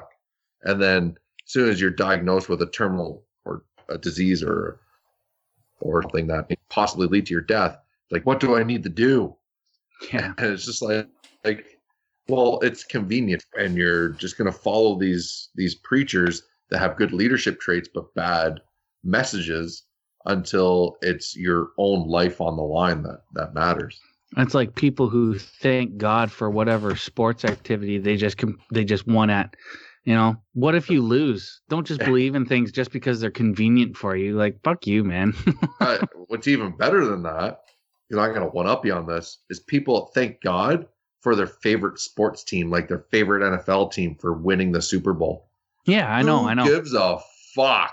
And 0.62 0.80
then 0.80 1.16
soon 1.44 1.68
as 1.68 1.80
you're 1.80 1.90
diagnosed 1.90 2.48
with 2.48 2.62
a 2.62 2.66
terminal 2.66 3.24
or 3.44 3.64
a 3.88 3.98
disease 3.98 4.42
or 4.42 4.80
or 5.80 6.02
something 6.02 6.26
that 6.28 6.48
may 6.48 6.56
possibly 6.70 7.06
lead 7.06 7.26
to 7.26 7.32
your 7.32 7.40
death, 7.42 7.76
like 8.10 8.24
what 8.24 8.40
do 8.40 8.56
I 8.56 8.62
need 8.62 8.82
to 8.84 8.88
do? 8.88 9.36
yeah 10.12 10.32
And 10.38 10.52
it's 10.52 10.64
just 10.64 10.82
like 10.82 11.08
like 11.44 11.66
well, 12.26 12.58
it's 12.62 12.84
convenient 12.84 13.44
and 13.58 13.76
you're 13.76 14.08
just 14.10 14.38
gonna 14.38 14.52
follow 14.52 14.98
these 14.98 15.50
these 15.54 15.74
preachers 15.74 16.42
that 16.70 16.78
have 16.78 16.96
good 16.96 17.12
leadership 17.12 17.60
traits 17.60 17.88
but 17.92 18.14
bad 18.14 18.60
messages 19.04 19.84
until 20.26 20.96
it's 21.02 21.36
your 21.36 21.68
own 21.76 22.08
life 22.08 22.40
on 22.40 22.56
the 22.56 22.62
line 22.62 23.02
that 23.02 23.20
that 23.34 23.52
matters. 23.52 24.00
it's 24.38 24.54
like 24.54 24.74
people 24.74 25.08
who 25.10 25.38
thank 25.38 25.98
god 25.98 26.32
for 26.32 26.50
whatever 26.50 26.96
sports 26.96 27.44
activity 27.44 27.98
they 27.98 28.16
just 28.16 28.38
com- 28.38 28.58
they 28.72 28.84
just 28.84 29.06
won 29.06 29.28
at 29.28 29.54
you 30.04 30.14
know? 30.14 30.36
What 30.52 30.74
if 30.74 30.90
you 30.90 31.02
lose? 31.02 31.60
Don't 31.68 31.86
just 31.86 32.00
believe 32.00 32.34
in 32.34 32.46
things 32.46 32.70
just 32.72 32.90
because 32.92 33.20
they're 33.20 33.30
convenient 33.30 33.96
for 33.96 34.16
you. 34.16 34.36
Like 34.36 34.60
fuck 34.62 34.86
you 34.86 35.04
man. 35.04 35.34
Uh, 35.80 35.98
what's 36.28 36.46
even 36.48 36.74
better 36.76 37.04
than 37.04 37.22
that, 37.24 37.62
you're 38.08 38.18
not 38.20 38.28
going 38.34 38.40
to 38.40 38.54
one 38.54 38.66
up 38.66 38.86
you 38.86 38.92
on 38.94 39.06
this, 39.06 39.38
is 39.50 39.60
people 39.60 40.10
thank 40.14 40.40
God 40.40 40.86
for 41.20 41.34
their 41.34 41.46
favorite 41.48 41.98
sports 41.98 42.44
team, 42.44 42.70
like 42.70 42.88
their 42.88 43.04
favorite 43.10 43.40
NFL 43.42 43.92
team 43.92 44.14
for 44.14 44.32
winning 44.34 44.72
the 44.72 44.80
Super 44.80 45.12
Bowl. 45.12 45.48
yeah 45.86 46.06
i 46.14 46.22
know 46.22 46.38
Who 46.44 46.48
i 46.48 46.54
know. 46.54 46.64
gives 46.64 46.94
a 46.94 47.18
fuck? 47.54 47.92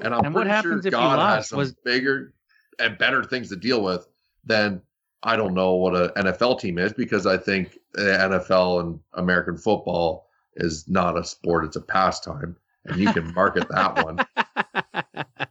And 0.00 0.14
I'm 0.14 0.26
And 0.26 0.34
what 0.34 0.42
pretty 0.42 0.50
happens 0.50 0.72
sure 0.72 0.78
if 0.80 0.84
you 0.86 0.90
God 0.90 1.18
has 1.36 1.48
some 1.48 1.58
Was- 1.58 1.72
bigger 1.84 2.34
and 2.78 2.98
better 2.98 3.24
things 3.24 3.48
to 3.48 3.56
deal 3.56 3.82
with 3.82 4.06
than 4.44 4.82
I 5.22 5.36
don't 5.36 5.54
know 5.54 5.74
what 5.76 5.94
an 5.96 6.10
NFL 6.26 6.60
team 6.60 6.76
is 6.78 6.92
because 6.92 7.26
I 7.26 7.36
think 7.38 7.78
the 7.94 8.02
NFL 8.02 8.80
and 8.80 9.00
American 9.14 9.56
football 9.56 10.25
is 10.56 10.88
not 10.88 11.16
a 11.18 11.24
sport; 11.24 11.64
it's 11.64 11.76
a 11.76 11.80
pastime, 11.80 12.56
and 12.86 12.96
you 12.98 13.12
can 13.12 13.32
market 13.34 13.68
that 13.68 14.04
one. 14.04 14.18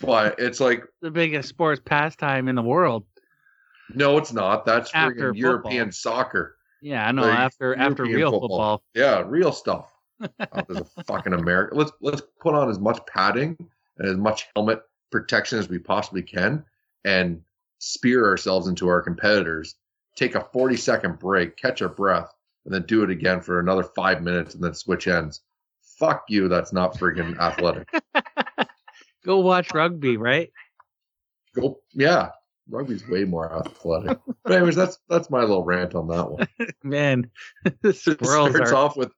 But 0.00 0.40
it's 0.40 0.58
like 0.58 0.84
the 1.00 1.10
biggest 1.12 1.48
sports 1.48 1.80
pastime 1.84 2.48
in 2.48 2.56
the 2.56 2.62
world 2.62 3.04
No, 3.94 4.18
it's 4.18 4.32
not. 4.32 4.64
That's 4.66 4.90
After 4.94 5.32
European 5.34 5.92
soccer. 5.92 6.56
yeah 6.80 7.06
i 7.06 7.12
know 7.12 7.22
Like, 7.22 7.38
after 7.38 7.74
after 7.76 8.02
real 8.04 8.30
football. 8.32 8.48
football 8.78 8.82
Yeah, 8.94 9.22
real 9.26 9.52
stuff. 9.52 9.92
Oh, 10.20 10.28
there's 10.68 10.80
a 10.96 11.02
fucking 11.04 11.32
American. 11.34 11.78
Let's 11.78 11.92
let's 12.00 12.22
put 12.40 12.54
on 12.54 12.68
as 12.68 12.78
much 12.80 12.98
padding 13.06 13.56
and 13.98 14.08
as 14.08 14.16
much 14.16 14.46
helmet 14.56 14.82
protection 15.12 15.58
as 15.60 15.68
we 15.68 15.78
possibly 15.78 16.22
can, 16.22 16.64
and 17.04 17.40
spear 17.78 18.26
ourselves 18.26 18.66
into 18.66 18.88
our 18.88 19.02
competitors. 19.02 19.76
Take 20.16 20.34
a 20.34 20.40
40 20.52 20.76
second 20.76 21.18
break, 21.20 21.56
catch 21.56 21.80
our 21.82 21.88
breath, 21.88 22.32
and 22.64 22.74
then 22.74 22.84
do 22.86 23.02
it 23.02 23.10
again 23.10 23.40
for 23.40 23.60
another 23.60 23.82
five 23.82 24.22
minutes, 24.22 24.54
and 24.54 24.62
then 24.62 24.74
switch 24.74 25.08
ends. 25.08 25.40
Fuck 25.98 26.24
you. 26.28 26.48
That's 26.48 26.72
not 26.72 26.98
freaking 26.98 27.38
athletic. 27.38 27.88
go 29.24 29.38
watch 29.38 29.72
rugby 29.72 30.16
right 30.16 30.50
Go. 31.54 31.80
Yeah, 31.92 32.30
rugby's 32.68 33.06
way 33.06 33.24
more 33.24 33.54
athletic. 33.54 34.18
But 34.42 34.52
anyways, 34.52 34.76
that's 34.76 34.98
that's 35.08 35.30
my 35.30 35.40
little 35.40 35.64
rant 35.64 35.94
on 35.94 36.08
that 36.08 36.30
one. 36.30 36.48
man 36.82 37.30
the 37.82 37.90
It 37.90 37.96
squirrels 37.96 38.50
starts 38.50 38.72
are 38.72 38.76
off 38.76 38.96
with 38.96 39.12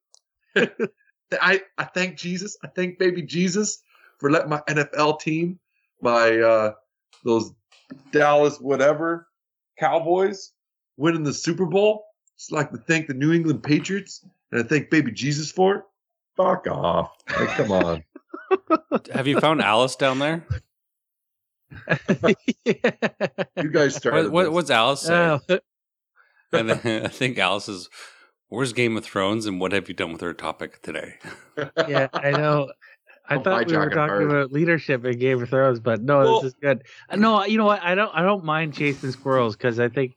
I, 1.40 1.62
I 1.78 1.84
thank 1.84 2.16
Jesus. 2.16 2.56
I 2.62 2.68
thank 2.68 2.98
baby 2.98 3.22
Jesus 3.22 3.82
for 4.18 4.30
letting 4.30 4.50
my 4.50 4.62
NFL 4.68 5.20
team, 5.20 5.58
my 6.00 6.38
uh 6.38 6.72
those 7.24 7.52
Dallas 8.12 8.58
whatever 8.58 9.28
Cowboys 9.78 10.52
winning 10.96 11.24
the 11.24 11.32
Super 11.32 11.66
Bowl. 11.66 12.04
Just 12.38 12.52
like 12.52 12.70
to 12.70 12.78
thank 12.78 13.06
the 13.06 13.14
New 13.14 13.32
England 13.32 13.62
Patriots 13.62 14.24
and 14.50 14.64
I 14.64 14.66
thank 14.66 14.90
baby 14.90 15.12
Jesus 15.12 15.50
for 15.50 15.76
it. 15.76 15.82
Fuck 16.36 16.66
off. 16.66 17.12
Like, 17.38 17.48
come 17.50 17.72
on. 17.72 18.04
Have 19.12 19.26
you 19.26 19.40
found 19.40 19.60
Alice 19.60 19.96
down 19.96 20.18
there? 20.18 20.46
You 23.56 23.70
guys 23.70 23.96
started 23.96 24.24
What, 24.24 24.32
what, 24.32 24.52
what's 24.52 24.70
Alice 24.70 25.00
say? 25.02 25.14
Oh, 25.14 25.40
And 26.52 26.70
then 26.70 27.04
I 27.04 27.08
think 27.08 27.36
Alice 27.38 27.68
is, 27.68 27.88
"Where's 28.48 28.72
Game 28.72 28.96
of 28.96 29.04
Thrones, 29.04 29.46
and 29.46 29.60
what 29.60 29.72
have 29.72 29.88
you 29.88 29.94
done 29.94 30.12
with 30.12 30.20
her 30.20 30.32
topic 30.32 30.82
today?" 30.82 31.16
yeah, 31.88 32.06
I 32.12 32.30
know. 32.30 32.70
I 33.26 33.36
I'm 33.36 33.42
thought 33.42 33.66
we 33.66 33.74
were 33.76 33.88
talking 33.88 33.96
hard. 33.98 34.22
about 34.22 34.52
leadership 34.52 35.04
in 35.06 35.18
Game 35.18 35.42
of 35.42 35.48
Thrones, 35.48 35.80
but 35.80 36.02
no, 36.02 36.18
Well- 36.18 36.40
this 36.42 36.48
is 36.52 36.54
good. 36.60 36.84
No, 37.16 37.44
you 37.44 37.56
know 37.56 37.64
what? 37.64 37.82
I 37.82 37.94
don't. 37.94 38.10
I 38.14 38.22
don't 38.22 38.44
mind 38.44 38.74
chasing 38.74 39.10
squirrels 39.12 39.56
because 39.56 39.80
I 39.80 39.88
think 39.88 40.14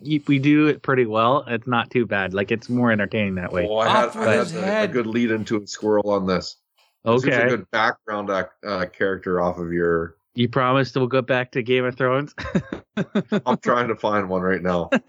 we, 0.00 0.22
we 0.26 0.38
do 0.38 0.66
it 0.68 0.82
pretty 0.82 1.04
well. 1.06 1.44
It's 1.46 1.66
not 1.66 1.90
too 1.90 2.06
bad. 2.06 2.32
Like 2.32 2.50
it's 2.50 2.68
more 2.70 2.90
entertaining 2.90 3.34
that 3.34 3.52
way. 3.52 3.66
Oh, 3.68 3.78
I 3.78 3.88
had, 3.88 4.04
Off 4.08 4.16
I 4.16 4.20
with 4.20 4.28
had 4.28 4.38
his 4.40 4.54
a, 4.54 4.58
a 4.58 4.62
head. 4.64 4.92
good 4.92 5.06
lead 5.06 5.30
into 5.30 5.60
a 5.62 5.66
squirrel 5.66 6.10
on 6.10 6.26
this. 6.26 6.56
This 7.04 7.16
is 7.16 7.24
a 7.24 7.32
okay, 7.40 7.48
good 7.50 7.70
background 7.70 8.30
uh, 8.30 8.44
uh, 8.66 8.86
character 8.86 9.40
off 9.42 9.58
of 9.58 9.72
your. 9.72 10.14
you 10.34 10.48
promised 10.48 10.96
we'll 10.96 11.08
go 11.08 11.20
back 11.20 11.50
to 11.52 11.62
Game 11.62 11.84
of 11.84 11.96
Thrones. 11.96 12.34
I'm 13.46 13.56
trying 13.58 13.88
to 13.88 13.96
find 13.96 14.28
one 14.28 14.42
right 14.42 14.62
now. 14.62 14.88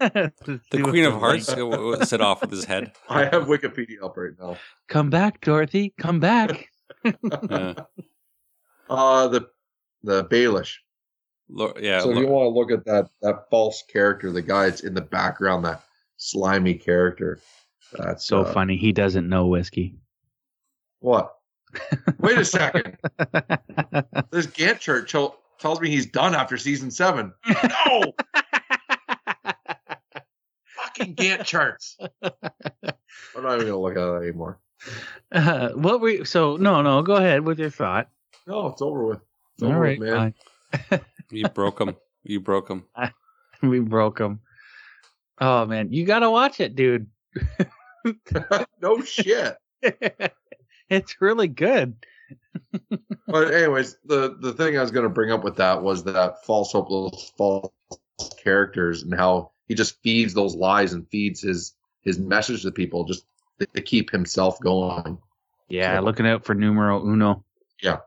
The 0.70 0.82
Queen 0.82 1.04
of 1.04 1.14
Hearts 1.14 1.46
w- 1.54 1.70
w- 1.70 2.04
set 2.04 2.20
off 2.20 2.40
with 2.40 2.50
his 2.50 2.64
head. 2.64 2.92
I 3.08 3.24
have 3.24 3.44
Wikipedia 3.44 4.02
up 4.02 4.16
right 4.16 4.32
now. 4.40 4.56
Come 4.88 5.08
back, 5.10 5.40
Dorothy. 5.40 5.94
Come 5.98 6.18
back. 6.20 6.70
Uh, 7.04 7.74
Uh 8.88 9.28
the 9.28 9.48
the 10.02 10.24
Baelish. 10.26 10.74
lo- 11.48 11.72
yeah, 11.80 12.00
so 12.00 12.10
if 12.10 12.16
lo- 12.16 12.20
you 12.22 12.28
want 12.28 12.44
to 12.44 12.50
look 12.50 12.70
at 12.70 12.84
that 12.84 13.08
that 13.22 13.48
false 13.50 13.82
character, 13.90 14.30
the 14.30 14.42
guy 14.42 14.68
that's 14.68 14.82
in 14.82 14.92
the 14.94 15.00
background, 15.00 15.64
that 15.64 15.82
slimy 16.18 16.74
character. 16.74 17.40
That's 17.94 18.26
So 18.26 18.42
uh, 18.42 18.52
funny. 18.52 18.76
He 18.76 18.92
doesn't 18.92 19.26
know 19.28 19.46
whiskey. 19.46 19.96
What? 21.00 21.32
Wait 22.20 22.38
a 22.38 22.44
second. 22.44 22.96
This 24.30 24.46
Gantt 24.48 24.80
chart 24.80 25.08
tell- 25.08 25.38
tells 25.58 25.80
me 25.80 25.88
he's 25.90 26.06
done 26.06 26.34
after 26.34 26.56
season 26.58 26.90
seven. 26.90 27.32
No. 27.46 28.12
Fucking 30.76 31.14
Gantt 31.16 31.44
charts. 31.44 31.96
I'm 32.22 33.42
not 33.42 33.54
even 33.56 33.66
gonna 33.68 33.78
look 33.78 33.96
at 33.96 34.08
it 34.22 34.26
anymore. 34.28 34.58
Uh, 35.32 35.70
what 35.70 36.00
we? 36.00 36.24
So 36.24 36.56
no, 36.56 36.82
no. 36.82 37.02
Go 37.02 37.16
ahead 37.16 37.44
with 37.44 37.58
your 37.58 37.70
thought. 37.70 38.08
No, 38.46 38.68
it's 38.68 38.82
over 38.82 39.04
with. 39.04 39.20
It's 39.54 39.62
All 39.62 39.70
over 39.70 39.80
right, 39.80 39.98
with, 39.98 40.08
man. 40.10 40.34
you 41.30 41.48
broke 41.48 41.80
him. 41.80 41.96
You 42.22 42.40
broke 42.40 42.68
him. 42.68 42.84
we 43.62 43.80
broke 43.80 44.18
him. 44.18 44.40
Oh 45.40 45.66
man, 45.66 45.92
you 45.92 46.04
gotta 46.04 46.30
watch 46.30 46.60
it, 46.60 46.76
dude. 46.76 47.08
no 48.82 49.02
shit. 49.02 49.56
it's 50.88 51.20
really 51.20 51.48
good. 51.48 51.96
but 53.26 53.52
anyways, 53.52 53.96
the 54.04 54.36
the 54.40 54.52
thing 54.52 54.78
I 54.78 54.82
was 54.82 54.90
going 54.90 55.04
to 55.04 55.10
bring 55.10 55.32
up 55.32 55.44
with 55.44 55.56
that 55.56 55.82
was 55.82 56.04
that 56.04 56.44
false 56.44 56.72
hopeless 56.72 57.32
false 57.36 57.70
characters 58.42 59.02
and 59.02 59.14
how 59.14 59.50
he 59.66 59.74
just 59.74 60.00
feeds 60.02 60.34
those 60.34 60.54
lies 60.54 60.92
and 60.92 61.08
feeds 61.08 61.40
his 61.40 61.74
his 62.02 62.18
message 62.18 62.62
to 62.62 62.70
people 62.70 63.04
just 63.04 63.24
to 63.60 63.80
keep 63.82 64.10
himself 64.10 64.58
going. 64.60 65.18
Yeah, 65.68 65.98
So- 65.98 66.04
looking 66.04 66.26
out 66.26 66.44
for 66.44 66.54
numero 66.54 67.04
uno. 67.04 67.44
Yeah. 67.82 67.98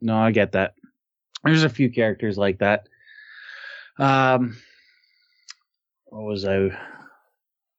No, 0.00 0.16
I 0.16 0.30
get 0.30 0.52
that. 0.52 0.74
There's 1.44 1.64
a 1.64 1.68
few 1.68 1.90
characters 1.90 2.36
like 2.38 2.58
that. 2.58 2.88
Um, 3.98 4.56
what 6.06 6.22
was 6.24 6.44
I? 6.44 6.70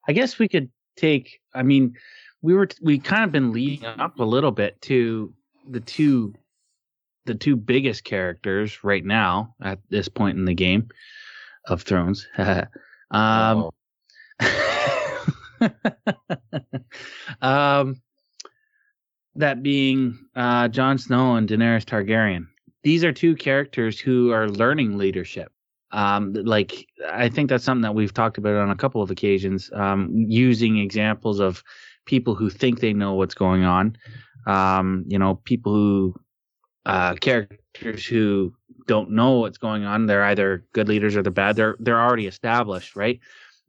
I 0.08 0.12
guess 0.14 0.40
we 0.40 0.48
could 0.48 0.70
take. 0.96 1.40
I 1.54 1.64
mean, 1.64 1.96
we 2.42 2.54
were 2.54 2.68
we 2.82 3.00
kind 3.00 3.24
of 3.24 3.32
been 3.32 3.52
leading 3.52 3.86
up 3.86 4.20
a 4.20 4.24
little 4.24 4.52
bit 4.52 4.82
to 4.84 5.34
the 5.70 5.80
two, 5.80 6.34
the 7.26 7.36
two 7.36 7.56
biggest 7.56 8.04
characters 8.04 8.84
right 8.84 9.04
now 9.06 9.56
at 9.62 9.80
this 9.90 10.10
point 10.10 10.38
in 10.38 10.46
the 10.46 10.54
game 10.56 10.90
of 11.66 11.82
Thrones. 11.84 12.28
Um, 13.12 13.72
um, 17.42 18.02
that 19.36 19.64
being 19.64 20.18
uh, 20.36 20.68
Jon 20.68 20.98
Snow 20.98 21.36
and 21.36 21.48
Daenerys 21.48 21.86
Targaryen. 21.86 22.48
These 22.84 23.04
are 23.04 23.12
two 23.12 23.36
characters 23.36 24.00
who 24.00 24.32
are 24.32 24.50
learning 24.50 24.98
leadership. 24.98 25.52
Um, 25.92 26.34
like 26.34 26.88
I 27.10 27.30
think 27.30 27.50
that's 27.50 27.64
something 27.64 27.82
that 27.82 27.96
we've 27.96 28.14
talked 28.14 28.38
about 28.38 28.56
on 28.56 28.70
a 28.70 28.76
couple 28.76 29.02
of 29.02 29.12
occasions, 29.12 29.72
um, 29.74 30.10
using 30.14 30.78
examples 30.78 31.40
of 31.40 31.64
people 32.06 32.36
who 32.36 32.50
think 32.50 32.80
they 32.80 32.94
know 32.94 33.14
what's 33.14 33.34
going 33.34 33.64
on. 33.64 33.98
Um, 34.46 35.04
you 35.08 35.20
know, 35.20 35.36
people 35.36 35.74
who 35.74 36.16
uh, 36.86 37.16
characters 37.16 38.06
who 38.06 38.54
don't 38.88 39.12
know 39.12 39.34
what's 39.40 39.60
going 39.60 39.86
on. 39.86 40.08
They're 40.08 40.24
either 40.24 40.66
good 40.74 40.88
leaders 40.88 41.16
or 41.16 41.22
they're 41.22 41.32
bad. 41.32 41.56
They're 41.56 41.76
they're 41.80 42.02
already 42.02 42.28
established, 42.28 42.96
right? 42.96 43.20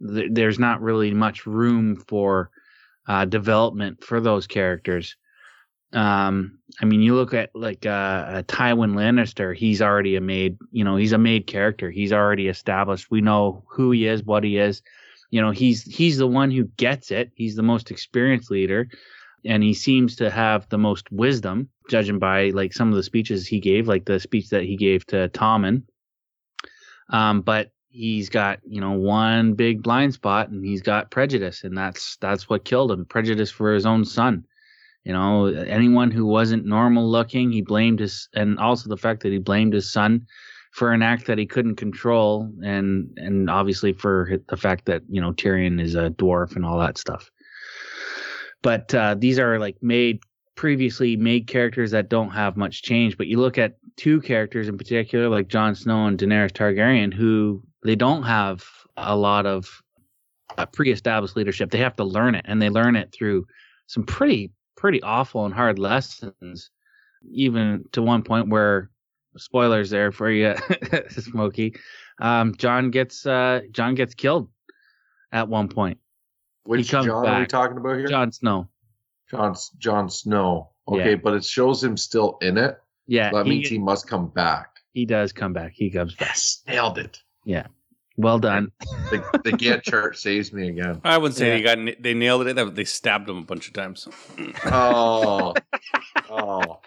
Th- 0.07 0.30
There's 0.30 0.59
not 0.59 0.80
really 0.80 1.12
much 1.12 1.46
room 1.46 1.96
for 1.96 2.51
uh, 3.07 3.24
development 3.24 4.05
for 4.05 4.20
those 4.20 4.46
characters. 4.46 5.16
Um, 5.92 6.59
I 6.80 6.84
mean, 6.84 7.01
you 7.03 7.16
look 7.16 7.34
at 7.34 7.51
like 7.55 7.84
uh, 7.84 8.42
Tywin 8.42 8.94
Lannister. 8.94 9.57
He's 9.57 9.82
already 9.82 10.16
a 10.16 10.20
made, 10.20 10.57
you 10.70 10.84
know, 10.84 10.96
he's 10.96 11.12
a 11.12 11.18
made 11.18 11.46
character. 11.46 11.90
He's 11.90 12.12
already 12.12 12.48
established. 12.48 13.11
We 13.11 13.20
know 13.20 13.64
who 13.68 13.90
he 13.90 14.07
is, 14.07 14.22
what 14.22 14.44
he 14.44 14.59
is. 14.59 14.82
You 15.30 15.40
know, 15.40 15.51
he's 15.51 15.84
he's 15.84 16.18
the 16.18 16.26
one 16.26 16.51
who 16.51 16.64
gets 16.76 17.11
it. 17.11 17.30
He's 17.34 17.57
the 17.57 17.62
most 17.62 17.90
experienced 17.90 18.51
leader, 18.51 18.88
and 19.44 19.62
he 19.62 19.74
seems 19.74 20.16
to 20.16 20.30
have 20.30 20.68
the 20.68 20.78
most 20.78 21.11
wisdom, 21.11 21.68
judging 21.88 22.18
by 22.18 22.51
like 22.51 22.72
some 22.72 22.88
of 22.88 22.96
the 22.96 23.03
speeches 23.03 23.46
he 23.46 23.61
gave, 23.61 23.88
like 23.88 24.05
the 24.05 24.20
speech 24.20 24.51
that 24.51 24.64
he 24.64 24.76
gave 24.76 25.07
to 25.07 25.28
Tommen. 25.28 25.82
Um, 27.11 27.42
but 27.42 27.70
he's 27.91 28.28
got 28.28 28.61
you 28.66 28.80
know 28.80 28.93
one 28.93 29.55
big 29.55 29.82
blind 29.82 30.14
spot, 30.14 30.49
and 30.49 30.64
he's 30.64 30.82
got 30.82 31.11
prejudice, 31.11 31.64
and 31.64 31.76
that's 31.76 32.16
that's 32.16 32.49
what 32.49 32.64
killed 32.64 32.91
him. 32.91 33.05
Prejudice 33.05 33.51
for 33.51 33.74
his 33.74 33.86
own 33.86 34.05
son. 34.05 34.45
You 35.05 35.12
know, 35.12 35.47
anyone 35.47 36.11
who 36.11 36.26
wasn't 36.26 36.66
normal 36.66 37.09
looking, 37.11 37.53
he 37.53 37.62
blamed 37.62 38.01
his, 38.01 38.28
and 38.34 38.59
also 38.59 38.88
the 38.88 38.97
fact 38.97 39.22
that 39.22 39.32
he 39.32 39.38
blamed 39.38 39.72
his 39.72 39.91
son 39.91 40.26
for 40.72 40.93
an 40.93 41.03
act 41.03 41.26
that 41.26 41.38
he 41.38 41.47
couldn't 41.47 41.76
control, 41.76 42.51
and 42.62 43.11
and 43.16 43.51
obviously 43.51 43.93
for 43.93 44.38
the 44.49 44.57
fact 44.57 44.86
that 44.86 45.03
you 45.09 45.20
know 45.20 45.32
Tyrion 45.32 45.80
is 45.80 45.95
a 45.95 46.11
dwarf 46.11 46.57
and 46.57 46.64
all 46.64 46.78
that 46.78 46.99
stuff. 46.99 47.30
But 48.62 48.95
uh, 48.95 49.14
these 49.18 49.38
are 49.38 49.59
like 49.59 49.76
made 49.82 50.20
previously 50.55 51.16
made 51.16 51.47
characters 51.47 51.91
that 51.93 52.11
don't 52.11 52.30
have 52.30 52.57
much 52.57 52.82
change. 52.82 53.16
But 53.16 53.26
you 53.26 53.38
look 53.38 53.57
at 53.57 53.78
two 53.97 54.20
characters 54.20 54.68
in 54.68 54.76
particular, 54.76 55.30
like 55.30 55.49
Jon 55.49 55.74
Snow 55.74 56.07
and 56.07 56.18
Daenerys 56.18 56.53
Targaryen, 56.53 57.14
who 57.14 57.62
they 57.83 57.97
don't 57.97 58.22
have 58.24 58.64
a 58.97 59.16
lot 59.16 59.47
of 59.47 59.83
uh, 60.59 60.66
pre-established 60.66 61.37
leadership. 61.37 61.70
They 61.70 61.78
have 61.78 61.97
to 61.97 62.05
learn 62.05 62.35
it, 62.35 62.45
and 62.49 62.61
they 62.61 62.68
learn 62.70 62.97
it 62.97 63.12
through 63.12 63.47
some 63.87 64.05
pretty 64.05 64.53
pretty 64.76 65.03
awful 65.03 65.45
and 65.45 65.55
hard 65.55 65.78
lessons, 65.78 66.70
even 67.31 67.85
to 67.93 68.03
one 68.03 68.22
point 68.22 68.49
where 68.49 68.91
spoilers 69.37 69.91
there 69.91 70.11
for 70.12 70.31
you, 70.31 70.55
Smokey. 71.11 71.74
Um, 72.20 72.55
Jon 72.57 72.91
gets 72.91 73.24
uh, 73.26 73.61
Jon 73.70 73.95
gets 73.95 74.14
killed 74.14 74.49
at 75.33 75.49
one 75.49 75.68
point. 75.68 75.99
Which 76.64 76.89
John 76.89 77.09
are 77.09 77.20
we 77.22 77.26
back. 77.26 77.49
talking 77.49 77.76
about 77.78 77.97
here? 77.97 78.07
Jon 78.07 78.33
Snow. 78.33 78.68
John 79.31 79.55
Jon 79.78 80.11
Snow. 80.11 80.70
Okay, 80.89 81.11
Yeah. 81.11 81.16
but 81.16 81.35
it 81.35 81.45
shows 81.45 81.83
him 81.83 81.97
still 81.97 82.37
in 82.43 82.59
it. 82.59 82.78
Yeah, 83.07 83.31
That 83.31 83.47
he, 83.47 83.51
means 83.51 83.68
he 83.68 83.78
must 83.78 84.09
come 84.09 84.28
back. 84.28 84.76
he 84.93 85.05
does 85.07 85.33
come 85.33 85.53
back. 85.53 85.72
He 85.74 85.91
comes 85.91 86.14
back. 86.14 86.28
Yes, 86.28 86.62
nailed 86.66 86.99
it. 86.99 87.20
Well 88.16 88.38
done. 88.38 88.70
The, 89.11 89.41
the 89.45 89.53
Gantt 89.53 89.82
chart 89.82 90.18
saves 90.18 90.53
me 90.53 90.68
again. 90.68 91.01
I 91.05 91.16
wouldn't 91.16 91.36
say 91.38 91.61
Yeah. 91.61 91.74
they 91.74 91.93
got 91.93 92.03
they 92.03 92.12
nailed 92.14 92.47
it. 92.47 92.74
They 92.74 92.84
stabbed 92.84 93.28
him 93.30 93.38
a 93.38 93.45
bunch 93.45 93.66
of 93.68 93.72
times. 93.72 94.07
Oh, 94.66 95.55
oh. 96.28 96.80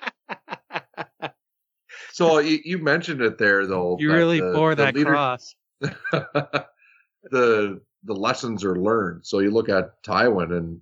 So 2.12 2.38
you, 2.40 2.60
you 2.64 2.78
mentioned 2.78 3.22
it 3.22 3.38
there, 3.40 3.66
though. 3.66 3.98
You 4.00 4.12
really 4.14 4.40
the- 4.40 4.54
bore 4.54 4.76
the 4.76 4.86
that 4.86 4.96
leader- 4.96 5.12
cross. 5.12 5.56
the 5.82 7.82
the 8.04 8.14
lessons 8.14 8.64
are 8.64 8.78
learned. 8.78 9.26
So 9.26 9.40
you 9.40 9.50
look 9.52 9.70
at 9.70 10.04
Tywin, 10.04 10.56
and 10.56 10.82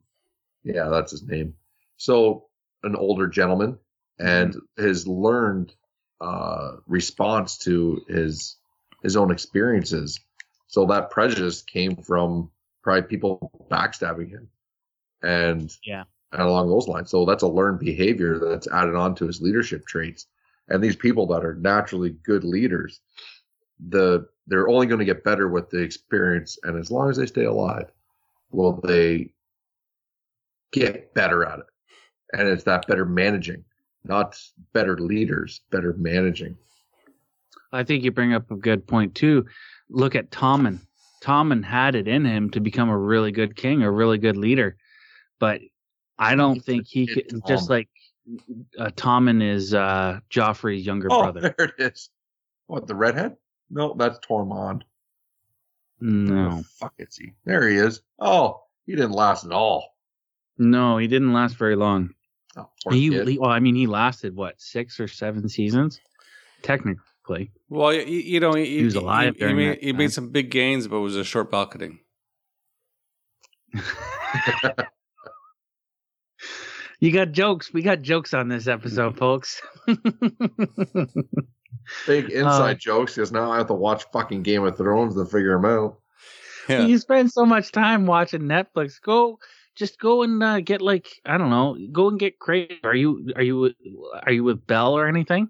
yeah, 0.64 0.90
that's 0.90 1.12
his 1.12 1.24
name. 1.24 1.54
So 1.98 2.48
an 2.84 2.96
older 2.96 3.28
gentleman, 3.28 3.78
and 4.20 4.56
his 4.78 5.08
learned 5.08 5.74
uh, 6.20 6.74
response 6.88 7.58
to 7.60 8.02
his 8.10 8.58
his 9.02 9.16
own 9.18 9.32
experiences. 9.32 10.20
So 10.68 10.86
that 10.86 11.10
prejudice 11.10 11.62
came 11.62 11.96
from 11.96 12.50
probably 12.82 13.04
people 13.04 13.52
backstabbing 13.70 14.30
him, 14.30 14.50
and 15.22 15.76
Yeah. 15.84 16.06
and 16.32 16.42
along 16.42 16.70
those 16.70 16.88
lines. 16.88 17.10
So 17.10 17.26
that's 17.26 17.44
a 17.44 17.48
learned 17.48 17.80
behavior 17.80 18.40
that's 18.40 18.68
added 18.68 18.96
on 18.96 19.16
to 19.16 19.28
his 19.28 19.42
leadership 19.42 19.86
traits. 19.86 20.28
And 20.70 20.82
these 20.82 20.96
people 20.96 21.28
that 21.28 21.44
are 21.44 21.56
naturally 21.56 22.12
good 22.12 22.44
leaders, 22.46 23.02
the 23.90 24.28
they're 24.48 24.70
only 24.70 24.88
going 24.88 25.00
to 25.00 25.06
get 25.06 25.24
better 25.24 25.48
with 25.48 25.70
the 25.70 25.80
experience 25.80 26.58
and 26.64 26.78
as 26.78 26.92
long 26.92 27.10
as 27.10 27.18
they 27.18 27.26
stay 27.26 27.46
alive 27.46 27.92
will 28.52 28.74
they 28.82 29.32
get 30.72 31.14
better 31.14 31.46
at 31.46 31.60
it 31.60 31.66
and 32.34 32.48
it's 32.48 32.64
that 32.64 32.86
better 32.88 33.06
managing 33.06 33.64
not 34.04 34.38
better 34.74 34.98
leaders 34.98 35.62
better 35.72 35.94
managing 35.94 36.58
I 37.72 37.84
think 37.84 38.04
you 38.04 38.12
bring 38.12 38.34
up 38.34 38.52
a 38.52 38.56
good 38.56 38.86
point 38.88 39.16
too. 39.16 39.46
Look 39.90 40.16
at 40.16 40.30
Tommen. 40.32 40.80
Tommen 41.22 41.64
had 41.64 41.96
it 41.96 42.08
in 42.08 42.26
him 42.26 42.50
to 42.52 42.60
become 42.60 42.90
a 42.90 42.98
really 42.98 43.32
good 43.32 43.56
king, 43.56 43.84
a 43.84 43.92
really 43.92 44.18
good 44.18 44.38
leader, 44.38 44.76
but 45.40 45.62
I 46.18 46.36
don't 46.36 46.60
think 46.64 46.88
he 46.88 47.08
could. 47.08 47.42
Just 47.48 47.70
like 47.70 47.90
uh, 48.78 48.90
Tommen 48.96 49.42
is 49.42 49.74
uh, 49.74 50.20
Joffrey's 50.30 50.86
younger 50.86 51.08
oh 51.12 51.22
brother. 51.22 51.56
there 51.58 51.68
it 51.68 51.74
is 51.94 52.10
what 52.68 52.88
the 52.88 52.96
redhead 52.96 53.36
no 53.70 53.94
that's 53.98 54.20
tormund 54.20 54.84
No, 56.00 56.58
the 56.58 56.64
fuck 56.64 56.94
is 57.00 57.16
he 57.18 57.34
there 57.46 57.68
he 57.68 57.76
is 57.78 58.02
oh 58.20 58.62
he 58.86 58.94
didn't 58.96 59.12
last 59.12 59.46
at 59.46 59.52
all 59.52 59.96
no, 60.58 60.98
he 60.98 61.08
didn't 61.08 61.34
last 61.34 61.56
very 61.56 61.76
long. 61.76 62.14
oh, 62.56 62.70
He, 62.92 63.10
he- 63.26 63.40
well, 63.40 63.50
I 63.50 63.60
mean, 63.60 63.74
he 63.76 63.88
lasted 63.88 64.36
what 64.36 64.62
six 64.62 65.00
or 65.00 65.08
seven 65.08 65.50
seasons, 65.50 66.00
technically. 66.62 67.02
Well, 67.70 67.94
you, 67.94 68.02
you 68.04 68.40
know, 68.40 68.54
he, 68.54 68.66
He 68.66 68.84
was 68.84 68.96
alive 68.96 69.36
He, 69.36 69.40
during 69.40 69.56
made, 69.56 69.80
he 69.82 69.94
made 69.94 70.12
some 70.12 70.30
big 70.30 70.52
gains, 70.52 70.88
but 70.88 70.98
it 70.98 71.02
was 71.02 71.16
a 71.16 71.24
short 71.24 71.52
balconing. 71.52 72.00
You 77.00 77.12
got 77.12 77.32
jokes. 77.32 77.74
We 77.74 77.82
got 77.82 78.04
jokes 78.04 78.32
on 78.32 78.48
this 78.48 78.68
episode, 78.68 79.18
folks. 79.18 79.60
big 82.06 82.30
inside 82.30 82.46
Uh, 82.46 82.74
jokes 82.76 83.16
because 83.16 83.32
now 83.32 83.52
i 83.52 83.58
have 83.58 83.66
to 83.68 83.74
watch 83.74 84.06
fucking 84.14 84.44
game 84.44 84.64
of 84.64 84.78
thrones 84.78 85.16
to 85.16 85.26
figure 85.26 85.54
them 85.54 85.66
out 85.66 85.98
Yeah. 86.70 86.86
You 86.86 87.00
spend 87.00 87.32
so 87.32 87.44
much 87.44 87.72
time 87.72 88.06
watching 88.06 88.42
Netflix. 88.42 89.02
Go, 89.02 89.40
just 89.76 90.00
go 90.00 90.22
and 90.22 90.44
uh, 90.44 90.60
get 90.60 90.80
like 90.80 91.10
I 91.26 91.38
don't 91.40 91.50
know. 91.50 91.76
Go 91.92 92.10
and 92.10 92.20
get 92.20 92.38
crazy. 92.38 92.80
Are 92.84 92.96
you 92.96 93.32
are 93.36 93.42
you 93.42 93.74
are 94.22 94.32
you 94.32 94.44
with 94.44 94.68
Bell 94.68 94.96
or 94.96 95.08
anything? 95.08 95.50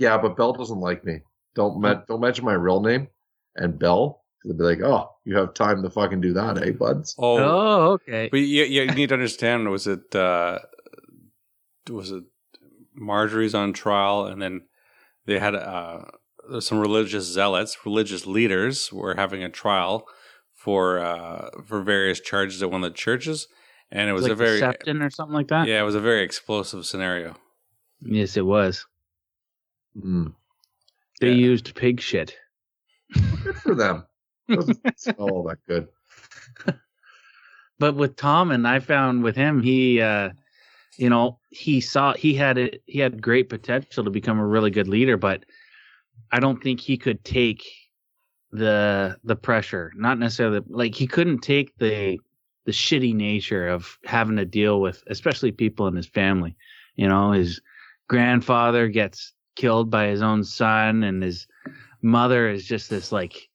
Yeah, 0.00 0.18
but 0.18 0.36
Bell 0.36 0.52
doesn't 0.52 0.80
like 0.80 1.04
me. 1.04 1.20
Don't 1.54 1.80
me- 1.80 1.94
don't 2.08 2.20
mention 2.20 2.44
my 2.44 2.54
real 2.54 2.80
name 2.80 3.08
and 3.56 3.78
Bell. 3.78 4.22
They'll 4.44 4.56
be 4.56 4.64
like, 4.64 4.80
"Oh, 4.80 5.10
you 5.24 5.36
have 5.36 5.52
time 5.54 5.82
to 5.82 5.90
fucking 5.90 6.20
do 6.22 6.32
that, 6.32 6.62
eh, 6.62 6.70
buds?" 6.72 7.14
Oh, 7.18 7.36
Oh, 7.38 7.92
okay. 7.92 8.28
but 8.30 8.38
you, 8.40 8.64
you 8.64 8.86
need 8.92 9.08
to 9.10 9.14
understand. 9.14 9.68
Was 9.68 9.86
it 9.86 10.14
uh, 10.14 10.60
was 11.90 12.10
it 12.10 12.24
Margaery's 12.98 13.54
on 13.54 13.72
trial, 13.72 14.26
and 14.26 14.40
then 14.40 14.62
they 15.26 15.38
had 15.38 15.54
uh, 15.54 16.02
some 16.60 16.78
religious 16.80 17.24
zealots, 17.24 17.76
religious 17.84 18.26
leaders, 18.26 18.92
were 18.92 19.14
having 19.16 19.42
a 19.42 19.48
trial 19.50 20.06
for 20.54 20.98
uh, 20.98 21.50
for 21.66 21.82
various 21.82 22.20
charges 22.20 22.62
at 22.62 22.70
one 22.70 22.82
of 22.84 22.90
the 22.92 22.96
churches, 22.96 23.46
and 23.90 24.08
it 24.08 24.12
was 24.12 24.22
like 24.22 24.32
a 24.32 24.36
very 24.36 24.60
Septon 24.60 25.04
or 25.04 25.10
something 25.10 25.34
like 25.34 25.48
that. 25.48 25.66
yeah, 25.68 25.80
it 25.80 25.84
was 25.84 25.94
a 25.94 26.00
very 26.00 26.22
explosive 26.22 26.86
scenario. 26.86 27.36
Yes, 28.00 28.36
it 28.38 28.46
was. 28.46 28.86
Mm. 29.96 30.34
They 31.20 31.30
Yeah. 31.30 31.34
used 31.34 31.74
pig 31.74 32.00
shit. 32.00 32.36
Good 33.42 33.56
for 33.56 33.74
them. 33.74 34.04
Doesn't 34.48 34.78
smell 34.98 35.16
all 35.30 35.42
that 35.44 35.58
good. 35.66 35.88
But 37.78 37.94
with 37.94 38.16
Tommen 38.16 38.66
I 38.66 38.78
found 38.80 39.22
with 39.22 39.36
him, 39.36 39.62
he, 39.62 40.00
uh, 40.02 40.30
you 40.98 41.08
know, 41.08 41.38
he 41.48 41.80
saw 41.80 42.12
he 42.12 42.34
had 42.34 42.58
it. 42.58 42.82
He 42.86 42.98
had 42.98 43.22
great 43.22 43.48
potential 43.48 44.04
to 44.04 44.10
become 44.10 44.38
a 44.38 44.46
really 44.46 44.70
good 44.70 44.86
leader, 44.88 45.16
but 45.16 45.44
I 46.30 46.40
don't 46.40 46.62
think 46.62 46.78
he 46.80 46.98
could 46.98 47.24
take 47.24 47.64
the 48.52 49.16
the 49.24 49.36
pressure. 49.36 49.92
Not 49.96 50.18
necessarily 50.18 50.60
like 50.68 50.94
he 50.94 51.06
couldn't 51.06 51.38
take 51.38 51.74
the 51.78 52.18
the 52.66 52.72
shitty 52.72 53.14
nature 53.14 53.68
of 53.68 53.96
having 54.04 54.36
to 54.36 54.44
deal 54.44 54.82
with, 54.82 55.02
especially 55.06 55.50
people 55.50 55.86
in 55.86 55.96
his 55.96 56.06
family. 56.06 56.54
You 56.96 57.08
know, 57.08 57.32
his 57.32 57.62
grandfather 58.08 58.88
gets 58.88 59.32
killed 59.56 59.90
by 59.90 60.06
his 60.06 60.22
own 60.22 60.44
son, 60.44 61.02
and 61.02 61.22
his 61.22 61.46
mother 62.02 62.48
is 62.48 62.66
just 62.66 62.90
this 62.90 63.12
like 63.12 63.48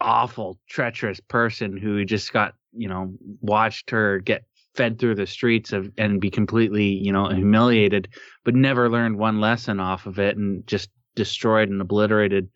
awful, 0.00 0.58
treacherous 0.68 1.20
person 1.20 1.76
who 1.76 2.04
just 2.04 2.32
got, 2.32 2.54
you 2.72 2.88
know, 2.88 3.12
watched 3.40 3.90
her 3.90 4.18
get 4.18 4.44
fed 4.74 4.98
through 4.98 5.14
the 5.14 5.26
streets 5.26 5.72
of 5.72 5.90
and 5.96 6.20
be 6.20 6.30
completely, 6.30 6.84
you 6.84 7.10
know, 7.10 7.28
humiliated, 7.28 8.08
but 8.44 8.54
never 8.54 8.90
learned 8.90 9.18
one 9.18 9.40
lesson 9.40 9.80
off 9.80 10.06
of 10.06 10.18
it 10.18 10.36
and 10.36 10.66
just 10.66 10.90
destroyed 11.14 11.70
and 11.70 11.80
obliterated 11.80 12.48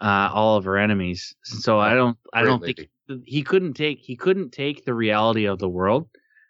uh, 0.00 0.30
all 0.32 0.56
of 0.56 0.64
her 0.64 0.78
enemies. 0.78 1.34
So 1.42 1.80
I 1.80 1.94
don't, 1.94 2.16
I 2.32 2.42
don't 2.42 2.62
think 2.62 2.88
he 3.24 3.42
couldn't 3.42 3.74
take, 3.74 3.98
he 3.98 4.14
couldn't 4.14 4.52
take 4.52 4.84
the 4.84 4.94
reality 4.94 5.46
of 5.46 5.58
the 5.58 5.68
world, 5.68 6.08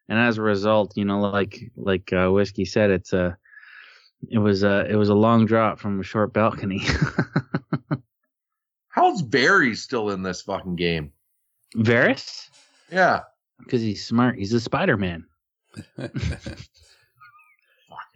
and 0.09 0.19
as 0.19 0.37
a 0.37 0.43
result, 0.43 0.93
you 0.97 1.05
know, 1.07 1.21
like 1.21 1.73
like 1.77 2.13
uh, 2.13 2.29
whiskey 2.29 2.67
said, 2.67 2.91
it's 2.91 3.15
a, 3.15 3.39
it 4.31 4.39
was 4.39 4.63
a, 4.63 4.87
it 4.89 4.97
was 4.97 5.09
a 5.09 5.15
long 5.15 5.47
drop 5.47 5.79
from 5.79 6.01
a 6.01 6.03
short 6.03 6.33
balcony. 6.33 6.83
How's 8.89 9.23
Barry 9.23 9.75
still 9.75 10.11
in 10.11 10.23
this 10.23 10.43
fucking 10.43 10.77
game? 10.77 11.13
Varys, 11.77 12.49
Yeah. 12.91 13.21
because 13.59 13.83
he's 13.83 14.07
smart. 14.07 14.39
He's 14.39 14.53
a 14.53 14.61
Spider 14.61 14.97
Man. 14.97 15.25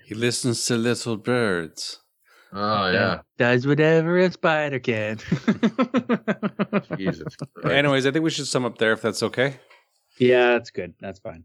he 0.04 0.14
listens 0.14 0.64
to 0.66 0.76
little 0.76 1.16
birds. 1.16 2.00
Oh 2.52 2.90
yeah. 2.90 3.20
Does 3.36 3.66
whatever 3.66 4.16
a 4.18 4.32
spider 4.32 4.78
can. 4.78 5.18
Jesus. 6.96 7.36
Christ. 7.36 7.76
Anyways, 7.76 8.06
I 8.06 8.10
think 8.10 8.24
we 8.24 8.30
should 8.30 8.46
sum 8.46 8.64
up 8.64 8.78
there 8.78 8.92
if 8.92 9.02
that's 9.02 9.22
okay. 9.22 9.56
yeah, 10.18 10.52
that's 10.52 10.70
good. 10.70 10.94
That's 11.00 11.18
fine. 11.18 11.44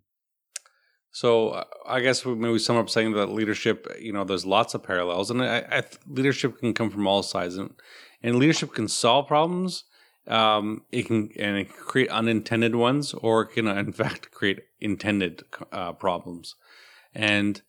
So 1.14 1.50
uh, 1.50 1.64
I 1.86 2.00
guess 2.00 2.26
we 2.26 2.34
maybe 2.34 2.58
sum 2.58 2.76
up 2.76 2.90
saying 2.90 3.14
that 3.14 3.28
leadership, 3.28 3.88
you 4.00 4.12
know, 4.12 4.24
there's 4.24 4.48
lots 4.48 4.74
of 4.74 4.82
parallels, 4.82 5.30
and 5.30 5.44
I, 5.44 5.64
I 5.72 5.84
leadership 6.08 6.58
can 6.60 6.74
come 6.74 6.90
from 6.90 7.06
all 7.06 7.22
sides, 7.22 7.56
and, 7.56 7.76
and 8.24 8.38
leadership 8.38 8.74
can 8.74 8.88
solve 8.88 9.28
problems. 9.28 9.84
Um, 10.28 10.84
it 10.92 11.06
can 11.06 11.30
and 11.38 11.58
it 11.58 11.66
can 11.66 11.86
create 11.86 12.10
unintended 12.10 12.76
ones, 12.76 13.14
or 13.14 13.44
it 13.44 13.52
can 13.52 13.68
uh, 13.68 13.76
in 13.76 13.94
fact 13.94 14.32
create 14.32 14.62
intended 14.82 15.44
uh, 15.72 15.94
problems. 15.94 16.56
And 17.14 17.62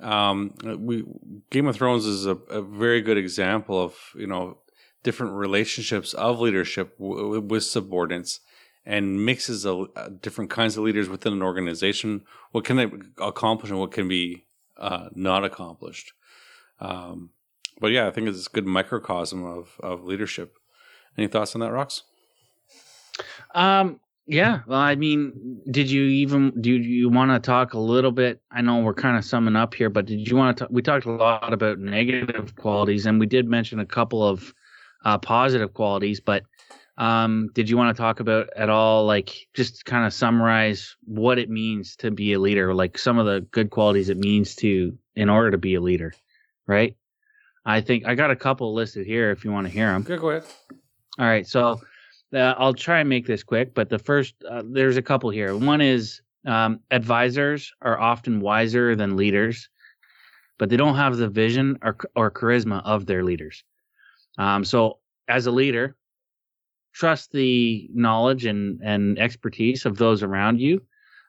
um, 0.00 0.54
we 0.78 1.04
Game 1.50 1.66
of 1.66 1.74
Thrones 1.74 2.06
is 2.06 2.26
a, 2.26 2.36
a 2.48 2.62
very 2.62 3.00
good 3.00 3.18
example 3.18 3.82
of 3.82 3.96
you 4.14 4.28
know 4.28 4.58
different 5.02 5.32
relationships 5.32 6.14
of 6.14 6.38
leadership 6.38 6.96
w- 6.98 7.40
with 7.40 7.64
subordinates 7.64 8.38
and 8.86 9.24
mixes 9.24 9.64
of 9.64 9.88
uh, 9.96 10.08
different 10.20 10.50
kinds 10.50 10.76
of 10.76 10.84
leaders 10.84 11.08
within 11.08 11.32
an 11.32 11.42
organization. 11.42 12.24
What 12.52 12.64
can 12.64 12.76
they 12.76 12.90
accomplish 13.18 13.70
and 13.70 13.80
what 13.80 13.92
can 13.92 14.08
be 14.08 14.44
uh, 14.76 15.08
not 15.14 15.44
accomplished? 15.44 16.12
Um, 16.80 17.30
but 17.80 17.88
yeah, 17.92 18.06
I 18.06 18.10
think 18.10 18.28
it's 18.28 18.46
a 18.46 18.50
good 18.50 18.66
microcosm 18.66 19.44
of, 19.44 19.80
of 19.80 20.04
leadership. 20.04 20.56
Any 21.16 21.28
thoughts 21.28 21.54
on 21.54 21.60
that, 21.60 21.70
Rox? 21.70 22.02
Um, 23.54 24.00
yeah. 24.26 24.60
Well, 24.66 24.80
I 24.80 24.94
mean, 24.94 25.60
did 25.70 25.90
you 25.90 26.04
even 26.04 26.60
do 26.60 26.72
you 26.72 27.08
want 27.08 27.30
to 27.30 27.38
talk 27.38 27.74
a 27.74 27.78
little 27.78 28.10
bit? 28.10 28.40
I 28.50 28.62
know 28.62 28.80
we're 28.80 28.94
kind 28.94 29.16
of 29.16 29.24
summing 29.24 29.56
up 29.56 29.74
here, 29.74 29.90
but 29.90 30.06
did 30.06 30.28
you 30.28 30.36
want 30.36 30.58
to? 30.58 30.68
We 30.70 30.82
talked 30.82 31.04
a 31.04 31.12
lot 31.12 31.52
about 31.52 31.78
negative 31.78 32.56
qualities, 32.56 33.06
and 33.06 33.20
we 33.20 33.26
did 33.26 33.46
mention 33.46 33.80
a 33.80 33.86
couple 33.86 34.26
of 34.26 34.54
uh, 35.04 35.18
positive 35.18 35.74
qualities. 35.74 36.20
But 36.20 36.44
um, 36.96 37.50
did 37.54 37.68
you 37.68 37.76
want 37.76 37.96
to 37.96 38.00
talk 38.00 38.20
about 38.20 38.50
at 38.56 38.70
all, 38.70 39.04
like 39.04 39.48
just 39.54 39.84
kind 39.84 40.06
of 40.06 40.12
summarize 40.12 40.96
what 41.04 41.38
it 41.38 41.50
means 41.50 41.96
to 41.96 42.10
be 42.10 42.34
a 42.34 42.38
leader, 42.38 42.72
like 42.72 42.98
some 42.98 43.18
of 43.18 43.26
the 43.26 43.40
good 43.50 43.70
qualities 43.70 44.08
it 44.08 44.18
means 44.18 44.54
to 44.56 44.96
in 45.16 45.28
order 45.28 45.50
to 45.50 45.58
be 45.58 45.74
a 45.74 45.80
leader, 45.80 46.14
right? 46.66 46.96
I 47.66 47.80
think 47.80 48.06
I 48.06 48.14
got 48.14 48.30
a 48.30 48.36
couple 48.36 48.74
listed 48.74 49.06
here 49.06 49.30
if 49.30 49.44
you 49.44 49.50
want 49.50 49.66
to 49.66 49.72
hear 49.72 49.90
them. 49.92 50.02
Okay, 50.02 50.16
go 50.16 50.30
ahead. 50.30 50.44
All 51.18 51.26
right, 51.26 51.46
so 51.46 51.80
uh, 52.32 52.54
I'll 52.58 52.74
try 52.74 53.00
and 53.00 53.08
make 53.08 53.26
this 53.26 53.42
quick, 53.42 53.74
but 53.74 53.88
the 53.88 53.98
first 53.98 54.34
uh, 54.48 54.62
there's 54.64 54.96
a 54.96 55.02
couple 55.02 55.30
here. 55.30 55.56
One 55.56 55.80
is 55.80 56.20
um, 56.46 56.80
advisors 56.90 57.72
are 57.82 57.98
often 57.98 58.40
wiser 58.40 58.94
than 58.94 59.16
leaders, 59.16 59.68
but 60.58 60.68
they 60.68 60.76
don't 60.76 60.96
have 60.96 61.16
the 61.16 61.28
vision 61.28 61.78
or 61.82 61.96
or 62.14 62.30
charisma 62.30 62.82
of 62.84 63.06
their 63.06 63.24
leaders. 63.24 63.64
Um, 64.38 64.64
so 64.64 64.98
as 65.26 65.46
a 65.46 65.50
leader, 65.50 65.96
trust 66.94 67.32
the 67.32 67.88
knowledge 67.92 68.46
and 68.46 68.80
and 68.82 69.18
expertise 69.18 69.84
of 69.84 69.98
those 69.98 70.22
around 70.22 70.60
you, 70.60 70.80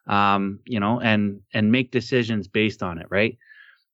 um, 0.08 0.60
you 0.66 0.80
know, 0.80 1.02
and 1.02 1.42
and 1.54 1.72
make 1.72 1.92
decisions 1.92 2.48
based 2.48 2.82
on 2.82 3.00
it. 3.00 3.08
Right. 3.10 3.38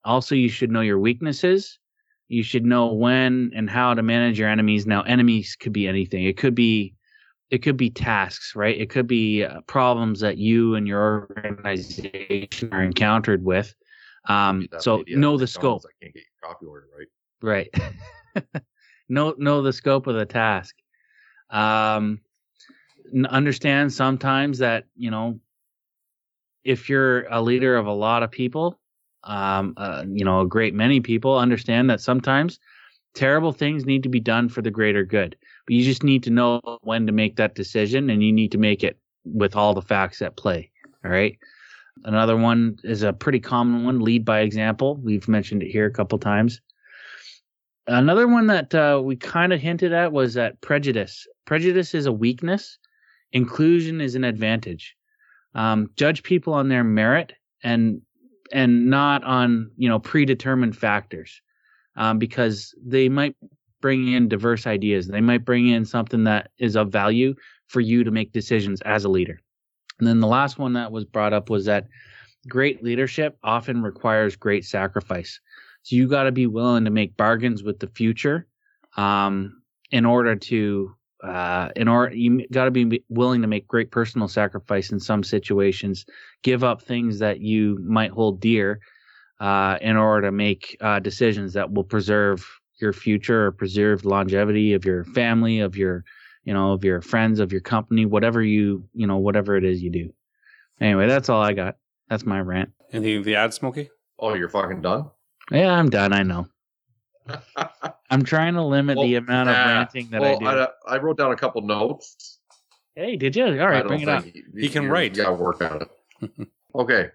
Also, 0.03 0.36
you 0.36 0.49
should 0.49 0.72
know 0.72 0.82
your 0.82 0.99
weaknesses. 0.99 1.80
You 2.28 2.43
should 2.43 2.65
know 2.65 2.93
when 2.93 3.51
and 3.55 3.69
how 3.69 3.93
to 3.93 4.03
manage 4.03 4.39
your 4.39 4.49
enemies. 4.49 4.86
Now 4.86 5.01
enemies 5.01 5.55
could 5.59 5.74
be 5.74 5.88
anything. 5.88 6.26
It 6.26 6.38
could 6.38 6.55
be 6.55 6.93
it 7.49 7.59
could 7.59 7.78
be 7.78 7.89
tasks 7.89 8.55
right? 8.55 8.80
It 8.80 8.89
could 8.89 9.07
be 9.07 9.43
uh, 9.43 9.61
problems 9.61 10.22
that 10.22 10.38
you 10.38 10.76
and 10.76 10.88
your 10.88 11.28
organization 11.38 12.69
are 12.72 12.84
encountered 12.84 13.43
with. 13.43 13.74
Um 14.28 14.67
so 14.80 15.03
know 15.07 15.38
the 15.38 15.47
scope. 15.47 15.84
I 15.86 16.05
can't 16.05 16.13
get 16.13 16.24
your 16.24 16.51
coffee 16.51 16.65
order 16.65 16.88
right. 17.41 17.69
right. 17.74 18.63
Know 19.09 19.36
know 19.38 19.61
the 19.61 19.74
scope 19.74 20.07
of 20.07 20.15
the 20.15 20.26
task 20.26 20.74
um 21.52 22.20
understand 23.30 23.91
sometimes 23.91 24.60
that 24.60 24.86
you 24.95 25.12
know 25.12 25.39
if 26.64 26.89
you're 26.89 27.24
a 27.30 27.41
leader 27.41 27.76
of 27.76 27.88
a 27.88 27.93
lot 27.93 28.24
of 28.24 28.32
people 28.32 28.80
um 29.24 29.74
uh, 29.78 30.04
you 30.08 30.26
know 30.26 30.41
a 30.41 30.47
great 30.47 30.74
many 30.74 30.99
people 30.99 31.38
understand 31.38 31.89
that 31.89 32.02
sometimes 32.02 32.60
terrible 33.14 33.52
things 33.52 33.86
need 33.86 34.04
to 34.04 34.10
be 34.10 34.20
done 34.20 34.47
for 34.49 34.62
the 34.62 34.72
greater 34.72 35.04
good. 35.04 35.36
But 35.66 35.76
you 35.76 35.84
just 35.84 36.02
need 36.02 36.24
to 36.24 36.30
know 36.30 36.62
when 36.82 37.06
to 37.08 37.12
make 37.12 37.36
that 37.36 37.56
decision 37.56 38.10
and 38.10 38.24
you 38.24 38.32
need 38.32 38.54
to 38.54 38.58
make 38.58 38.84
it 38.84 38.97
with 39.26 39.56
all 39.56 39.74
the 39.74 39.82
facts 39.82 40.22
at 40.22 40.38
play 40.38 40.72
all 41.04 41.12
right? 41.12 41.38
Another 42.04 42.38
one 42.38 42.78
is 42.84 43.04
a 43.04 43.14
pretty 43.14 43.39
common 43.39 43.84
one 43.84 43.99
lead 43.99 44.26
by 44.26 44.41
example. 44.41 44.97
We've 44.97 45.28
mentioned 45.28 45.64
it 45.64 45.70
here 45.70 45.86
a 45.86 45.91
couple 45.91 46.18
times. 46.20 46.62
Another 47.88 48.28
one 48.28 48.47
that 48.47 48.74
uh, 48.74 49.02
we 49.04 49.16
kind 49.16 49.52
of 49.52 49.60
hinted 49.60 49.91
at 49.91 50.12
was 50.12 50.36
that 50.36 50.62
prejudice 50.62 51.28
prejudice 51.45 51.93
is 51.93 52.05
a 52.05 52.11
weakness. 52.11 52.77
Inclusion 53.31 54.01
is 54.01 54.15
an 54.15 54.23
advantage. 54.23 54.95
Um, 55.53 55.89
judge 55.95 56.23
people 56.23 56.53
on 56.53 56.69
their 56.69 56.83
merit 56.83 57.33
and 57.63 58.01
and 58.53 58.89
not 58.89 59.23
on 59.23 59.71
you 59.77 59.89
know 59.89 59.99
predetermined 59.99 60.75
factors. 60.77 61.41
Um, 61.97 62.19
because 62.19 62.73
they 62.81 63.09
might 63.09 63.35
bring 63.81 64.13
in 64.13 64.29
diverse 64.29 64.65
ideas. 64.65 65.07
They 65.07 65.19
might 65.19 65.43
bring 65.43 65.67
in 65.67 65.83
something 65.83 66.23
that 66.23 66.51
is 66.57 66.77
of 66.77 66.91
value 66.91 67.35
for 67.67 67.81
you 67.81 68.03
to 68.03 68.11
make 68.11 68.31
decisions 68.31 68.79
as 68.81 69.03
a 69.03 69.09
leader. 69.09 69.39
And 69.99 70.07
then 70.07 70.19
the 70.19 70.27
last 70.27 70.57
one 70.57 70.73
that 70.73 70.91
was 70.91 71.05
brought 71.05 71.33
up 71.33 71.49
was 71.49 71.65
that 71.65 71.87
great 72.47 72.83
leadership 72.83 73.37
often 73.43 73.81
requires 73.81 74.35
great 74.35 74.65
sacrifice. 74.65 75.39
So 75.83 75.95
you 75.95 76.07
got 76.07 76.23
to 76.23 76.31
be 76.31 76.47
willing 76.47 76.85
to 76.85 76.91
make 76.91 77.17
bargains 77.17 77.63
with 77.63 77.79
the 77.79 77.87
future 77.87 78.47
um, 78.97 79.61
in 79.91 80.05
order 80.05 80.35
to 80.35 80.95
uh, 81.24 81.69
in 81.76 81.88
order 81.88 82.15
you 82.15 82.47
got 82.51 82.65
to 82.65 82.72
be 82.72 83.03
willing 83.09 83.41
to 83.41 83.47
make 83.47 83.67
great 83.67 83.91
personal 83.91 84.28
sacrifice 84.28 84.91
in 84.91 84.99
some 84.99 85.24
situations 85.24 86.05
give 86.43 86.63
up 86.63 86.82
things 86.82 87.19
that 87.19 87.39
you 87.41 87.78
might 87.84 88.11
hold 88.11 88.39
dear 88.39 88.80
uh, 89.39 89.78
in 89.82 89.97
order 89.97 90.28
to 90.28 90.32
make 90.32 90.78
uh, 90.82 90.99
decisions 90.99 91.53
that 91.53 91.72
will 91.72 91.84
preserve 91.84 92.47
your 92.80 92.93
future 92.93 93.47
or 93.47 93.51
preserve 93.51 94.01
the 94.01 94.09
longevity 94.09 94.74
of 94.74 94.84
your 94.86 95.03
family 95.05 95.59
of 95.59 95.78
your 95.78 96.03
you 96.43 96.53
know 96.53 96.72
of 96.74 96.84
your 96.84 97.01
friends 97.01 97.39
of 97.39 97.51
your 97.51 97.61
company 97.61 98.05
whatever 98.05 98.41
you 98.41 98.84
you 98.93 99.05
know 99.05 99.17
whatever 99.17 99.55
it 99.55 99.63
is 99.63 99.84
you 99.84 99.91
do 99.91 100.11
anyway 100.80 101.07
that's 101.07 101.30
all 101.30 101.41
i 101.41 101.53
got 101.53 101.76
that's 102.09 102.26
my 102.26 102.39
rant 102.39 102.69
Anything 102.93 103.24
the 103.24 103.36
ad, 103.36 103.53
Smokey? 103.53 103.89
Oh, 104.19 104.34
you're 104.34 104.49
fucking 104.49 104.82
done. 104.82 105.11
yeah 105.51 105.72
i'm 105.72 105.89
done 105.91 106.13
i 106.13 106.24
know 106.24 106.47
i'm 108.09 108.24
trying 108.24 108.53
to 108.53 108.63
limit 108.63 108.95
the 108.97 109.13
Well, 109.13 109.24
amount 109.24 109.49
of 109.49 109.55
nah. 109.55 109.65
ranting 109.65 110.09
that 110.11 110.22
well, 110.22 110.36
i 110.47 110.53
do 110.55 110.61
I, 110.88 110.95
I 110.95 110.97
wrote 110.97 111.17
down 111.17 111.32
a 111.32 111.36
couple 111.36 111.61
notes. 111.61 112.39
hey 112.95 113.15
did 113.15 113.36
you 113.36 113.45
all 113.45 113.51
I 113.53 113.65
right 113.65 113.80
don't 113.80 113.88
bring 113.88 114.01
it 114.01 114.09
up 114.09 114.24
think 114.24 114.36
you- 114.36 114.43
He 114.57 114.69
can 114.69 114.88
write. 114.89 115.15
You 115.15 115.24
got 115.24 115.30
to 115.30 115.36
work 115.36 115.61
on 115.61 115.82
it. 115.84 116.47
okay, 116.76 117.09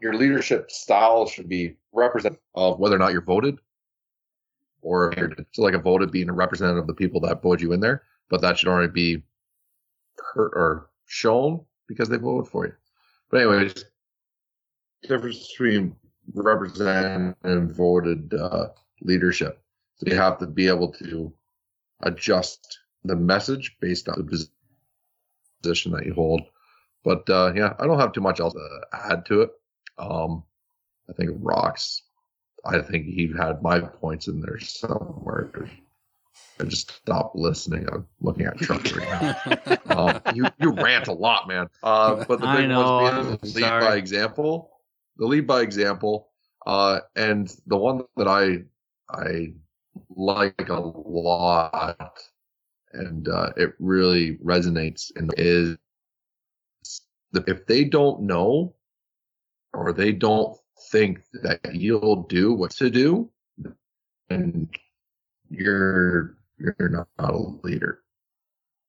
your 0.00 0.14
leadership 0.14 0.70
style 0.70 1.26
should 1.26 1.48
be 1.48 1.76
representative 1.92 2.40
of 2.54 2.78
whether 2.78 2.96
or 2.96 2.98
not 2.98 3.12
you're 3.12 3.22
voted, 3.22 3.58
or 4.82 5.12
if 5.12 5.18
you're 5.18 5.32
so 5.52 5.62
like 5.62 5.74
a 5.74 5.78
voted 5.78 6.10
being 6.10 6.28
a 6.28 6.32
representative 6.32 6.82
of 6.82 6.86
the 6.86 6.94
people 6.94 7.20
that 7.20 7.42
voted 7.42 7.60
you 7.62 7.72
in 7.72 7.80
there. 7.80 8.02
But 8.28 8.40
that 8.42 8.58
should 8.58 8.68
already 8.68 8.92
be 8.92 9.22
hurt 10.34 10.52
or 10.54 10.90
shown 11.06 11.64
because 11.86 12.08
they 12.08 12.16
voted 12.16 12.50
for 12.50 12.66
you. 12.66 12.72
But 13.30 13.40
anyways, 13.42 13.84
difference 15.02 15.48
between 15.48 15.96
represented 16.34 17.34
and 17.44 17.72
voted 17.72 18.32
uh, 18.34 18.68
leadership. 19.02 19.62
So 19.96 20.06
you 20.06 20.16
have 20.16 20.38
to 20.38 20.46
be 20.46 20.68
able 20.68 20.92
to 20.92 21.32
adjust 22.02 22.78
the 23.04 23.16
message 23.16 23.76
based 23.80 24.08
on 24.08 24.16
the 24.18 24.48
position 25.62 25.92
that 25.92 26.06
you 26.06 26.14
hold. 26.14 26.42
But 27.04 27.28
uh, 27.30 27.52
yeah, 27.54 27.74
I 27.78 27.86
don't 27.86 27.98
have 27.98 28.12
too 28.12 28.20
much 28.20 28.40
else 28.40 28.54
to 28.54 28.80
add 28.92 29.26
to 29.26 29.42
it. 29.42 29.50
Um, 29.98 30.44
I 31.08 31.12
think 31.12 31.30
rocks. 31.40 32.02
I 32.64 32.80
think 32.80 33.06
he 33.06 33.32
had 33.36 33.62
my 33.62 33.80
points 33.80 34.28
in 34.28 34.40
there 34.40 34.58
somewhere. 34.60 35.50
I 36.60 36.64
just 36.64 36.90
stopped 36.90 37.36
listening. 37.36 37.88
I'm 37.90 38.06
looking 38.20 38.44
at 38.44 38.58
Trump 38.58 38.84
right 38.94 39.36
now. 39.66 39.76
um, 39.96 40.20
you 40.34 40.46
you 40.60 40.72
rant 40.72 41.08
a 41.08 41.12
lot, 41.12 41.48
man. 41.48 41.68
Uh, 41.82 42.24
but 42.28 42.40
the 42.40 42.46
I 42.46 42.56
big 42.58 42.68
know, 42.68 43.02
one's 43.02 43.14
I'm 43.14 43.24
being 43.24 43.38
the 43.40 43.60
lead 43.60 43.80
by 43.80 43.96
example. 43.96 44.70
The 45.16 45.26
lead 45.26 45.46
by 45.46 45.62
example, 45.62 46.28
uh, 46.66 47.00
and 47.16 47.54
the 47.66 47.78
one 47.78 48.02
that 48.16 48.28
I 48.28 48.64
I 49.12 49.54
like 50.08 50.68
a 50.68 50.80
lot, 50.80 52.18
and 52.92 53.28
uh, 53.28 53.50
it 53.56 53.74
really 53.78 54.36
resonates, 54.38 55.10
and 55.16 55.32
is 55.36 55.76
that 57.32 57.48
if 57.48 57.66
they 57.66 57.84
don't 57.84 58.22
know 58.22 58.74
or 59.72 59.92
they 59.92 60.12
don't 60.12 60.56
think 60.90 61.20
that 61.42 61.74
you'll 61.74 62.24
do 62.24 62.52
what 62.54 62.72
to 62.72 62.90
do, 62.90 63.30
and 64.28 64.68
you're 65.48 66.36
you're 66.58 66.88
not 66.88 67.08
a 67.18 67.36
leader. 67.62 68.02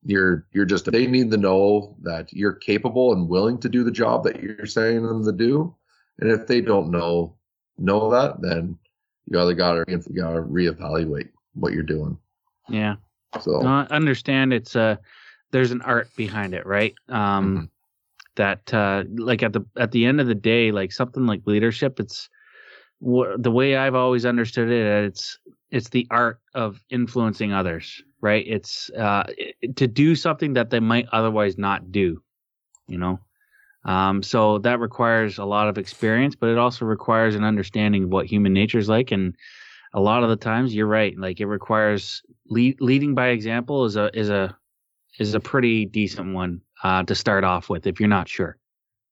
You're 0.04 0.48
you're 0.52 0.66
just 0.66 0.86
they 0.86 1.08
need 1.08 1.32
to 1.32 1.38
know 1.38 1.96
that 2.02 2.34
you're 2.34 2.54
capable 2.54 3.14
and 3.14 3.30
willing 3.30 3.60
to 3.60 3.70
do 3.70 3.84
the 3.84 3.92
job 3.92 4.24
that 4.24 4.42
you're 4.42 4.66
saying 4.66 5.04
them 5.04 5.24
to 5.26 5.32
do. 5.32 5.76
And 6.20 6.32
if 6.32 6.48
they 6.48 6.62
don't 6.62 6.92
know 6.92 7.36
know 7.78 8.12
that, 8.12 8.42
then 8.42 8.78
you 9.28 9.40
either 9.40 9.54
gotta 9.54 9.84
you 9.88 9.98
gotta 10.16 10.42
reevaluate 10.42 11.30
what 11.54 11.74
you're 11.74 11.84
doing. 11.84 12.18
Yeah. 12.70 12.96
So 13.40 13.62
No, 13.62 13.70
I 13.70 13.88
understand 13.96 14.54
it's 14.54 14.76
uh 14.76 14.98
there's 15.52 15.72
an 15.72 15.82
art 15.82 16.10
behind 16.16 16.54
it, 16.54 16.66
right? 16.66 16.94
Um 17.10 17.70
that 18.36 18.74
uh 18.74 19.04
like 19.16 19.44
at 19.44 19.54
the 19.54 19.66
at 19.78 19.92
the 19.92 20.06
end 20.06 20.22
of 20.22 20.28
the 20.28 20.36
day, 20.36 20.72
like 20.72 20.92
something 20.92 21.26
like 21.26 21.42
leadership, 21.46 22.00
it's 22.00 22.30
the 23.02 23.52
way 23.52 23.76
I've 23.76 23.96
always 23.96 24.26
understood 24.26 24.70
it, 24.70 25.06
it's 25.06 25.40
it's 25.70 25.90
the 25.90 26.08
art 26.12 26.40
of 26.54 26.82
influencing 26.90 27.52
others, 27.54 28.02
right? 28.22 28.46
It's 28.48 28.90
uh 28.98 29.24
i- 29.28 29.54
to 29.76 29.88
do 29.88 30.16
something 30.16 30.54
that 30.54 30.70
they 30.70 30.80
might 30.80 31.08
otherwise 31.12 31.58
not 31.58 31.92
do, 31.92 32.22
you 32.88 32.98
know. 32.98 33.20
Um, 33.84 34.22
so 34.22 34.60
that 34.60 34.80
requires 34.80 35.40
a 35.40 35.46
lot 35.46 35.68
of 35.68 35.78
experience, 35.78 36.36
but 36.36 36.50
it 36.50 36.58
also 36.58 36.86
requires 36.86 37.36
an 37.36 37.44
understanding 37.44 38.06
of 38.06 38.10
what 38.10 38.28
human 38.28 38.54
nature 38.54 38.78
is 38.78 38.88
like. 38.88 39.12
And 39.12 39.36
a 39.94 40.00
lot 40.00 40.24
of 40.24 40.30
the 40.30 40.36
times, 40.36 40.76
you're 40.76 40.88
right. 40.88 41.18
Like 41.18 41.40
it 41.40 41.48
requires 41.48 42.22
lead, 42.48 42.80
leading 42.80 43.16
by 43.16 43.30
example 43.30 43.86
is 43.86 43.96
a 43.96 44.12
is 44.18 44.30
a 44.30 44.56
is 45.20 45.34
a 45.34 45.40
pretty 45.40 45.86
decent 45.86 46.34
one 46.34 46.62
uh, 46.84 47.04
to 47.04 47.16
start 47.16 47.44
off 47.44 47.70
with 47.70 47.88
if 47.88 48.00
you're 48.00 48.10
not 48.10 48.30
sure. 48.30 48.58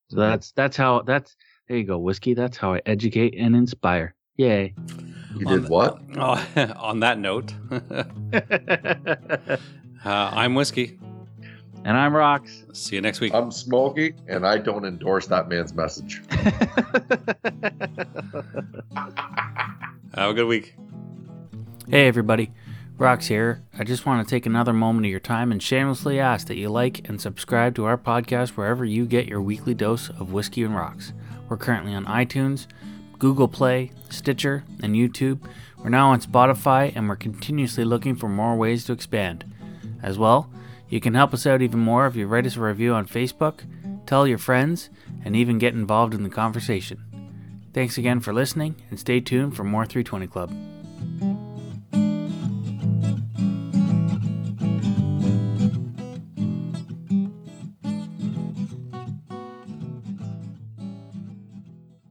So 0.10 0.18
that's 0.18 0.52
that's 0.54 0.78
how 0.78 1.02
that's 1.02 1.36
there 1.68 1.78
you 1.78 1.84
go 1.84 1.98
whiskey. 1.98 2.34
That's 2.34 2.58
how 2.58 2.74
I 2.74 2.82
educate 2.86 3.36
and 3.38 3.56
inspire. 3.56 4.16
Yay! 4.38 4.74
you 5.36 5.46
On 5.46 5.54
did 5.54 5.66
the- 5.66 5.70
what? 5.70 6.02
Oh, 6.16 6.44
on 6.78 7.02
that 7.02 7.20
note, 7.20 7.54
uh, 10.06 10.06
I'm 10.06 10.56
Whiskey. 10.56 10.98
And 11.86 11.98
I'm 11.98 12.16
Rocks. 12.16 12.66
See 12.74 12.96
you 12.96 13.02
next 13.02 13.20
week. 13.20 13.34
I'm 13.34 13.52
Smokey, 13.52 14.14
and 14.28 14.46
I 14.46 14.58
don't 14.58 14.86
endorse 14.86 15.28
that 15.28 15.50
man's 15.50 15.74
message. 15.74 16.22
Have 20.16 20.32
a 20.32 20.34
good 20.34 20.48
week. 20.48 20.76
Hey 21.90 22.08
everybody, 22.08 22.52
Rox 22.98 23.28
here. 23.28 23.64
I 23.78 23.84
just 23.84 24.06
want 24.06 24.28
to 24.28 24.30
take 24.30 24.46
another 24.46 24.74
moment 24.74 25.06
of 25.06 25.12
your 25.12 25.20
time 25.20 25.52
and 25.52 25.62
shamelessly 25.64 26.20
ask 26.20 26.48
that 26.48 26.58
you 26.58 26.70
like 26.70 27.08
and 27.08 27.20
subscribe 27.20 27.76
to 27.76 27.86
our 27.86 27.98
podcast 27.98 28.50
wherever 28.50 28.84
you 28.86 29.06
get 29.06 29.28
your 29.28 29.42
weekly 29.42 29.74
dose 29.74 30.10
of 30.10 30.34
whiskey 30.34 30.64
and 30.64 30.76
rocks. 30.76 31.14
We're 31.48 31.58
currently 31.58 31.94
on 31.94 32.06
iTunes, 32.06 32.68
Google 33.18 33.48
Play, 33.48 33.92
Stitcher, 34.10 34.64
and 34.84 34.96
YouTube. 34.96 35.40
We're 35.78 35.90
now 35.90 36.10
on 36.12 36.22
Spotify 36.22 36.92
and 36.96 37.08
we're 37.08 37.16
continuously 37.16 37.86
looking 37.86 38.16
for 38.16 38.28
more 38.28 38.56
ways 38.56 38.84
to 38.86 38.94
expand. 38.94 39.46
As 40.02 40.18
well, 40.18 40.50
you 40.90 41.00
can 41.00 41.14
help 41.14 41.34
us 41.34 41.46
out 41.46 41.62
even 41.62 41.80
more 41.80 42.08
if 42.08 42.16
you 42.16 42.28
write 42.28 42.46
us 42.48 42.56
a 42.56 42.62
review 42.62 42.94
on 42.94 43.08
Facebook, 43.08 43.62
tell 44.06 44.28
your 44.28 44.38
friends, 44.38 44.90
and 45.24 45.36
even 45.36 45.60
get 45.60 45.74
involved 45.74 46.14
in 46.14 46.24
the 46.24 46.30
conversation. 46.30 47.06
Thanks 47.74 47.98
again 47.98 48.20
for 48.20 48.34
listening 48.34 48.76
and 48.90 49.00
stay 49.00 49.20
tuned 49.20 49.56
for 49.56 49.64
more 49.64 49.86
320 49.86 50.28
Club. 50.28 50.52